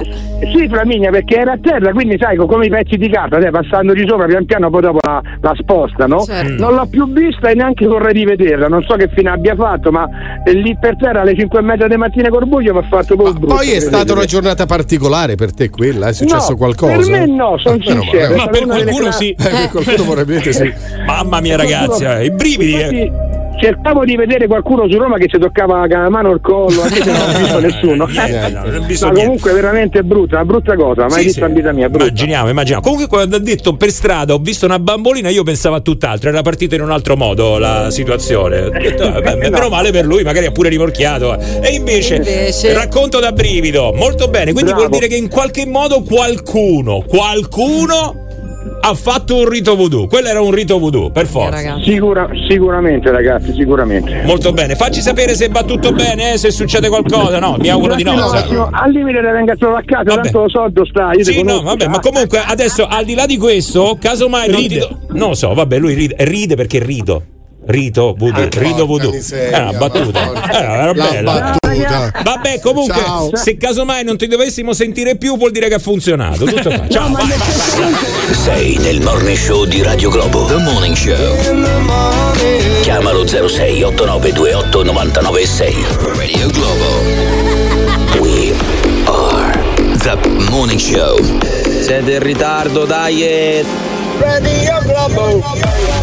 [0.54, 3.50] Sì, Flaminia, perché era a terra, quindi sai, co- come i pezzi di carta, dai,
[3.50, 6.20] passando di sopra, pian piano poi dopo la, la spostano.
[6.24, 6.52] Certo.
[6.62, 10.08] Non l'ho più vista e neanche vorrei rivederla, non so che fine abbia fatto, ma
[10.44, 13.32] eh, lì per terra alle 5 e mezza di mattina Corbuglio mi ha fatto proprio
[13.34, 13.54] brutto.
[13.54, 16.08] Poi è stata una giornata particolare per te quella?
[16.08, 16.96] È successo No, qualcosa?
[16.96, 20.72] per me no, sono Ah, sincero, stata una delle cla- Eh, per qualcuno probabilmente sì.
[21.06, 22.74] Mamma mia, ragazzi, eh, i brividi.
[22.74, 23.02] eh.
[23.04, 27.02] Infatti, cercavo di vedere qualcuno su Roma che si toccava la mano al collo, anche
[27.02, 28.06] se non ho visto nessuno.
[28.06, 29.20] Niente, no, non ho visto Ma niente.
[29.26, 31.50] comunque veramente brutta, una brutta cosa, mai Sì, vista sì.
[31.50, 32.04] in vita mia, brutta.
[32.06, 32.82] Immaginiamo, immaginiamo.
[32.82, 36.28] Comunque, quando ha detto per strada ho visto una bambolina, io pensavo a tutt'altro.
[36.30, 38.60] Era partita in un altro modo la situazione.
[38.62, 41.38] Ho detto, Eh, vabbè, meno male per lui, magari ha pure rimorchiato.
[41.38, 43.92] E invece, Invece- racconto da brivido.
[43.92, 44.52] Molto bene.
[44.52, 44.86] Quindi Bravo.
[44.86, 48.28] vuol dire che in qualche modo qualcuno, qualcuno
[48.80, 50.06] ha fatto un rito voodoo.
[50.06, 51.78] Quello era un rito voodoo, per forza.
[51.84, 54.22] Sicura- sicuramente ragazzi, sicuramente.
[54.24, 54.74] Molto bene.
[54.74, 57.38] Facci sapere se va tutto bene, eh, se succede qualcosa.
[57.38, 58.14] No, mi auguro di no.
[58.14, 58.50] No, sai.
[58.52, 61.10] no, al limite le venga solo a casa, tanto lo soldo sta.
[61.12, 61.88] Io Sì, no, conosco, vabbè, già.
[61.90, 64.78] ma comunque adesso al di là di questo, casomai non ti Ride.
[64.80, 67.22] do- Non lo so, vabbè, lui ride, ride perché rido.
[67.70, 69.12] Rito voodoo, rido voodoo.
[69.12, 70.32] È una battuta.
[70.50, 71.32] Eh, era La bella.
[71.60, 72.22] battuta.
[72.24, 73.30] Vabbè, comunque, Ciao.
[73.36, 76.44] se casomai non ti dovessimo sentire più, vuol dire che ha funzionato.
[76.46, 76.88] Tutto qua.
[76.88, 78.34] Ciao, vai, vai, vai.
[78.34, 80.46] Sei nel morning show di Radio Globo.
[80.46, 81.36] The Morning Show.
[82.82, 85.74] Chiamalo 06 8928 996.
[86.16, 88.18] Radio Globo.
[88.20, 88.52] We
[89.06, 89.52] are
[89.98, 90.16] the
[90.50, 91.16] morning show.
[91.82, 93.64] Siete in ritardo, dai!
[94.18, 95.99] Radio Globo.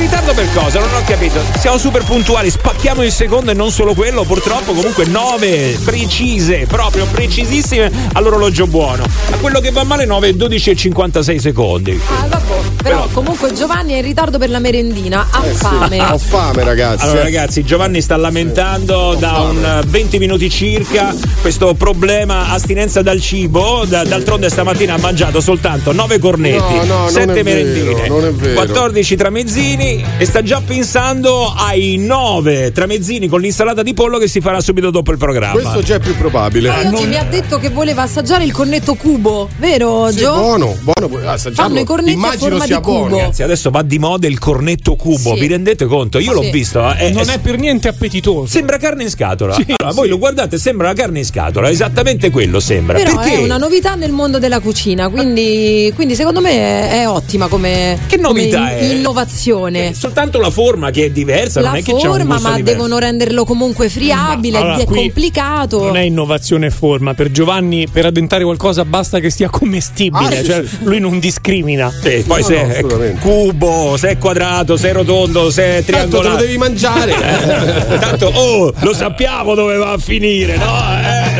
[0.00, 0.80] In ritardo per cosa?
[0.80, 1.42] Non ho capito.
[1.58, 4.24] Siamo super puntuali, spacchiamo il secondo e non solo quello.
[4.24, 9.04] Purtroppo, comunque, 9 precise, proprio precisissime all'orologio buono.
[9.04, 12.00] A quello che va male, 9, 12 e 56 secondi.
[12.06, 12.40] Ah, vabbè.
[12.82, 16.00] Però comunque Giovanni è in ritardo per la merendina, ha fame.
[16.00, 17.04] Ho fame, ragazzi.
[17.04, 17.24] Allora eh.
[17.24, 23.84] ragazzi, Giovanni sta lamentando da un eh, 20 minuti circa questo problema astinenza dal cibo.
[23.86, 28.30] Da- d'altronde stamattina ha mangiato soltanto 9 cornetti, No, no, non 7 è vero, merendine,
[28.30, 28.54] vero.
[28.54, 34.40] 14 tramezzini e sta già pensando ai 9 tramezzini con l'insalata di pollo che si
[34.40, 35.52] farà subito dopo il programma.
[35.60, 36.70] Questo già è più probabile.
[36.70, 40.32] Poi oggi mi ha detto che voleva assaggiare il cornetto cubo, vero Sì, Gio?
[40.34, 41.68] buono, buono, puoi assaggiarlo.
[41.68, 42.98] Fanno i cornetti a Immagino forma sia di cubo.
[42.98, 43.16] buono.
[43.18, 45.40] Ragazzi, adesso va di moda il cornetto cubo, Sì.
[45.40, 46.18] vi rendete conto?
[46.18, 46.50] Io l'ho Sì.
[46.50, 48.46] visto, eh, Non è- è per niente appetitoso.
[48.46, 49.54] Sembra carne in scatola.
[49.54, 49.96] Sì, allora, sì.
[49.96, 52.96] voi lo guardate, sembra la carne in scatola, esattamente quello sembra.
[52.98, 53.34] Però Perché?
[53.34, 57.98] è una novità nel mondo della cucina, quindi, quindi secondo me è, è ottima come,
[58.06, 58.84] Che novità come è?
[58.92, 59.79] innovazione.
[59.94, 62.56] Soltanto la forma che è diversa, La non è che c'è un forma, gusto ma
[62.56, 62.76] diverso.
[62.76, 65.82] devono renderlo comunque friabile, Allora, è complicato.
[65.84, 67.14] Non è innovazione e forma.
[67.14, 70.26] Per Giovanni, per addentare qualcosa, basta che sia commestibile.
[70.26, 70.78] Ah, sì, cioè, sì.
[70.82, 71.90] lui non discrimina.
[71.90, 75.84] Sì, poi No, se no, è cubo, se è quadrato, se è rotondo, se è
[75.84, 76.46] Tanto te lo triangolare.
[76.46, 77.14] devi mangiare.
[77.14, 80.64] Eh, Tanto, oh, lo sappiamo dove va a finire, no?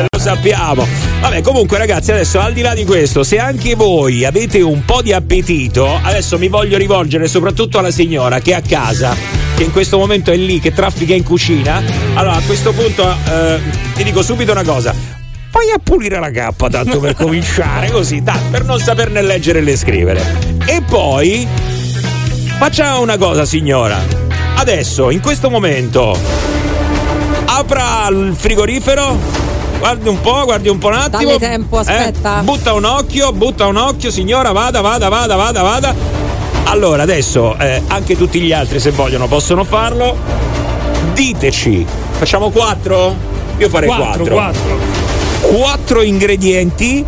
[0.04, 0.86] Eh, sappiamo.
[1.22, 5.00] Vabbè, comunque, ragazzi, adesso al di là di questo, se anche voi avete un po'
[5.00, 9.16] di appetito, adesso mi voglio rivolgere soprattutto alla signora che è a casa,
[9.56, 11.82] che in questo momento è lì, che traffica in cucina.
[12.14, 13.60] Allora, a questo punto, eh,
[13.94, 14.94] ti dico subito una cosa.
[15.50, 19.76] Vai a pulire la cappa, tanto per cominciare, così, dai, per non saperne leggere e
[19.76, 20.22] scrivere.
[20.66, 21.48] E poi,
[22.58, 23.98] facciamo una cosa, signora.
[24.56, 26.14] Adesso, in questo momento,
[27.46, 29.39] apra il frigorifero.
[29.80, 31.22] Guardi un po', guardi un po' un attimo.
[31.24, 32.40] Dalle tempo, aspetta.
[32.40, 35.94] Eh, butta un occhio, butta un occhio, signora, vada, vada, vada, vada, vada.
[36.64, 40.16] Allora, adesso eh, anche tutti gli altri, se vogliono, possono farlo.
[41.14, 41.86] Diteci,
[42.18, 43.16] facciamo quattro?
[43.56, 44.34] Io farei Quattro, quattro.
[44.34, 45.58] quattro.
[45.58, 47.02] Quattro ingredienti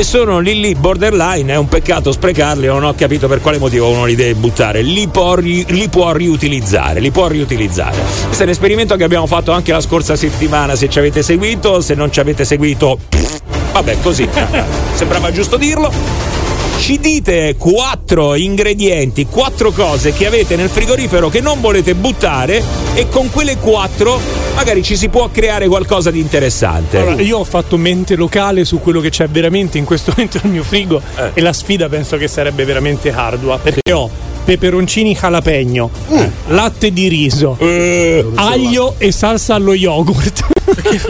[0.00, 3.90] che sono lì lì borderline, è un peccato sprecarli, non ho capito per quale motivo
[3.90, 7.98] uno li deve buttare, li può, ri- li può riutilizzare, li può riutilizzare.
[8.24, 11.82] Questo è un esperimento che abbiamo fatto anche la scorsa settimana, se ci avete seguito,
[11.82, 12.98] se non ci avete seguito,
[13.72, 14.26] vabbè così,
[14.94, 16.29] sembrava giusto dirlo.
[16.80, 22.60] Ci dite quattro ingredienti, quattro cose che avete nel frigorifero che non volete buttare
[22.94, 24.18] e con quelle quattro
[24.56, 26.98] magari ci si può creare qualcosa di interessante.
[26.98, 30.52] Allora, io ho fatto mente locale su quello che c'è veramente in questo momento nel
[30.52, 31.30] mio frigo Eh.
[31.34, 34.10] e la sfida penso che sarebbe veramente ardua perché ho
[34.56, 35.90] peperoncini jalapeno,
[36.48, 37.56] latte di riso,
[38.34, 40.44] aglio e salsa allo yogurt.
[40.82, 41.00] Che-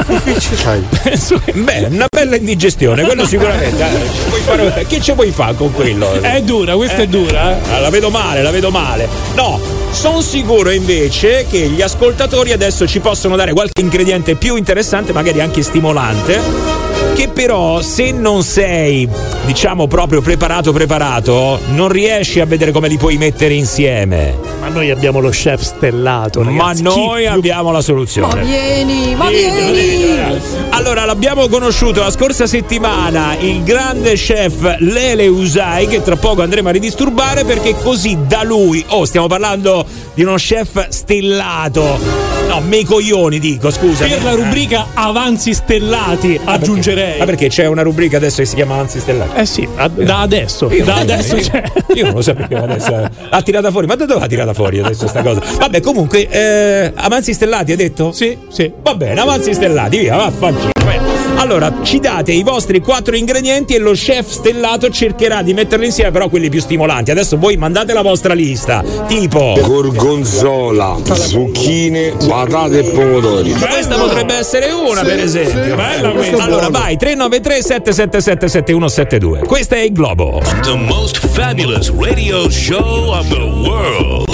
[1.54, 3.82] Beh, una bella indigestione, quello sicuramente.
[3.82, 4.40] eh.
[4.44, 6.20] Fare- che ci puoi fare con quello?
[6.20, 7.56] È dura, questa è dura.
[7.56, 7.72] eh.
[7.72, 9.08] Ah, La vedo male, la vedo male.
[9.34, 9.58] No,
[9.90, 15.40] sono sicuro invece che gli ascoltatori adesso ci possono dare qualche ingrediente più interessante, magari
[15.40, 16.89] anche stimolante.
[17.14, 19.06] Che però se non sei,
[19.44, 24.38] diciamo proprio preparato preparato, non riesci a vedere come li puoi mettere insieme.
[24.60, 26.82] Ma noi abbiamo lo chef stellato, ragazzi.
[26.82, 28.42] Ma Chi noi più- abbiamo la Ma soluzione.
[28.42, 29.72] vieni, ma vieni!
[29.98, 30.38] ditelo.
[30.70, 36.68] Allora, l'abbiamo conosciuto la scorsa settimana, il grande chef Lele Usai, che tra poco andremo
[36.68, 42.39] a ridisturbare perché così da lui, oh, stiamo parlando di uno chef stellato.
[42.60, 44.06] No, mei coglioni dico, scusa.
[44.06, 47.18] Per la rubrica avanzi stellati aggiungerei.
[47.18, 49.40] Ma perché c'è una rubrica adesso che si chiama Avanzi Stellati?
[49.40, 50.70] Eh sì, a- da adesso.
[50.72, 51.62] Io- Da adesso io- c'è.
[51.94, 53.08] Io non lo sapevo adesso.
[53.30, 55.40] Ha tirata fuori, ma da dove ha tirata fuori adesso sta cosa?
[55.58, 58.12] Vabbè, comunque, eh, avanzi stellati, hai detto?
[58.12, 58.70] Sì, sì.
[58.82, 61.19] Va bene, avanzi stellati, via, vaffanculo.
[61.40, 66.10] Allora, ci date i vostri quattro ingredienti e lo chef stellato cercherà di metterli insieme,
[66.10, 67.10] però quelli più stimolanti.
[67.10, 68.84] Adesso voi mandate la vostra lista.
[69.08, 69.56] Tipo.
[69.58, 73.52] Gorgonzola, zucchine, patate e pomodori.
[73.54, 75.62] Questa potrebbe essere una, Sì, per esempio.
[75.64, 75.74] sì.
[75.74, 76.44] Bella questa.
[76.44, 79.38] Allora, vai, 393 777 7172.
[79.46, 80.42] Questo è il Globo.
[80.60, 84.28] The most fabulous radio show of the world.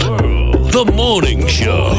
[0.70, 1.94] The Morning Show.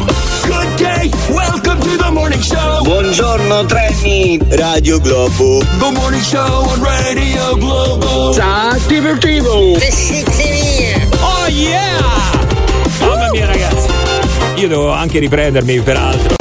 [0.46, 1.10] Good day.
[1.30, 2.84] Welcome to the Morning Show.
[2.84, 5.60] Buongiorno treni, Radio Globo.
[5.80, 8.34] The Morning Show on Radio Globo.
[8.34, 9.78] Ciao, divertivo.
[11.20, 12.02] Oh yeah!
[13.00, 13.88] Mamma mia ragazzi,
[14.56, 16.37] io devo anche riprendermi peraltro.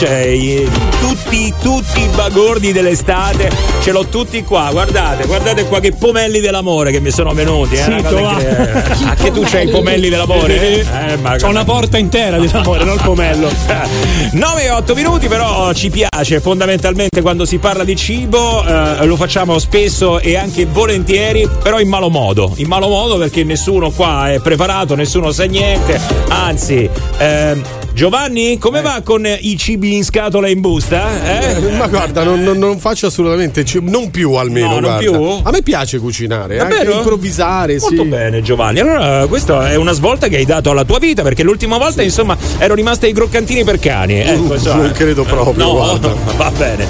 [0.00, 0.64] Cioè,
[0.98, 3.50] tutti, tutti i bagordi dell'estate
[3.82, 4.70] ce l'ho tutti qua.
[4.72, 7.74] Guardate, guardate qua che pomelli dell'amore che mi sono venuti.
[7.74, 7.96] Eh, Sì, va.
[7.98, 8.82] incredibile.
[9.04, 10.80] Anche tu c'hai i pomelli dell'amore?
[10.80, 13.50] Eh, ma C'ho una porta intera dell'amore, non il pomello.
[14.32, 19.16] 9 e 8 minuti però ci piace fondamentalmente quando si parla di cibo eh, lo
[19.16, 24.30] facciamo spesso e anche volentieri però in malo modo in malo modo perché nessuno qua
[24.32, 27.62] è preparato nessuno sa niente anzi ehm,
[28.00, 31.22] Giovanni come va con i cibi in scatola e in busta?
[31.22, 31.60] Eh?
[31.76, 34.80] Ma guarda, non, non- non faccio assolutamente, non più almeno.
[34.80, 35.12] No, non più?
[35.42, 36.96] A me piace cucinare, anche Davvero?
[36.96, 37.76] improvvisare.
[37.78, 38.08] Molto sì.
[38.08, 41.76] bene Giovanni, allora questa è una svolta che hai dato alla tua vita perché l'ultima
[41.76, 44.14] volta insomma ero rimasta ai croccantini per cani.
[44.20, 46.14] Ecco, Uh, non credo proprio, No, guarda.
[46.38, 46.86] va bene.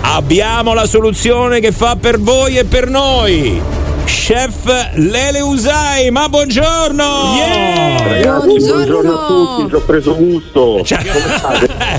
[0.00, 3.60] Abbiamo la soluzione che fa per voi e per noi.
[4.10, 7.04] Chef Lele Usai, ma buongiorno!
[8.02, 10.84] Ragazzi, buongiorno a tutti, ci ho preso gusto.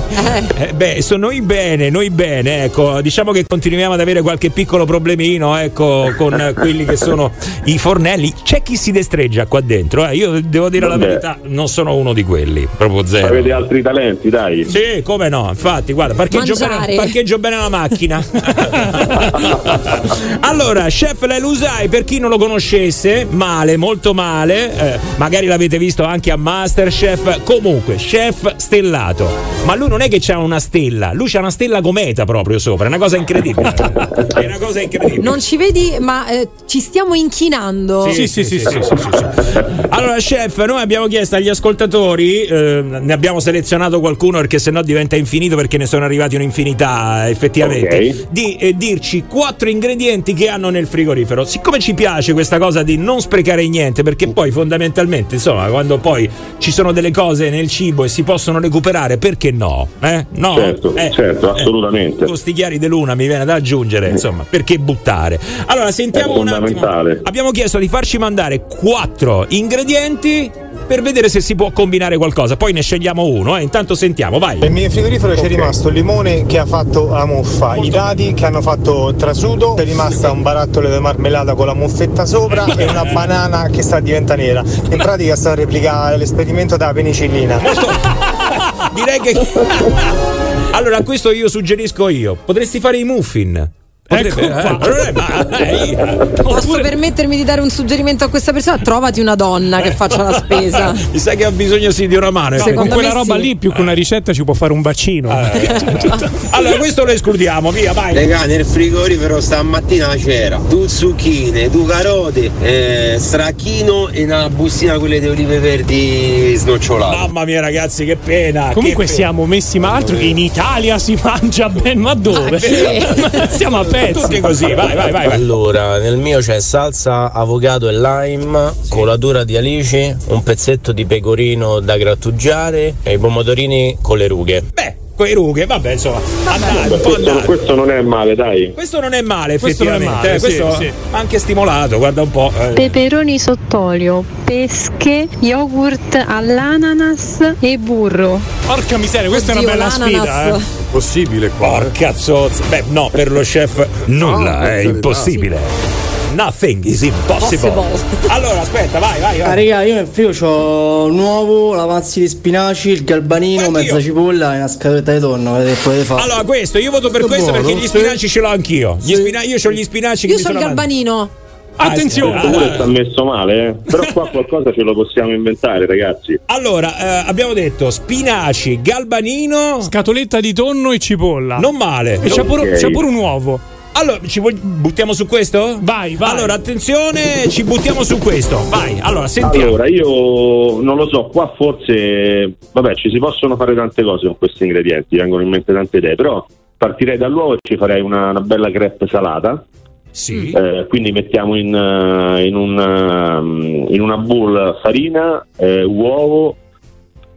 [0.54, 4.84] Eh, beh, so noi bene, noi bene, ecco, diciamo che continuiamo ad avere qualche piccolo
[4.84, 7.32] problemino, ecco, con quelli che sono
[7.64, 8.32] i fornelli.
[8.42, 10.14] C'è chi si destreggia qua dentro, eh.
[10.14, 11.06] io devo dire la Vabbè.
[11.06, 13.28] verità, non sono uno di quelli, proprio zero.
[13.28, 14.64] Avete altri talenti, dai.
[14.64, 18.24] Sì, come no, infatti, guarda, parcheggio bene, parcheggio bene la macchina.
[20.40, 26.04] allora, chef Lelusai, per chi non lo conoscesse, male, molto male, eh, magari l'avete visto
[26.04, 29.28] anche a Masterchef, comunque, chef stellato.
[29.64, 32.84] Ma lui non è che c'ha una stella, lui c'ha una stella cometa proprio sopra,
[32.84, 33.72] è una cosa incredibile.
[34.34, 35.22] è una cosa incredibile.
[35.22, 38.08] Non ci vedi, ma eh, ci stiamo inchinando.
[38.10, 39.58] Sì, sì, sì, sì, sì, sì, sì.
[39.90, 45.16] Allora, chef, noi abbiamo chiesto agli ascoltatori, eh, ne abbiamo selezionato qualcuno perché sennò diventa
[45.16, 48.26] infinito perché ne sono arrivati un'infinità effettivamente, Ok.
[48.30, 51.44] di eh, dirci quattro ingredienti che hanno nel frigorifero.
[51.44, 56.28] Siccome ci piace questa cosa di non sprecare niente, perché poi fondamentalmente, insomma, quando poi
[56.58, 59.88] ci sono delle cose nel cibo e si possono recuperare, perché no?
[60.00, 60.26] Eh?
[60.34, 60.54] No?
[60.56, 62.24] Certo, Eh, certo, eh, assolutamente.
[62.24, 65.38] con sti chiari di luna mi viene da aggiungere, insomma, perché buttare?
[65.66, 66.80] Allora, sentiamo un attimo.
[67.22, 70.50] Abbiamo chiesto di farci mandare quattro ingredienti
[70.92, 72.58] per vedere se si può combinare qualcosa.
[72.58, 73.62] Poi ne scegliamo uno, eh.
[73.62, 74.58] Intanto sentiamo, vai.
[74.58, 78.44] Nel mio frigorifero c'è rimasto il limone che ha fatto la muffa, i dadi che
[78.44, 82.84] hanno fatto il trasudo, è rimasta un barattolo di marmellata con la muffetta sopra e
[82.84, 84.62] una banana che sta diventa nera.
[84.90, 87.58] In pratica sta a replicare l'esperimento della penicillina.
[88.92, 89.32] Direi che.
[90.72, 92.36] allora, a questo io suggerisco io.
[92.44, 93.80] Potresti fare i muffin.
[94.12, 98.78] Potrebbe, Ecco eh, ma- eh, Posso permettermi di dare un suggerimento a questa persona?
[98.78, 100.92] Trovati una donna che faccia la spesa.
[101.10, 102.56] Mi sa che ha bisogno sì di una mano.
[102.56, 103.40] No, con Secondo quella roba sì.
[103.40, 105.30] lì più che una ricetta ci può fare un bacino.
[106.50, 108.12] Allora, questo lo escludiamo, via, vai.
[108.12, 115.18] Regà, nel frigorifero stamattina c'era due zucchine, due carote, eh, stracchino e una bustina quelle
[115.18, 117.16] di olive verdi snocciolate.
[117.16, 118.70] Mamma mia, ragazzi, che pena.
[118.72, 119.28] Comunque che pena.
[119.28, 122.58] siamo messi ma altro che in Italia si mangia ben, ma dove?
[123.50, 124.20] Siamo a pezzi.
[124.20, 125.26] Tutti così, vai, vai, vai.
[125.26, 125.32] vai.
[125.32, 131.80] Allora, nel mio c'è salsa, avocado e lime, colatura di alici, un pezzetto di pecorino
[131.80, 134.62] da grattugiare e i pomodorini con le rughe.
[134.72, 137.44] Beh, coi rughe, vabbè, insomma, andate, Beh, può questo, andare.
[137.46, 138.72] questo non è male, dai.
[138.72, 140.14] Questo non è male, Questo effettivamente.
[140.14, 140.92] male, eh, sì, questo sì.
[141.10, 142.52] anche stimolato, guarda un po'.
[142.58, 142.68] eh.
[142.68, 148.40] Peperoni sott'olio, pesche, yogurt all'ananas e burro.
[148.66, 150.24] Porca miseria, questa è una Oddio, bella sfida.
[150.24, 150.60] l'ananas.
[150.60, 150.64] Eh.
[150.90, 151.68] Possibile qua.
[151.68, 152.62] Porca zozza.
[152.68, 156.01] Beh, no, per lo chef nulla No, è impossibile.
[156.34, 157.70] Nothing is impossible.
[157.70, 158.20] Possible.
[158.32, 159.56] Allora, aspetta, vai, vai, Ah, vai.
[159.68, 163.72] raga, io nel frigo c'ho l'uovo, la pazzi di spinaci, il galbanino, Anch'io.
[163.78, 165.52] mezza cipolla e una scaletta di tonno.
[165.58, 166.22] Vedete, potete fare.
[166.22, 167.88] Allora, questo, io voto per Questo questo buono, perché gli sì.
[167.98, 168.96] spinaci ce l'ho anch'io.
[169.00, 169.14] Gli Sì.
[169.16, 171.28] spina- io ho gli spinaci che Io sono sono il galbanino.
[171.74, 172.40] Attenzione!
[172.50, 173.74] Pure sta messo male, eh.
[173.90, 176.38] Però qua qualcosa ce lo possiamo inventare, ragazzi.
[176.46, 181.56] Allora, eh, abbiamo detto spinaci, galbanino, scatoletta di tonno e cipolla.
[181.58, 182.18] Non male.
[182.22, 183.60] E c'è pure, c'è pure un uovo.
[183.94, 185.78] Allora, ci vuoi- buttiamo su questo?
[185.80, 186.30] Vai, vai.
[186.30, 188.58] Allora, attenzione, ci buttiamo su questo.
[188.70, 189.66] Vai, allora, sentiamo.
[189.66, 194.38] Allora, io non lo so, qua forse, vabbè, ci si possono fare tante cose con
[194.38, 196.44] questi ingredienti, vengono in mente tante idee, però
[196.76, 199.64] partirei dall'uovo e ci farei una, una bella crepe salata.
[200.10, 200.50] Sì.
[200.50, 206.56] Eh, quindi mettiamo in, eh, in, un, ehm, in una bowl farina, eh, uovo,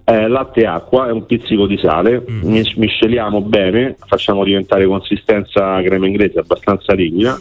[0.05, 2.41] eh, latte e acqua e un pizzico di sale, Mm.
[2.43, 7.37] Mis- misceliamo bene, facciamo diventare consistenza crema inglese abbastanza liquida,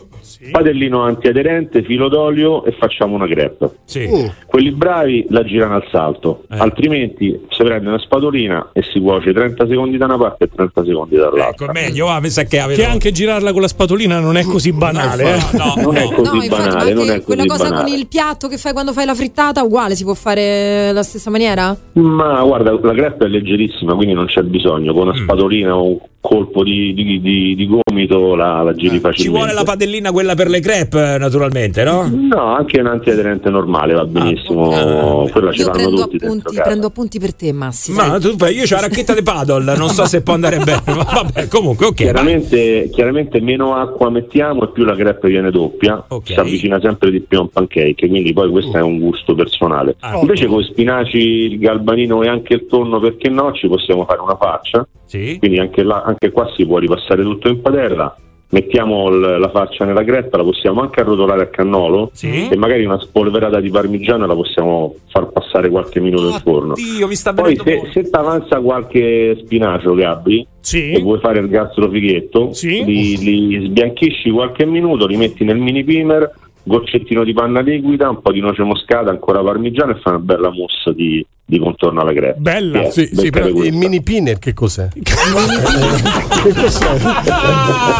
[0.50, 3.70] padellino antiaderente, filo d'olio e facciamo una crepe.
[3.84, 4.08] Sì.
[4.46, 6.56] Quelli bravi la girano al salto, Eh.
[6.58, 10.84] altrimenti si prende una spatolina e si cuoce 30 secondi da una parte e 30
[10.84, 11.66] secondi dall'altra.
[11.66, 12.62] Ecco, meglio, va, mi sa che.
[12.74, 15.34] Che anche girarla con la spatolina non è così banale.
[15.34, 15.38] eh.
[15.82, 17.90] non è così No, banale, non è quella così cosa banale.
[17.90, 21.30] con il piatto che fai quando fai la frittata, uguale, si può fare alla stessa
[21.30, 21.76] maniera?
[21.94, 24.92] Ma guarda, la crepe è leggerissima, quindi non c'è bisogno.
[24.92, 25.08] Con Mm.
[25.10, 29.00] una spatolina o un colpo di, di- di- di gomito la, la giri Eh, Ci
[29.00, 29.38] facilmente.
[29.38, 32.10] vuole la padellina quella per le crepe, naturalmente, no?
[32.10, 35.28] No, anche un antiaderente normale va benissimo.
[35.30, 36.62] Quella ci prendo tutti dentro appunti, casa.
[36.62, 37.92] prendo appunti per te, Massi.
[37.92, 41.04] Ma tu, io ho la racchetta di paddle, non so se può andare bene, ma
[41.12, 41.94] vabbè, comunque, ok.
[41.94, 47.20] Chiaramente, chiaramente meno acqua mettiamo e più la crepe viene doppia, si avvicina sempre di
[47.20, 49.96] più a un pancake, quindi poi questo è un gusto personale.
[50.00, 54.04] Ah, Invece con i spinaci, il galbanino e anche il tonno, perché no, ci possiamo
[54.04, 54.86] fare una faccia.
[55.06, 55.38] Sì.
[55.38, 58.14] Quindi anche, là- anche qua si può ripassare tutto in padella.
[58.50, 62.48] Mettiamo l- la faccia nella creppa, la possiamo anche arrotolare a cannolo Sì.
[62.50, 66.74] e magari una spolverata di parmigiano la possiamo far passare qualche minuto in forno.
[67.42, 70.46] Poi se, se ti avanza qualche spinacio, Gabri,
[70.94, 72.52] e vuoi fare il gastrofighetto,
[72.84, 76.30] li, li sbianchisci qualche minuto, li metti nel mini primer,
[76.64, 80.50] goccettino di panna liquida, un po' di noce moscata, ancora parmigiano e fai una bella
[80.50, 82.40] mousse di, di contorno alla crepe.
[82.40, 82.90] Bella.
[82.90, 84.88] Sì, sì, però il mini pinner che cos'è?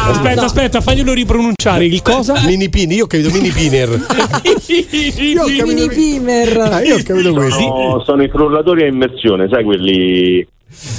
[0.07, 1.85] Aspetta, aspetta, faglielo ripronunciare.
[1.85, 2.41] Il cosa?
[2.45, 3.89] Mini pini, io ho capito mini pinner.
[4.67, 6.57] io ho capito Mini Pimer.
[6.57, 7.59] Ah, io ho capito questo.
[7.59, 10.45] Sono, sono i frullatori a immersione, sai quelli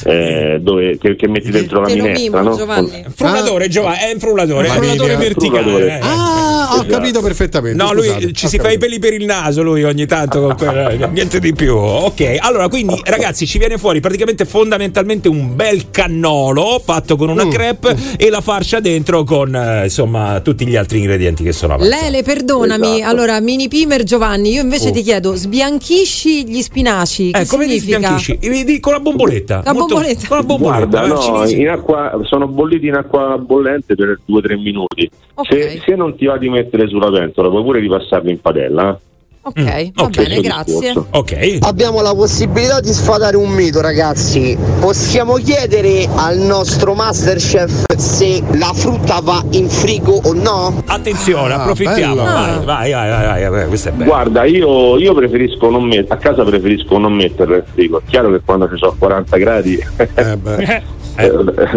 [0.05, 2.57] eh, dove, che, che metti dentro la minestra, mimo, no?
[2.57, 3.05] Giovanni.
[3.15, 4.69] Frullatore, Giovanni, è un frullatore.
[4.69, 5.63] Frullatore verticale.
[5.63, 5.87] frullatore.
[5.99, 6.01] eh.
[6.03, 6.87] Ah, ho Esatto.
[6.89, 7.83] capito perfettamente.
[7.83, 8.81] No, lui scusate, ci ho si fa i capito.
[8.87, 11.77] peli per il naso, lui ogni tanto con quel- niente di più.
[11.77, 17.45] Ok, allora quindi ragazzi ci viene fuori praticamente fondamentalmente un bel cannolo fatto con una
[17.45, 17.51] Mm.
[17.51, 21.95] crepe e la farcia dentro con eh, insomma tutti gli altri ingredienti che sono avanti.
[21.95, 22.97] Lele, perdonami.
[22.97, 23.11] Esatto.
[23.11, 24.93] Allora, mini Pimer Giovanni, io invece Oh.
[24.93, 27.31] ti chiedo, sbianchisci gli spinaci.
[27.31, 28.81] Eh, che come li sbianchisci?
[28.81, 29.63] Con la bomboletta.
[29.67, 30.29] La Molto- bomboletta.
[30.29, 30.87] Con la bomboletta.
[30.87, 35.11] Guarda, no, acqua, sono bolliti in acqua bollente per 2-3 minuti.
[35.35, 35.47] Ok.
[35.53, 38.93] Se, se non ti va di mettere sulla pentola, puoi pure ripassarli in padella.
[38.95, 39.05] eh.
[39.47, 40.75] Ok, va Mm, ok, bene, questo grazie.
[40.81, 41.07] discorso.
[41.11, 41.59] Ok.
[41.61, 44.59] Abbiamo la possibilità di sfatare un mito, ragazzi.
[44.81, 50.83] Possiamo chiedere al nostro Masterchef se la frutta va in frigo o no?
[50.87, 52.15] Attenzione, Ah, approfittiamo.
[52.25, 52.65] bello.
[52.65, 54.11] Vai, vai, vai, vai, vai, questo è bello.
[54.11, 57.99] Guarda, io, io preferisco non mettere, a casa preferisco non metterlo in frigo.
[58.05, 60.09] È chiaro che quando ci sono 40 gradi eh,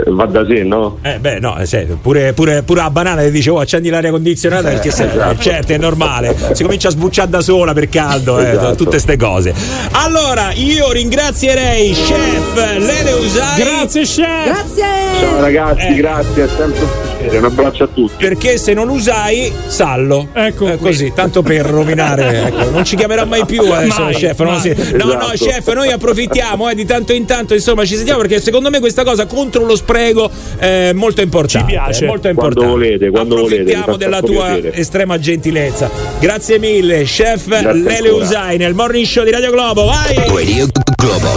[0.08, 0.98] va da sé, no?
[1.02, 4.70] Eh beh no, eh, pure, pure, pure la banana ti dice oh accendi l'aria condizionata
[4.70, 5.42] perché se, Esatto.
[5.42, 8.76] certo è normale, si comincia a sbucciare da sola per caldo, eh, Esatto.
[8.76, 9.54] tutte ste cose.
[9.92, 13.58] Allora io ringrazierei chef Lele Usai.
[13.64, 14.46] Grazie chef.
[14.46, 14.84] Grazie.
[15.20, 15.94] Ciao ragazzi, Eh.
[15.96, 18.14] grazie, è sempre un piacere, un abbraccio a tutti.
[18.18, 20.28] Perché se non usai, sallo.
[20.34, 22.48] Ecco così, tanto per rovinare.
[22.48, 24.40] ecco, non ci chiamerà mai più adesso Mai, chef.
[24.40, 24.76] non mai.
[24.94, 25.50] No, no, Esatto.
[25.50, 29.04] chef, noi approfittiamo eh, di tanto in tanto, insomma, ci sentiamo perché secondo me questa
[29.04, 31.68] cosa contro lo spreco è molto importante.
[31.72, 32.06] Ci piace.
[32.06, 32.70] Molto Quando importante.
[32.70, 34.74] volete, quando volete, mi Approfittiamo fa della tua piacere.
[34.74, 35.90] estrema gentilezza.
[36.20, 38.24] Grazie mille, chef Grazie Lele ancora.
[38.26, 39.86] Usai nel morning show di Radio Globo.
[39.86, 40.16] Vai!
[40.16, 41.28] Radio Globo.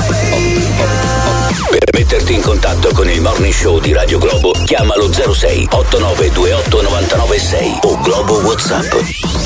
[1.70, 7.78] Per metterti in contatto con il morning show di Radio Globo, chiamalo 06 8928 996
[7.82, 8.90] o Globo WhatsApp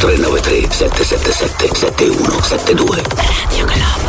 [0.01, 2.97] 393 777 7172.
[2.97, 4.06] Radio Globo.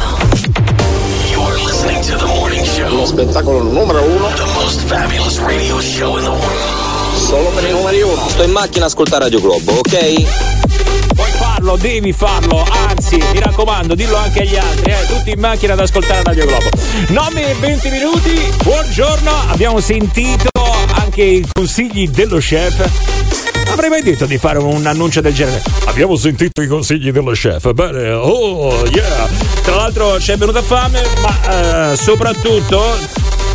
[3.07, 4.27] Spettacolo numero uno.
[4.35, 7.15] The most fabulous radio show in the world.
[7.15, 8.27] Solo per i numeri uno.
[8.27, 11.15] Sto in macchina a ascoltare Radio Globo, ok?
[11.15, 15.73] Puoi farlo, devi farlo, anzi, mi raccomando, dillo anche agli altri, eh, tutti in macchina
[15.73, 16.69] ad ascoltare Radio Globo.
[17.07, 20.49] 9 e 20 minuti, buongiorno, abbiamo sentito
[20.93, 23.56] anche i consigli dello chef.
[23.77, 25.61] Avrei mai detto di fare un annuncio del genere?
[25.85, 27.73] Abbiamo sentito i consigli dello chef.
[27.73, 29.27] Bene, oh yeah.
[29.61, 32.81] Tra l'altro ci è venuta fame, ma eh, soprattutto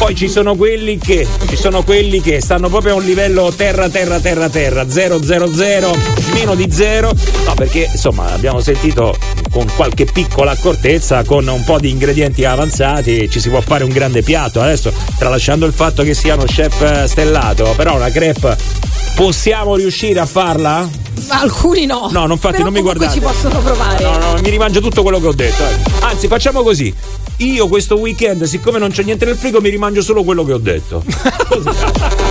[0.02, 3.88] Poi ci sono quelli che ci sono quelli che stanno proprio a un livello terra
[3.88, 5.96] terra terra terra 000
[6.32, 7.12] meno di zero.
[7.46, 9.16] No, perché insomma abbiamo sentito
[9.52, 13.90] con qualche piccola accortezza, con un po' di ingredienti avanzati, ci si può fare un
[13.90, 14.60] grande piatto.
[14.60, 18.56] Adesso, tralasciando il fatto che sia uno chef stellato, però una crepe
[19.14, 20.88] possiamo riuscire a farla?
[21.28, 22.08] Alcuni no.
[22.10, 23.12] No, non Però non mi guardate.
[23.12, 24.02] ci possono provare.
[24.02, 25.62] No, no, mi rimangio tutto quello che ho detto.
[25.62, 25.76] eh.
[26.00, 26.92] Anzi, facciamo così.
[27.42, 30.58] Io questo weekend, siccome non c'è niente nel frigo, mi rimangio solo quello che ho
[30.58, 31.02] detto.
[31.48, 32.21] Così.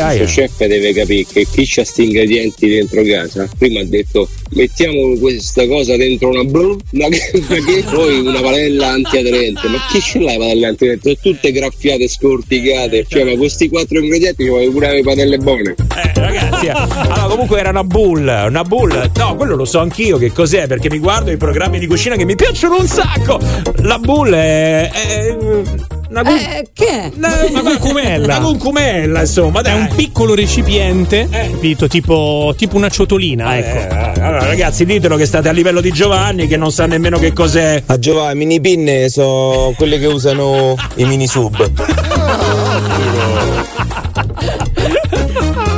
[0.00, 0.20] Vai.
[0.20, 5.16] Il chef deve capire che chi c'ha sti ingredienti dentro casa, prima ha detto mettiamo
[5.18, 9.68] questa cosa dentro una blu, una che, poi una padella antiaderente.
[9.68, 11.18] Ma chi ce l'ha le padelle antiaderenti?
[11.20, 13.06] Sono tutte graffiate, scorticate.
[13.08, 15.74] Cioè, ma questi quattro ingredienti ci vuole pure le padelle buone.
[15.78, 16.70] Eh, ragazzi, eh.
[16.70, 19.10] allora comunque era una bull, una bull.
[19.16, 22.24] No, quello lo so anch'io che cos'è, perché mi guardo i programmi di cucina che
[22.24, 23.38] mi piacciono un sacco.
[23.82, 24.90] La bull è.
[24.90, 27.10] è una, gun- Eh, che è?
[27.14, 28.24] Una concumella.
[28.36, 29.78] una concumella, insomma, È dai.
[29.80, 31.86] un piccolo recipiente, capito?
[31.88, 33.94] Tipo, tipo una ciotolina, ecco.
[33.94, 37.32] Eh, allora, ragazzi, ditelo che state a livello di Giovanni, che non sa nemmeno che
[37.32, 37.82] cos'è.
[37.86, 41.70] A Giovanni, mini pinne sono quelle che usano i mini sub.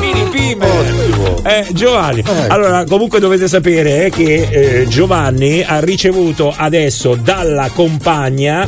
[0.00, 0.91] Mini pime.
[1.44, 4.48] Eh, Giovanni, allora comunque dovete sapere eh, che
[4.82, 8.64] eh, Giovanni ha ricevuto adesso dalla compagna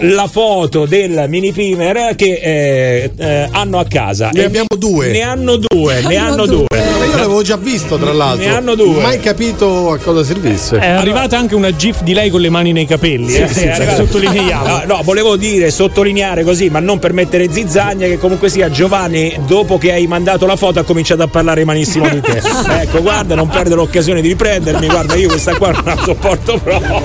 [0.00, 4.30] la foto del mini pimer che eh, eh, hanno a casa.
[4.32, 5.12] Ne E abbiamo due.
[5.12, 6.66] Ne hanno due, ne Hanno hanno due.
[6.68, 6.80] due.
[6.98, 8.48] Ma io l'avevo già visto, tra l'altro.
[8.48, 9.00] Ne hanno due.
[9.00, 10.78] Mai capito a cosa servisse.
[10.78, 13.46] È arrivata anche una gif di lei con le mani nei capelli, eh?
[13.46, 13.94] Sì, ragazzi.
[13.96, 14.66] sottolineiamo.
[14.66, 19.36] No, no, volevo dire, sottolineare così, ma non per mettere zizzagna, che comunque sia Giovanni,
[19.46, 21.64] dopo che hai mandato la foto, ha cominciato a parlare
[21.98, 22.40] malissimo di te.
[22.82, 27.00] ecco, guarda, non perdere l'occasione di riprendermi, guarda, io questa qua non la sopporto proprio.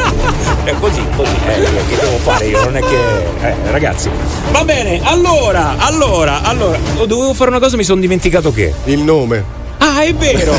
[0.63, 2.63] È così, così, eh, che devo fare io?
[2.63, 2.97] Non è che.
[3.41, 4.09] Eh, ragazzi.
[4.51, 8.73] Va bene, allora, allora, allora, oh, dovevo fare una cosa, mi sono dimenticato che.
[8.85, 9.65] Il nome.
[9.79, 10.53] Ah, è vero!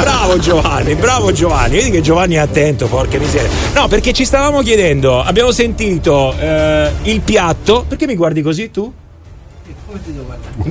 [0.00, 1.76] bravo Giovanni, bravo Giovanni.
[1.76, 3.50] Vedi che Giovanni è attento, porca miseria.
[3.74, 7.84] No, perché ci stavamo chiedendo, abbiamo sentito eh, il piatto.
[7.86, 8.90] Perché mi guardi così tu?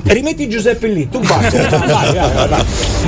[0.03, 2.63] Rimetti Giuseppe lì, tu vai, vai, vai, vai, vai.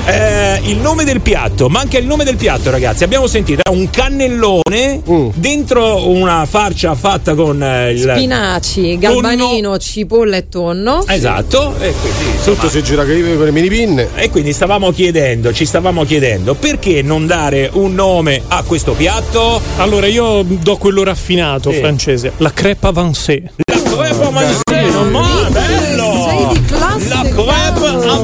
[0.05, 3.03] Eh, il nome del piatto, manca il nome del piatto, ragazzi.
[3.03, 5.01] Abbiamo sentito eh, un cannellone
[5.35, 11.03] dentro una farcia fatta con eh, il Spinaci, galbanino, cipolla e tonno.
[11.07, 13.13] Esatto, e quindi Tutto si gira con
[13.43, 14.09] le mini pinne.
[14.15, 19.59] e quindi stavamo chiedendo, ci stavamo chiedendo perché non dare un nome a questo piatto?
[19.77, 21.79] Allora io do quello raffinato Sì.
[21.79, 23.51] francese, la crepe avancée.
[23.65, 25.66] La crepe avancée, ma bello!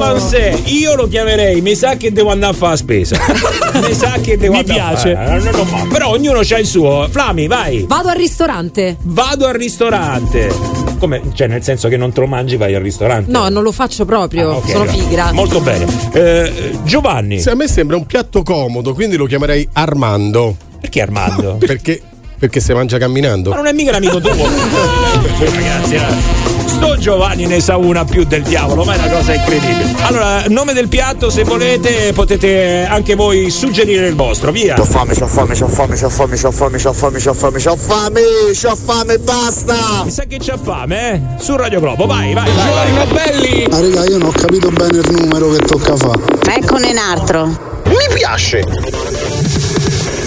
[0.04, 3.18] Avancée, io lo chiamerei, mi sa che devo andare a fare la spesa.
[3.86, 5.12] mi sa che devo Mi andare piace.
[5.12, 5.38] a fare.
[5.42, 7.08] No, no, no, però ognuno ha il suo.
[7.10, 7.84] Flami, vai.
[7.86, 8.96] Vado al ristorante.
[9.02, 10.82] Vado al ristorante.
[10.98, 11.22] Come?
[11.34, 13.30] Cioè, nel senso che non te lo mangi, vai al ristorante.
[13.30, 14.50] No, non lo faccio proprio.
[14.52, 14.92] Ah, ok, Sono no.
[14.92, 15.32] pigra.
[15.32, 15.86] Molto bene.
[16.12, 17.40] Eh, Giovanni.
[17.40, 20.56] Se a me sembra un piatto comodo, quindi lo chiamerei Armando.
[20.80, 21.56] Perché Armando?
[21.64, 22.00] Perché?
[22.38, 23.50] Perché si mangia camminando.
[23.50, 24.30] Ma non è mica l'amico tuo.
[25.38, 26.53] Ragazzi, eh.
[26.66, 29.94] Sto Giovanni ne sa una più del diavolo, ma è una cosa incredibile.
[30.02, 34.74] Allora, nome del piatto, se volete, potete anche voi suggerire il vostro, via.
[34.74, 37.76] C'ho fame, c'ho fame, c'ho fame, c'ho fame, c'ho fame, c'ho fame, c'ho fame, c'ho
[37.76, 38.20] fame,
[38.52, 40.02] c'ho fame, basta!
[40.04, 41.20] Mi sa che c'ha fame, eh?
[41.42, 42.92] Su Radio Globo, vai, vai, vai.
[42.92, 43.06] vai.
[43.12, 43.64] belli!
[43.70, 46.20] Ah, raga, io non ho capito bene il numero che tocca fare.
[46.56, 47.46] Eccone un altro.
[47.86, 48.64] Mi piace!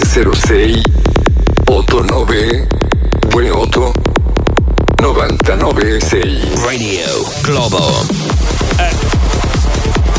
[0.04, 0.82] 06
[1.66, 2.66] 89
[3.28, 3.92] 28
[5.00, 7.06] 99 6 Radio
[7.42, 8.37] Globo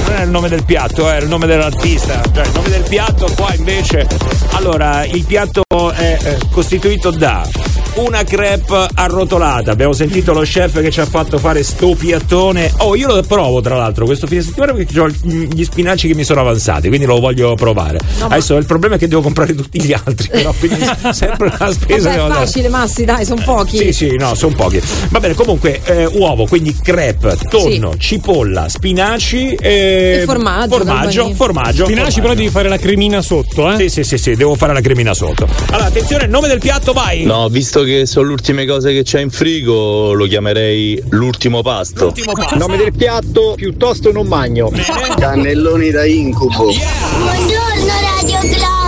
[0.10, 2.20] Non è il nome del piatto, è il nome dell'artista.
[2.34, 4.08] Cioè, il nome del piatto qua invece.
[4.54, 5.64] Allora, il piatto
[5.94, 7.48] è eh, costituito da
[7.96, 9.72] una crepe arrotolata.
[9.72, 12.72] Abbiamo sentito lo chef che ci ha fatto fare sto piattone.
[12.78, 16.24] Oh, io lo provo tra l'altro questo fine settimana perché ho gli spinaci che mi
[16.24, 18.00] sono avanzati, quindi lo voglio provare.
[18.20, 22.10] Adesso il problema è che devo comprare tutti gli altri, però quindi sempre la spesa
[22.10, 23.78] Vabbè, devo è facile, Massi, dai, sono pochi.
[23.78, 24.82] Sì, sì, no, sono pochi.
[25.10, 31.86] Va bene, comunque, eh, uovo, quindi crepe, tonno, cipolla, spinaci e, E formaggio, Formaggio, formaggio.
[31.86, 33.78] Spinaci però devi fare la cremina sotto, eh?
[33.78, 35.48] Sì, sì, sì, sì, devo fare la cremina sotto.
[35.72, 37.24] Allora, attenzione, nome del piatto, vai.
[37.24, 42.06] No, visto che sono le ultime cose che c'è in frigo, lo chiamerei l'ultimo pasto.
[42.06, 42.56] L'ultimo passo.
[42.56, 44.72] Nome del piatto, piuttosto non magno.
[45.18, 46.66] Cannelloni da incubo.
[46.66, 48.79] Buongiorno Radio Globo!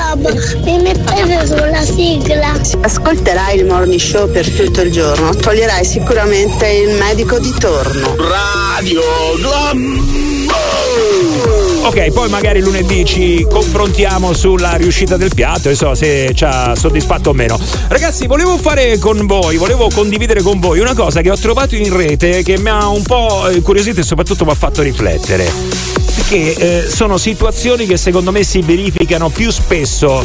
[0.00, 0.30] Globo!
[0.64, 2.58] Mi mettete sulla sigla?
[2.80, 8.16] Ascolterai il morning show per tutto il giorno, toglierai sicuramente il medico di torno.
[8.16, 9.02] Radio
[9.36, 10.38] Globo!
[11.82, 16.74] Ok, poi magari lunedì ci confrontiamo sulla riuscita del piatto e so se ci ha
[16.74, 17.58] soddisfatto o meno.
[17.88, 21.94] Ragazzi, volevo fare con voi, volevo condividere con voi una cosa che ho trovato in
[21.94, 25.89] rete che mi ha un po' incuriosito e soprattutto mi ha fatto riflettere
[26.20, 30.22] perché eh, sono situazioni che secondo me si verificano più spesso,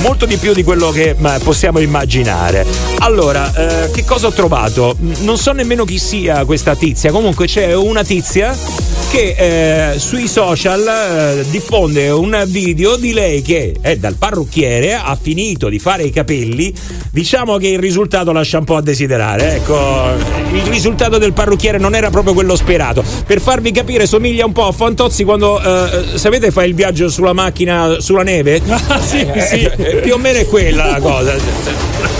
[0.00, 2.66] molto di più di quello che ma, possiamo immaginare.
[2.98, 4.96] Allora, eh, che cosa ho trovato?
[5.20, 8.56] Non so nemmeno chi sia questa tizia, comunque c'è una tizia
[9.10, 15.16] che eh, sui social eh, diffonde un video di lei che è dal parrucchiere, ha
[15.20, 16.72] finito di fare i capelli,
[17.12, 19.56] diciamo che il risultato lascia un po' a desiderare.
[19.56, 20.10] Ecco,
[20.52, 23.04] il risultato del parrucchiere non era proprio quello sperato.
[23.26, 27.32] Per farvi capire, somiglia un po' a Fantozzi quando, eh, sapete, fa il viaggio sulla
[27.32, 28.60] macchina sulla neve?
[28.88, 29.62] Ah, sì, sì.
[29.64, 31.34] Eh, più o meno è quella la cosa.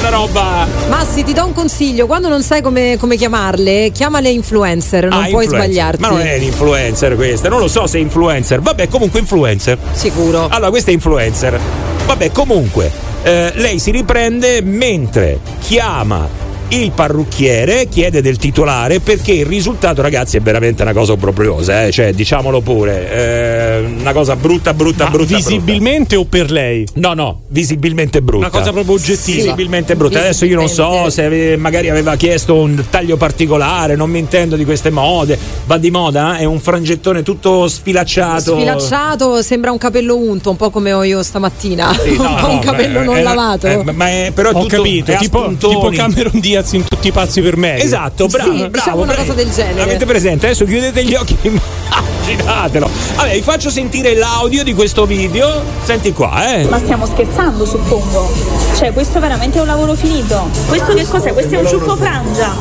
[0.01, 0.66] Una roba.
[0.88, 5.28] Massi, ti do un consiglio: quando non sai come, come chiamarle, chiamale influencer, non Ah,
[5.28, 5.59] puoi influencer.
[5.59, 6.01] sbagliarti.
[6.01, 8.60] Ma non è l'influencer questa, non lo so se è influencer.
[8.60, 9.78] Vabbè, comunque influencer.
[9.93, 10.48] Sicuro.
[10.51, 11.59] Allora, questa è influencer.
[12.06, 12.90] Vabbè, comunque,
[13.22, 16.28] eh, lei si riprende mentre chiama
[16.68, 21.90] il parrucchiere, chiede del titolare perché il risultato, ragazzi, è veramente una cosa obbrobriosa, eh?
[21.93, 25.36] cioè diciamolo pure, eh, una cosa brutta, brutta, Ma brutta.
[25.36, 26.84] visibilmente o per lei?
[26.94, 28.47] No, no, visibilmente brutta.
[28.48, 29.43] Una cosa proprio oggettiva.
[29.43, 30.18] Visibilmente brutta.
[30.18, 34.56] Adesso io non so se ave- magari aveva chiesto un taglio particolare, non mi intendo
[34.56, 35.38] di queste mode.
[35.66, 36.36] Va di moda?
[36.38, 36.40] eh?
[36.40, 38.55] È un frangettone tutto sfilacciato.
[38.56, 41.93] Sfilacciato, sembra un capello unto, un po' come ho io stamattina.
[41.94, 43.66] Sì, no, un po' no, un capello beh, non è- lavato.
[43.66, 47.09] è- ma è però è Ho tutto- capito, è tipo, tipo Cameron Diaz in tutti
[47.09, 47.77] i pazzi per me.
[47.78, 48.73] Esatto, bravo, Sì, bravo.
[48.73, 49.23] diciamo una bravo.
[49.23, 49.83] cosa del genere.
[49.83, 50.47] Avete presente?
[50.47, 51.49] Adesso chiudete gli occhi e
[52.28, 52.89] immaginatelo.
[53.16, 55.62] Vabbè, vi faccio sentire l'audio di questo video.
[55.85, 56.65] Senti qua, eh.
[56.65, 58.33] Ma stiamo scherzando, suppongo.
[58.77, 60.49] Cioè, questo veramente è un lavoro finito.
[60.69, 61.33] Questo che cos'è?
[61.33, 62.55] Questo è un ciuffo frangia.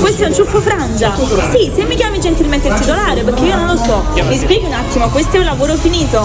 [0.00, 1.14] Questo è un ciuffo frangia.
[1.52, 4.04] Sì, se mi chiami gentilmente il titolare, perché io non lo so.
[4.28, 6.18] Mi spieghi un attimo, questo è un lavoro finito.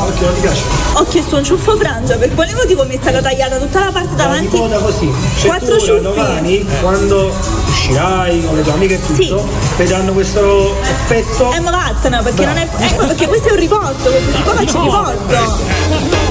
[0.94, 4.16] Ho chiesto un ciuffo frangia, per quale motivo mi è stata tagliata tutta la parte
[4.16, 4.58] davanti?
[4.58, 5.10] così.
[5.46, 6.02] Quattro ciuffi.
[6.02, 9.36] domani, quando uscirai con le tue amiche e tutto, Sì.
[9.78, 11.52] vedranno questo effetto.
[11.52, 12.68] Eh ma vattene, perché non è.
[12.78, 14.10] Ecco, perché questo è un riporto,
[14.44, 16.27] qua faccio il riporto.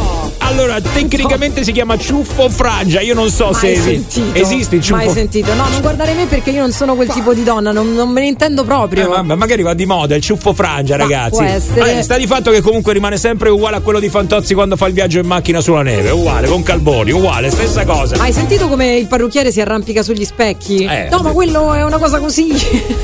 [0.49, 3.01] Allora, tecnicamente si chiama ciuffo frangia.
[3.01, 4.39] Io non so se Mai esi- sentito.
[4.39, 5.53] esiste il ciuffo Mai sentito.
[5.55, 8.21] No, non guardare me perché io non sono quel tipo di donna, non, non me
[8.21, 9.05] ne intendo proprio.
[9.05, 11.31] Eh, vabbè, magari va di moda il ciuffo frangia, Ma ragazzi.
[11.31, 11.81] può essere.
[11.81, 14.87] Vabbè, sta di fatto che comunque rimane sempre uguale a quello di Fantozzi quando fa
[14.87, 16.11] il viaggio in macchina sulla neve.
[16.11, 18.17] Uguale, con Calboni, uguale, stessa cosa.
[18.23, 20.85] Hai sentito come il parrucchiere si arrampica sugli specchi?
[20.85, 22.49] Eh, no, ma quello è una cosa così.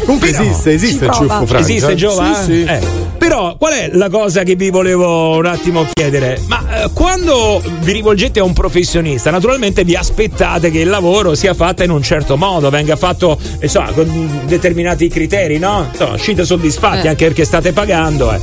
[0.04, 1.58] Comunque esiste, esiste il ciuffo frangia.
[1.58, 2.34] Esiste Giova?
[2.34, 2.64] Sì, sì.
[2.64, 3.10] Eh.
[3.18, 6.40] Però qual è la cosa che vi volevo un attimo chiedere?
[6.46, 7.30] Ma eh, quando
[7.80, 12.02] vi rivolgete a un professionista, naturalmente vi aspettate che il lavoro sia fatto in un
[12.02, 15.88] certo modo, venga fatto insomma, con determinati criteri, no?
[15.90, 17.10] Insomma, uscite soddisfatti Eh.
[17.10, 18.32] anche perché state pagando.
[18.32, 18.40] Eh.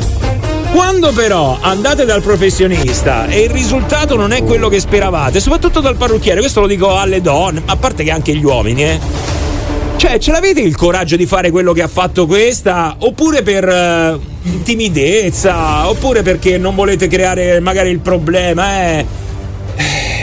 [0.72, 5.95] Quando però andate dal professionista e il risultato non è quello che speravate, soprattutto dal
[5.95, 8.99] parrucchiere, questo lo dico alle donne, a parte che anche gli uomini, eh.
[10.00, 12.96] Cioè, ce l'avete il coraggio di fare quello che ha fatto questa?
[13.00, 14.18] Oppure per eh,
[14.64, 15.90] timidezza?
[15.90, 18.82] Oppure perché non volete creare magari il problema?
[18.92, 19.06] Eh?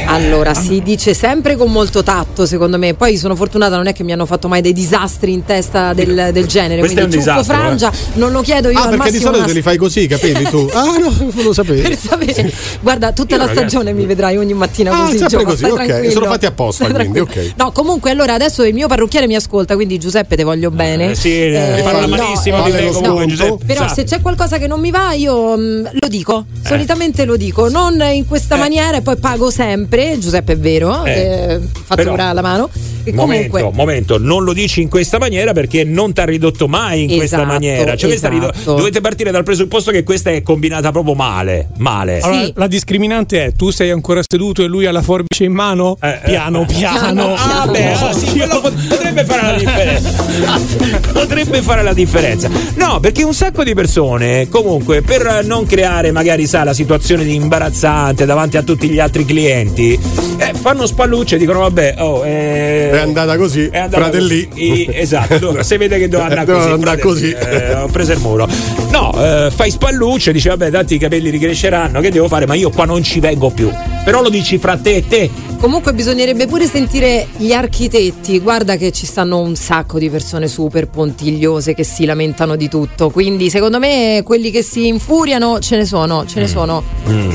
[0.09, 2.95] Allora, si dice sempre con molto tatto, secondo me.
[2.95, 6.31] Poi sono fortunata, non è che mi hanno fatto mai dei disastri in testa del,
[6.33, 6.79] del genere.
[6.81, 9.39] Questo Quindi è un ciuffo disastro, frangia, non lo chiedo io Ah, perché di solito
[9.39, 10.69] una- te li fai così, capelli tu?
[10.73, 11.13] Ah, no,
[11.43, 11.83] lo sapevo.
[11.83, 12.53] per sapere.
[12.81, 15.19] Guarda, tutta Io, la ragazzi- stagione mi vedrai ogni mattina Ah, così.
[15.19, 16.11] sempre così, ok.
[16.13, 17.53] Sono fatti apposta, quindi, ok.
[17.57, 21.11] No, comunque, allora adesso il mio parrucchiere mi ascolta, quindi Giuseppe te voglio bene.
[21.11, 23.65] Eh, sì, eh, parla malissimo di eh, te no, comunque, Giuseppe.
[23.67, 23.95] Però Sa.
[23.95, 26.45] se c'è qualcosa che non mi va, io mm, lo dico.
[26.65, 29.96] Solitamente lo dico, non in questa maniera e poi pago sempre.
[30.19, 31.11] Giuseppe è vero, Eh.
[31.13, 32.69] eh, fate Però- ora la mano.
[33.07, 33.77] E Momento, comunque.
[33.77, 37.37] momento, non lo dici in questa maniera perché non ti ha ridotto mai in questa
[37.37, 37.97] Esatto, maniera.
[37.97, 38.75] Cioè, questa rido- esatto.
[38.75, 41.69] dovete partire dal presupposto che questa è combinata proprio male.
[41.77, 42.19] Male.
[42.19, 45.97] Allora, la discriminante è tu sei ancora seduto e lui ha la forbice in mano?
[46.25, 47.35] piano, piano.
[47.37, 50.25] Ah, beh, ah, sì, quello pot- potrebbe fare la differenza.
[51.13, 52.51] potrebbe fare la differenza.
[52.75, 57.35] No, perché un sacco di persone, comunque, per non creare magari, sa, la situazione di
[57.35, 59.99] imbarazzante davanti a tutti gli altri clienti,
[60.39, 64.49] eh, fanno spallucce e dicono, vabbè, oh, eh, È andata così, è andata fratelli.
[64.49, 64.89] così.
[64.93, 67.31] Esatto, allora, se vede che doveva andare così, andare fratelli, così.
[67.33, 68.49] eh, ho preso il muro.
[68.91, 72.47] No, eh, fai spallucce, dici, vabbè, tanti i capelli ricresceranno, che devo fare?
[72.47, 73.71] Ma io qua non ci vengo più.
[74.05, 75.31] Però lo dici fra te e te.
[75.59, 78.39] Comunque bisognerebbe pure sentire gli architetti.
[78.39, 83.11] Guarda che ci stanno un sacco di persone super pontigliose che si lamentano di tutto.
[83.11, 86.83] Quindi secondo me quelli che si infuriano ce ne sono, ce ne sono.
[87.09, 87.31] Mm.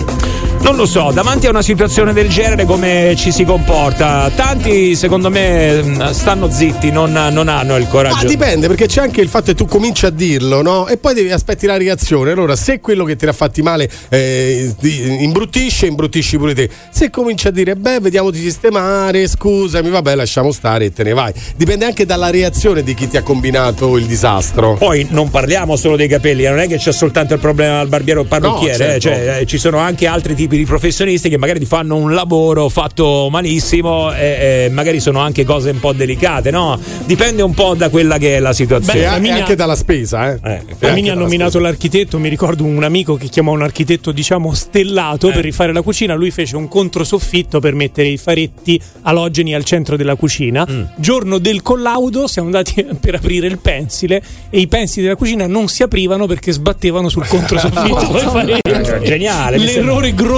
[0.63, 4.29] Non lo so, davanti a una situazione del genere come ci si comporta?
[4.33, 8.15] Tanti secondo me stanno zitti, non, non hanno il coraggio.
[8.17, 10.87] Ma dipende perché c'è anche il fatto che tu cominci a dirlo, no?
[10.87, 12.31] E poi devi aspetti la reazione.
[12.31, 14.71] Allora, se quello che ti ha fatti male eh,
[15.19, 16.69] imbruttisce, imbruttisci pure te.
[16.91, 21.13] Se cominci a dire, beh, vediamo di sistemare, scusami, vabbè, lasciamo stare e te ne
[21.13, 21.33] vai.
[21.55, 24.75] Dipende anche dalla reazione di chi ti ha combinato il disastro.
[24.75, 28.19] Poi non parliamo solo dei capelli, non è che c'è soltanto il problema del barbiere
[28.19, 29.07] o parrucchiere, No, eh, certo.
[29.09, 32.69] cioè, eh, ci sono anche altri tipi di professionisti che magari ti fanno un lavoro
[32.69, 36.79] fatto malissimo e, e magari sono anche cose un po' delicate, no?
[37.05, 38.99] Dipende un po' da quella che è la situazione.
[38.99, 40.63] Beh, e anche dalla spesa, eh.
[40.79, 45.29] La Mini ha nominato l'architetto, mi ricordo un amico che chiamò un architetto diciamo stellato
[45.29, 45.33] Eh.
[45.33, 49.95] per rifare la cucina, lui fece un controsoffitto per mettere i faretti alogeni al centro
[49.95, 50.67] della cucina.
[50.69, 50.83] Mm.
[50.97, 55.67] Giorno del collaudo siamo andati per aprire il pensile e i pensili della cucina non
[55.67, 59.05] si aprivano perché sbattevano sul controsoffitto con i faretti.
[59.05, 59.65] Geniale, mi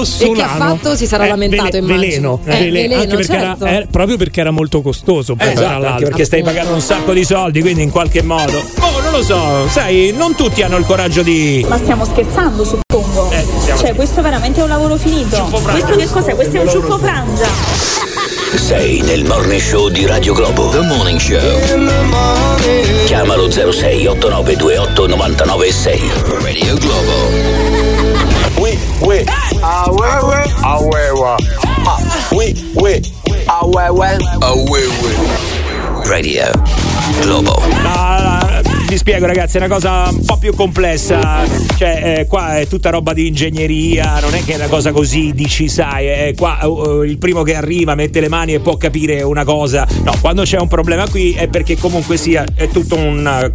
[0.03, 0.95] L'errore E che ha fatto?
[0.95, 1.97] Si sarà Eh, lamentato, immagino.
[1.99, 3.65] veleno, Eh, Vele- veleno, anche perché certo.
[3.65, 7.13] era, eh, proprio perché era molto costoso Eh, esatto, anche perché stai pagando un sacco
[7.13, 8.57] di soldi, quindi in qualche modo.
[8.79, 11.65] Oh, non lo so, sai, non tutti hanno il coraggio di.
[11.67, 13.31] Ma stiamo scherzando, suppongo.
[13.59, 15.41] stiamo- Cioè, questo veramente è un lavoro finito.
[15.43, 16.35] Questo che cos'è?
[16.35, 17.47] Questo è un ciuffo frangia.
[18.55, 20.69] Sei nel morning show di Radio Globo.
[20.69, 21.39] The Morning Show.
[23.05, 26.11] Chiamalo 06 8928 996.
[26.41, 27.31] Radio Globo.
[28.57, 29.23] Oui.
[29.25, 29.42] Ah
[29.85, 30.43] Awewe.
[30.63, 31.37] Awewa.
[32.31, 33.01] We, we.
[33.47, 34.17] Awewe.
[34.41, 36.07] Awewe.
[36.09, 36.45] Radio.
[37.21, 37.59] Global.
[37.83, 38.42] La, la.
[38.87, 41.45] Vi spiego ragazzi, è una cosa un po' più complessa.
[41.77, 45.31] Cioè, eh, qua è tutta roba di ingegneria, non è che è una cosa così,
[45.33, 49.21] dici, sai, eh, qua eh, il primo che arriva mette le mani e può capire
[49.21, 49.87] una cosa.
[50.03, 53.53] No, quando c'è un problema qui è perché comunque sia è tutto un,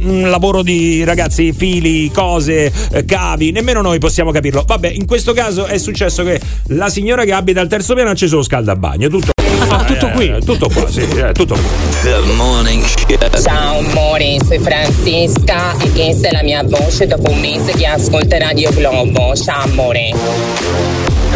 [0.00, 4.64] un lavoro di ragazzi, fili, cose, eh, cavi, nemmeno noi possiamo capirlo.
[4.66, 8.12] Vabbè, in questo caso è successo che la signora che abita al terzo piano ha
[8.12, 9.32] acceso lo scaldabagno, tutto
[9.78, 11.62] tutto qui, tutto qua, sì, eh, tutto qua.
[12.02, 13.42] The Morning Show.
[13.42, 18.38] Ciao amore, sono Francesca e questa è la mia voce dopo un mese che ascolta
[18.38, 19.34] Radio Globo.
[19.36, 20.12] Ciao amore.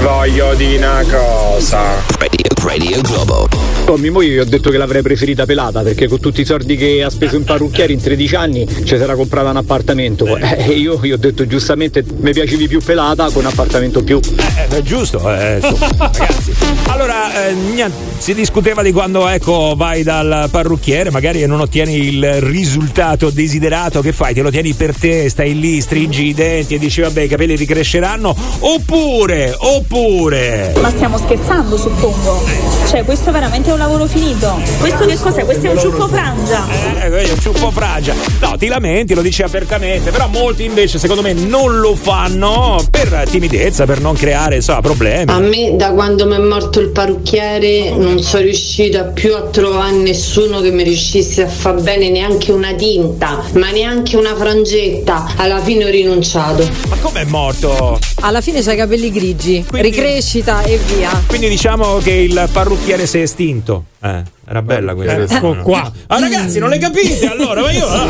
[0.01, 2.54] Voglio dire una cosa.
[2.65, 3.47] Radio, Globo.
[3.85, 6.75] Con mia moglie gli ho detto che l'avrei preferita pelata perché con tutti i soldi
[6.77, 10.35] che ha speso in parrucchiere in 13 anni ci sarà comprata un appartamento.
[10.39, 14.19] Eh, E io gli ho detto giustamente mi piacevi più pelata con un appartamento più.
[14.19, 16.53] Eh, è giusto, eh, insomma, ragazzi.
[16.87, 22.09] Allora, eh, niente, si discuteva di quando ecco, vai dal parrucchiere, magari e non ottieni
[22.09, 24.33] il risultato desiderato, che fai?
[24.33, 27.57] Te lo tieni per te, stai lì, stringi i denti e dici vabbè i capelli
[27.57, 30.73] ricresceranno, oppure, oppure...
[30.81, 32.54] Ma stiamo scherzando, suppongo.
[32.89, 34.61] Cioè, questo veramente è un lavoro finito.
[34.79, 35.45] Questo che cos'è?
[35.45, 36.65] Questo è un ciuffo frangia.
[37.01, 38.15] Eh, quello è un ciuffo fragia.
[38.41, 43.27] No, ti lamenti, lo dici apertamente, però molti invece secondo me non lo fanno per
[43.29, 45.33] timidezza, per non creare insomma, problemi.
[45.33, 49.97] A me da quando mi è morto il parrucchiere non sono riuscita più a trovare
[49.97, 55.33] nessuno che mi riuscisse a far bene neanche una tinta, ma neanche una frangetta.
[55.37, 56.69] Alla fine ho rinunciato.
[56.89, 57.99] Ma com'è morto?
[58.21, 61.11] Alla fine c'hai i capelli grigi, ricrescita e via.
[61.27, 63.85] Quindi diciamo che il parrucchiere si è estinto.
[64.01, 65.37] Eh, era bella questa.
[65.37, 65.91] Ecco qua.
[66.07, 67.63] Ah, ragazzi, non le capite allora?
[67.63, 67.87] Ma io.
[67.89, 68.05] ah,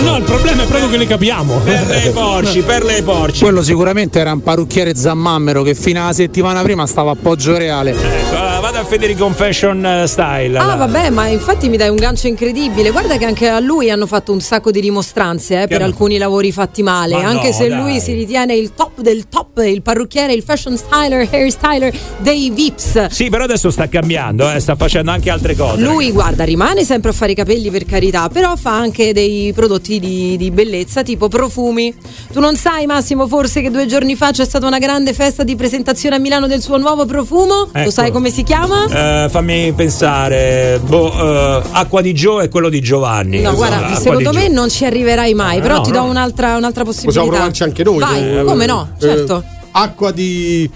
[0.00, 1.58] no, il problema è proprio che le capiamo.
[1.58, 3.42] Per le porci, per le porci.
[3.42, 7.92] Quello sicuramente era un parrucchiere zammammero che fino alla settimana prima stava a Poggio Reale.
[7.92, 10.58] Ecco, allora, vado a Federico Confession eh, Style.
[10.58, 10.74] Ah, là.
[10.74, 12.90] vabbè, ma infatti mi dai un gancio incredibile.
[12.90, 16.52] Guarda che anche a lui hanno fatto un sacco di dimostranze eh, per alcuni lavori
[16.52, 17.14] fatti male.
[17.14, 17.78] Ma anche no, se dai.
[17.78, 22.50] lui si ritiene il top del top, il parrucchiere, il fashion styler, hair styler dei
[22.50, 23.06] Vips.
[23.06, 25.75] Sì, però adesso sta cambiando, eh, sta facendo anche altre cose.
[25.76, 29.98] Lui, guarda, rimane sempre a fare i capelli per carità, però fa anche dei prodotti
[29.98, 31.94] di, di bellezza, tipo profumi.
[32.32, 35.54] Tu non sai, Massimo, forse che due giorni fa c'è stata una grande festa di
[35.56, 37.68] presentazione a Milano del suo nuovo profumo?
[37.72, 37.84] Ecco.
[37.84, 39.24] Lo sai come si chiama?
[39.24, 43.40] Eh, fammi pensare, boh, eh, Acqua di Gio e quello di Giovanni.
[43.40, 44.52] No, guarda, Acqua secondo me Gio.
[44.52, 46.04] non ci arriverai mai, Eh, però no, ti do no.
[46.10, 47.20] un'altra, un'altra possibilità.
[47.20, 47.98] Possiamo provarci anche noi.
[47.98, 48.88] Vai, eh, come no?
[48.96, 49.44] eh, Certo.
[49.72, 50.70] acqua di.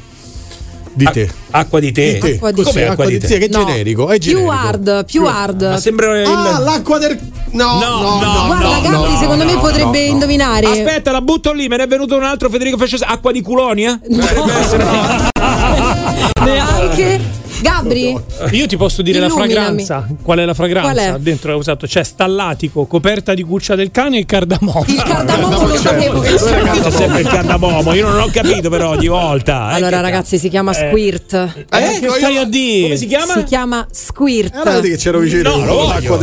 [0.93, 1.31] Di te.
[1.51, 2.13] Acqua di te?
[2.15, 2.33] Di te.
[2.35, 2.87] Acqua di Cos'è te.
[2.87, 3.27] acqua di te?
[3.27, 3.65] Che è No.
[3.65, 4.09] generico?
[4.09, 4.51] È Più generico.
[4.53, 5.63] hard, più hard.
[5.63, 6.27] Ma sembra il.
[6.27, 7.19] Ah, l'acqua del.
[7.53, 8.47] No, no, no.
[8.47, 10.13] Guarda, no, Gabri, no, secondo me no, potrebbe no, no.
[10.13, 10.67] indovinare.
[10.67, 13.07] Aspetta, la butto lì, me ne è venuto un altro Federico Fasciosa.
[13.07, 13.99] Acqua di Culonia?
[14.01, 14.85] Potrebbe essere-
[16.45, 17.21] Neanche.
[17.61, 18.17] Gabri?
[18.53, 19.53] Io ti posso dire Illuminami.
[19.55, 20.07] la fragranza.
[20.23, 20.93] Qual è la fragranza?
[20.93, 21.19] Qual è?
[21.19, 24.85] Dentro è usato c'è stallatico, coperta di cuccia del cane e cardamomo.
[24.87, 26.73] Il cardamomo lo sapevo che c'era.
[26.73, 29.71] C'è sempre il cardamomo, io non ho capito però ogni volta.
[29.73, 31.33] eh, Allora, che- ragazzi, si chiama Squirt.
[31.71, 32.83] Eh, che stai a dire?
[32.83, 33.33] Come si chiama?
[33.35, 34.55] Si chiama Squirt.
[34.55, 35.57] Allora vedi che c'ero vicino.
[35.57, 36.19] No, lo voglio.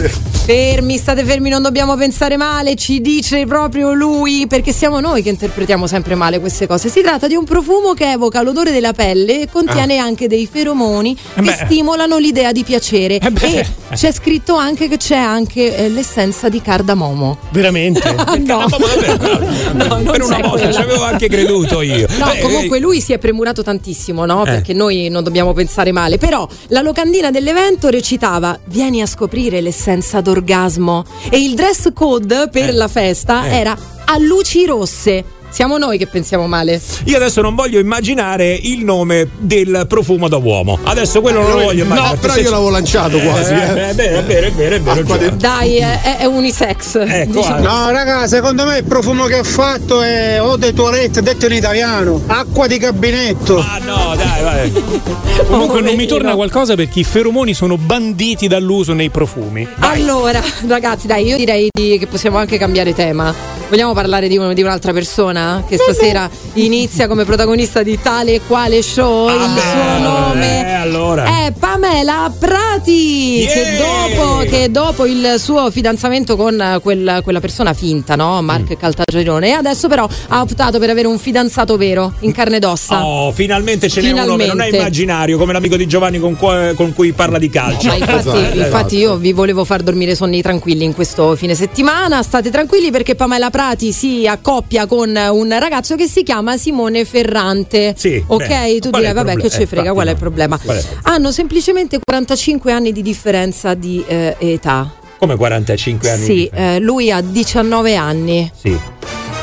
[0.45, 5.29] Fermi, state fermi, non dobbiamo pensare male, ci dice proprio lui, perché siamo noi che
[5.29, 6.89] interpretiamo sempre male queste cose.
[6.89, 11.15] Si tratta di un profumo che evoca l'odore della pelle e contiene anche dei feromoni
[11.33, 11.41] che Ah.
[11.43, 11.65] beh.
[11.65, 13.19] stimolano l'idea di piacere.
[13.19, 13.59] beh.
[13.59, 17.37] e c'è scritto anche che c'è anche eh, l'essenza di cardamomo.
[17.51, 18.15] Veramente?
[18.47, 18.65] No.
[19.73, 22.07] no, non per una volta ci avevo anche creduto io.
[22.17, 24.41] No, Beh, comunque lui si è premurato tantissimo, no?
[24.43, 24.45] Eh.
[24.45, 26.17] Perché noi non dobbiamo pensare male.
[26.17, 31.03] Però la locandina dell'evento recitava: Vieni a scoprire l'essenza d'orgasmo.
[31.29, 33.55] E il dress code per la festa Eh.
[33.55, 35.23] era a luci rosse.
[35.49, 36.79] Siamo noi che pensiamo male.
[37.05, 40.77] Io adesso non voglio immaginare il nome del profumo da uomo.
[40.83, 42.13] Adesso quello non lo voglio immaginare.
[42.15, 43.53] No, però io l'avevo lanciato quasi.
[43.53, 45.03] Eh, Eh, È vero, è vero, è vero, è vero.
[45.03, 45.29] Giorgio.
[45.37, 46.95] Dai, è, è- unisex.
[46.97, 47.59] Ecco, diciamo.
[47.63, 51.53] No, raga, secondo me il profumo che ha fatto è eau de toilette, detto in
[51.53, 53.57] italiano, acqua di gabinetto.
[53.57, 54.71] Ah no, dai, vai.
[55.47, 59.67] Comunque non mi torna qualcosa perché i feromoni sono banditi dall'uso nei profumi.
[59.79, 63.33] Allora, ragazzi, dai, io direi di- che possiamo anche cambiare tema.
[63.69, 65.36] Vogliamo parlare di, un- di un'altra persona
[65.67, 69.27] che stasera inizia come protagonista di tale e quale show?
[69.29, 71.25] il suo nome Eh, allora.
[71.45, 73.39] è Pamela Prati.
[73.39, 73.51] Yeah!
[73.53, 78.41] Che, dopo, che dopo il suo fidanzamento con quel- quella persona finta, no?
[78.41, 78.79] Mark Mm.
[78.79, 83.05] Caltagirone, e adesso però ha optato per avere un fidanzato vero, in carne ed ossa.
[83.05, 86.73] Oh, finalmente ce n'è uno che non è immaginario, come l'amico di Giovanni con, cui-
[86.75, 87.87] con cui parla di calcio.
[87.87, 88.57] Ma infatti, Esatto.
[88.59, 92.21] infatti io vi volevo far dormire sonni tranquilli in questo fine settimana.
[92.23, 97.93] State tranquilli perché Pamela Prati si accoppia con un ragazzo che si chiama Simone Ferrante.
[97.97, 99.49] Sì, Ok, beh, tu il vabbè, che problema?
[99.49, 100.21] ci Eh, frega, infatti, qual è il no.
[100.21, 100.57] problema?
[100.57, 100.83] Qual è?
[101.03, 104.91] Hanno semplicemente 45 anni di differenza di eh, età.
[105.19, 106.23] Come 45 anni?
[106.25, 108.51] Sì, eh, lui ha 19 anni.
[108.55, 108.77] Sì.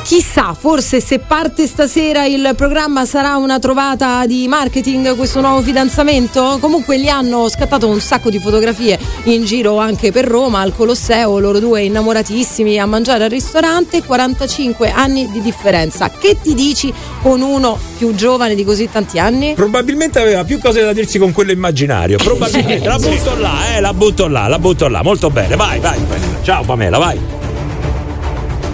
[0.05, 6.59] Chissà, forse se parte stasera il programma sarà una trovata di marketing questo nuovo fidanzamento?
[6.61, 11.39] Comunque gli hanno scattato un sacco di fotografie in giro anche per Roma, al Colosseo,
[11.39, 16.11] loro due innamoratissimi a mangiare al ristorante, 45 anni di differenza.
[16.11, 16.93] Che ti dici
[17.23, 19.55] con uno più giovane di così tanti anni?
[19.55, 22.19] Probabilmente aveva più cose da dirsi con quello immaginario.
[22.19, 22.83] Probabilmente.
[22.95, 25.03] La butto là, eh, la butto là, la butto là.
[25.03, 25.99] Molto bene, vai, vai.
[26.43, 27.19] Ciao Pamela, vai.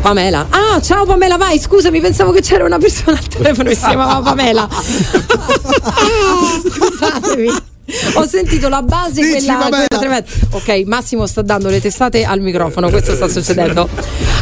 [0.01, 0.47] Pamela.
[0.51, 4.20] Ah, ciao Pamela, vai, scusami, pensavo che c'era una persona al telefono che si chiamava
[4.22, 4.68] Pamela.
[6.70, 7.69] Scusatemi.
[8.15, 10.25] Ho sentito la base, Dici, quella, quella tremenda.
[10.51, 13.89] Ok, Massimo sta dando le testate al microfono, questo sta succedendo.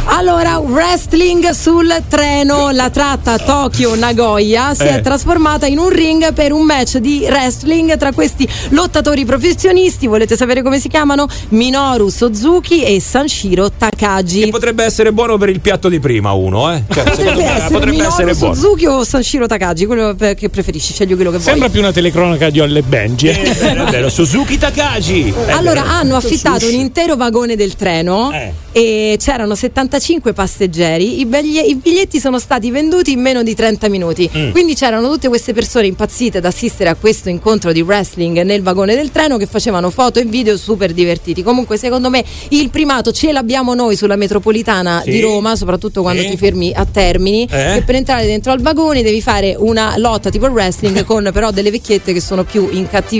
[0.05, 5.01] Allora, wrestling sul treno, la tratta Tokyo-Nagoya si è Eh.
[5.01, 10.07] trasformata in un ring per un match di wrestling tra questi lottatori professionisti.
[10.07, 11.27] Volete sapere come si chiamano?
[11.49, 14.43] Minoru Suzuki e Sanshiro Takagi.
[14.45, 16.83] Che potrebbe essere buono per il piatto di prima, uno, eh.
[16.91, 18.53] Cioè, Potrebbe me essere potrebbe Minoru essere buono.
[18.53, 21.49] Suzuki o Sanshiro Takagi, quello che preferisci, scegli quello che vuoi.
[21.49, 23.27] Sembra più una telecronaca di Olle Benji.
[23.41, 25.33] È vero, è vero, Suzuki Takagi.
[25.45, 25.93] È Allora vero.
[25.93, 28.51] hanno affittato un intero vagone del treno Eh.
[28.71, 33.87] e c'erano 75 passeggeri, i, biglie- i biglietti sono stati venduti in meno di 30
[33.87, 34.51] minuti, Mm.
[34.51, 38.93] quindi c'erano tutte queste persone impazzite ad assistere a questo incontro di wrestling nel vagone
[38.95, 41.41] del treno che facevano foto e video super divertiti.
[41.41, 45.11] Comunque secondo me il primato ce l'abbiamo noi sulla metropolitana Sì.
[45.11, 46.29] di Roma, soprattutto quando Sì.
[46.29, 47.71] ti fermi a Termini, Eh.
[47.75, 51.71] che per entrare dentro al vagone devi fare una lotta tipo wrestling con però delle
[51.71, 52.67] vecchiette che sono più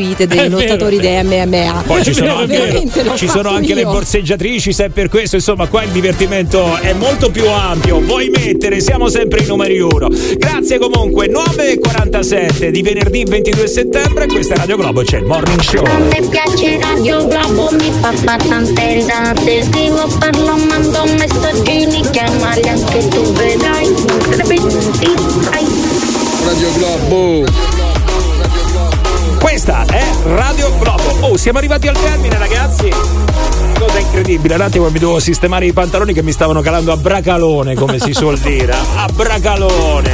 [0.10, 1.28] incattivite dei È lottatori vero.
[1.28, 1.84] dei MMA.
[1.86, 5.84] Poi ci sono anche, ci sono anche le borseggiatrici, se è per questo, insomma, qua
[5.84, 8.00] il divertimento è molto più ampio.
[8.02, 10.08] Vuoi mettere, siamo sempre i numeri uno.
[10.38, 15.84] Grazie comunque, 9.47 di venerdì 22 settembre, questa è Radio Globo, c'è il morning show.
[15.86, 22.68] A me piace Radio Globo, mi fa fare tante risate Scrivo, parlo, mando messaggini Chiamali
[22.68, 23.88] anche tu, vedrai
[26.46, 27.79] Radio Globo.
[29.40, 31.28] Questa è Radio Globo.
[31.28, 32.90] Oh, siamo arrivati al termine, ragazzi.
[33.80, 37.74] Cosa incredibile, un attimo mi devo sistemare i pantaloni che mi stavano calando a bracalone,
[37.74, 38.74] come si suol dire.
[38.74, 40.12] A bracalone.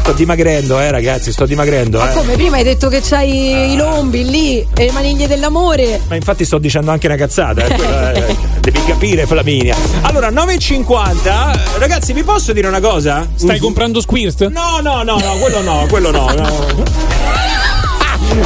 [0.00, 2.14] Sto dimagrendo, eh, ragazzi, sto dimagrendo, Ma eh.
[2.14, 6.00] come prima hai detto che c'hai i lombi lì e le maniglie dell'amore?
[6.08, 9.76] Ma infatti sto dicendo anche una cazzata, eh, quella, eh, devi capire Flaminia.
[10.02, 13.28] Allora, 9.50, ragazzi, vi posso dire una cosa?
[13.34, 14.46] Stai comprando Squirt?
[14.46, 16.32] No, no, no, no, quello no, quello no.
[16.32, 17.16] no.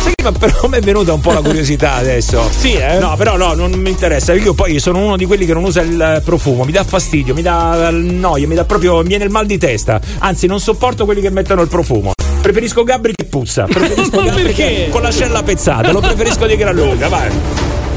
[0.02, 2.48] Sai che ma però mi è venuta un po' la curiosità adesso.
[2.50, 2.98] Sì, eh?
[2.98, 4.32] No, però no, non mi interessa.
[4.34, 7.42] Io poi sono uno di quelli che non usa il profumo, mi dà fastidio, mi
[7.42, 9.00] dà noia, mi dà proprio.
[9.02, 10.00] mi viene il mal di testa.
[10.18, 12.12] Anzi, non sopporto quelli che mettono il profumo.
[12.40, 13.64] Preferisco Gabri che puzza.
[13.64, 14.64] Preferisco Ma Gabri perché?
[14.66, 15.92] che- con l'ascella pezzata.
[15.92, 17.30] Lo preferisco di gran lunga, vai.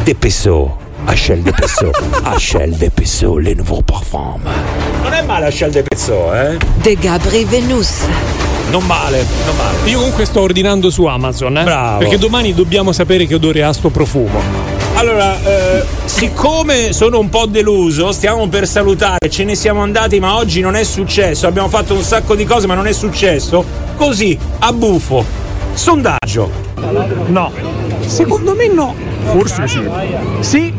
[0.04, 0.78] Depessò.
[1.06, 1.92] Achel de Pesso.
[2.24, 4.42] Achel de Pesso, le nouveau parfum.
[5.06, 6.58] Non è male Achel de Pesso, eh?
[6.82, 8.00] De Gabri Venus.
[8.72, 9.88] Non male, non male.
[9.88, 11.64] Io comunque sto ordinando su Amazon, eh?
[11.64, 12.00] Bravo.
[12.00, 14.42] Perché domani dobbiamo sapere che odore ha sto profumo.
[14.96, 20.38] Allora, eh, siccome sono un po' deluso, stiamo per salutare, ce ne siamo andati, ma
[20.38, 21.46] oggi non è successo.
[21.46, 23.64] Abbiamo fatto un sacco di cose, ma non è successo.
[23.96, 25.24] Così, a buffo.
[25.76, 26.50] Sondaggio.
[27.28, 27.52] No.
[28.08, 28.96] Secondo me no.
[29.26, 29.88] Forse sì.
[30.40, 30.74] Sì.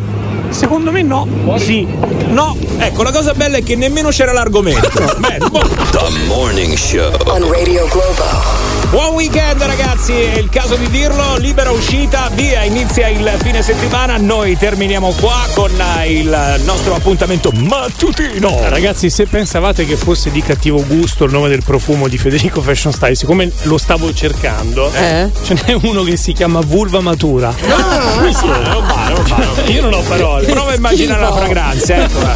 [0.56, 1.28] Secondo me no.
[1.58, 1.86] Sì.
[2.28, 2.56] No.
[2.78, 4.90] Ecco, la cosa bella è che nemmeno c'era l'argomento.
[5.18, 5.58] Beh, boh.
[5.90, 7.12] The Morning Show.
[7.26, 8.74] On Radio Globo.
[8.90, 14.16] Buon weekend ragazzi, è il caso di dirlo, libera uscita, via, inizia il fine settimana,
[14.16, 18.56] noi terminiamo qua con eh, il nostro appuntamento mattutino.
[18.68, 22.92] Ragazzi, se pensavate che fosse di cattivo gusto il nome del profumo di Federico Fashion
[22.92, 25.30] Style, siccome lo stavo cercando, Eh?
[25.42, 27.48] ce n'è uno che si chiama Vulva Matura.
[27.48, 29.72] Ah, non male, non male.
[29.72, 30.45] Io non ho parole.
[30.46, 32.34] Prova a immaginare la fragranza, eccola.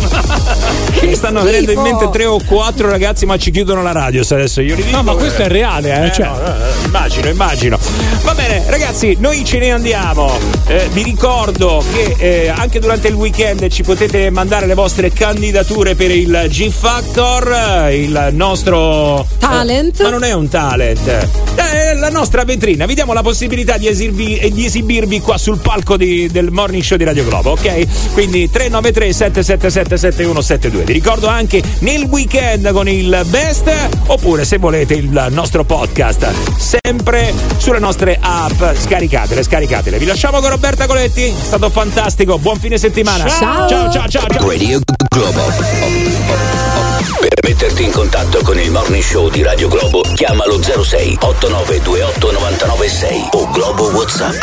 [1.02, 4.34] Mi stanno venendo in mente tre o quattro ragazzi, ma ci chiudono la radio se
[4.34, 4.96] adesso io li dico.
[4.96, 6.12] No, ma questo è reale, eh?
[6.12, 7.78] cioè, no, eh, immagino, immagino.
[8.22, 10.30] Va bene, ragazzi, noi ce ne andiamo.
[10.66, 15.94] Eh, vi ricordo che eh, anche durante il weekend ci potete mandare le vostre candidature
[15.94, 17.50] per il G Factor,
[17.88, 20.00] eh, il nostro Talent.
[20.00, 21.08] Eh, ma non è un talent,
[21.54, 22.86] è la nostra vetrina.
[22.86, 26.82] Vi diamo la possibilità di, esirvi- e di esibirvi qua sul palco di- del morning
[26.82, 27.86] show di Radio Globo, ok?
[28.12, 30.84] Quindi 393 777 7172.
[30.84, 33.70] Vi ricordo anche nel weekend con il best,
[34.06, 38.62] oppure se volete il nostro podcast, sempre sulle nostre app.
[38.74, 39.98] Scaricatele, scaricatele.
[39.98, 41.24] Vi lasciamo con Roberta Coletti.
[41.24, 42.38] È stato fantastico.
[42.38, 43.28] Buon fine settimana.
[43.28, 43.68] Ciao.
[43.68, 44.08] ciao, ciao.
[44.08, 44.48] ciao, ciao.
[44.48, 46.89] Radio Globo.
[47.00, 53.28] Per metterti in contatto con il Morning Show di Radio Globo, chiamalo 06 8928 996
[53.30, 54.38] o Globo WhatsApp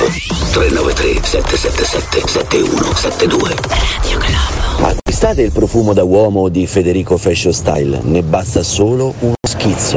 [0.51, 3.55] 393 777 7172.
[4.79, 9.95] Acquistate il profumo da uomo di Federico Fashion Style, ne basta solo uno schizzo.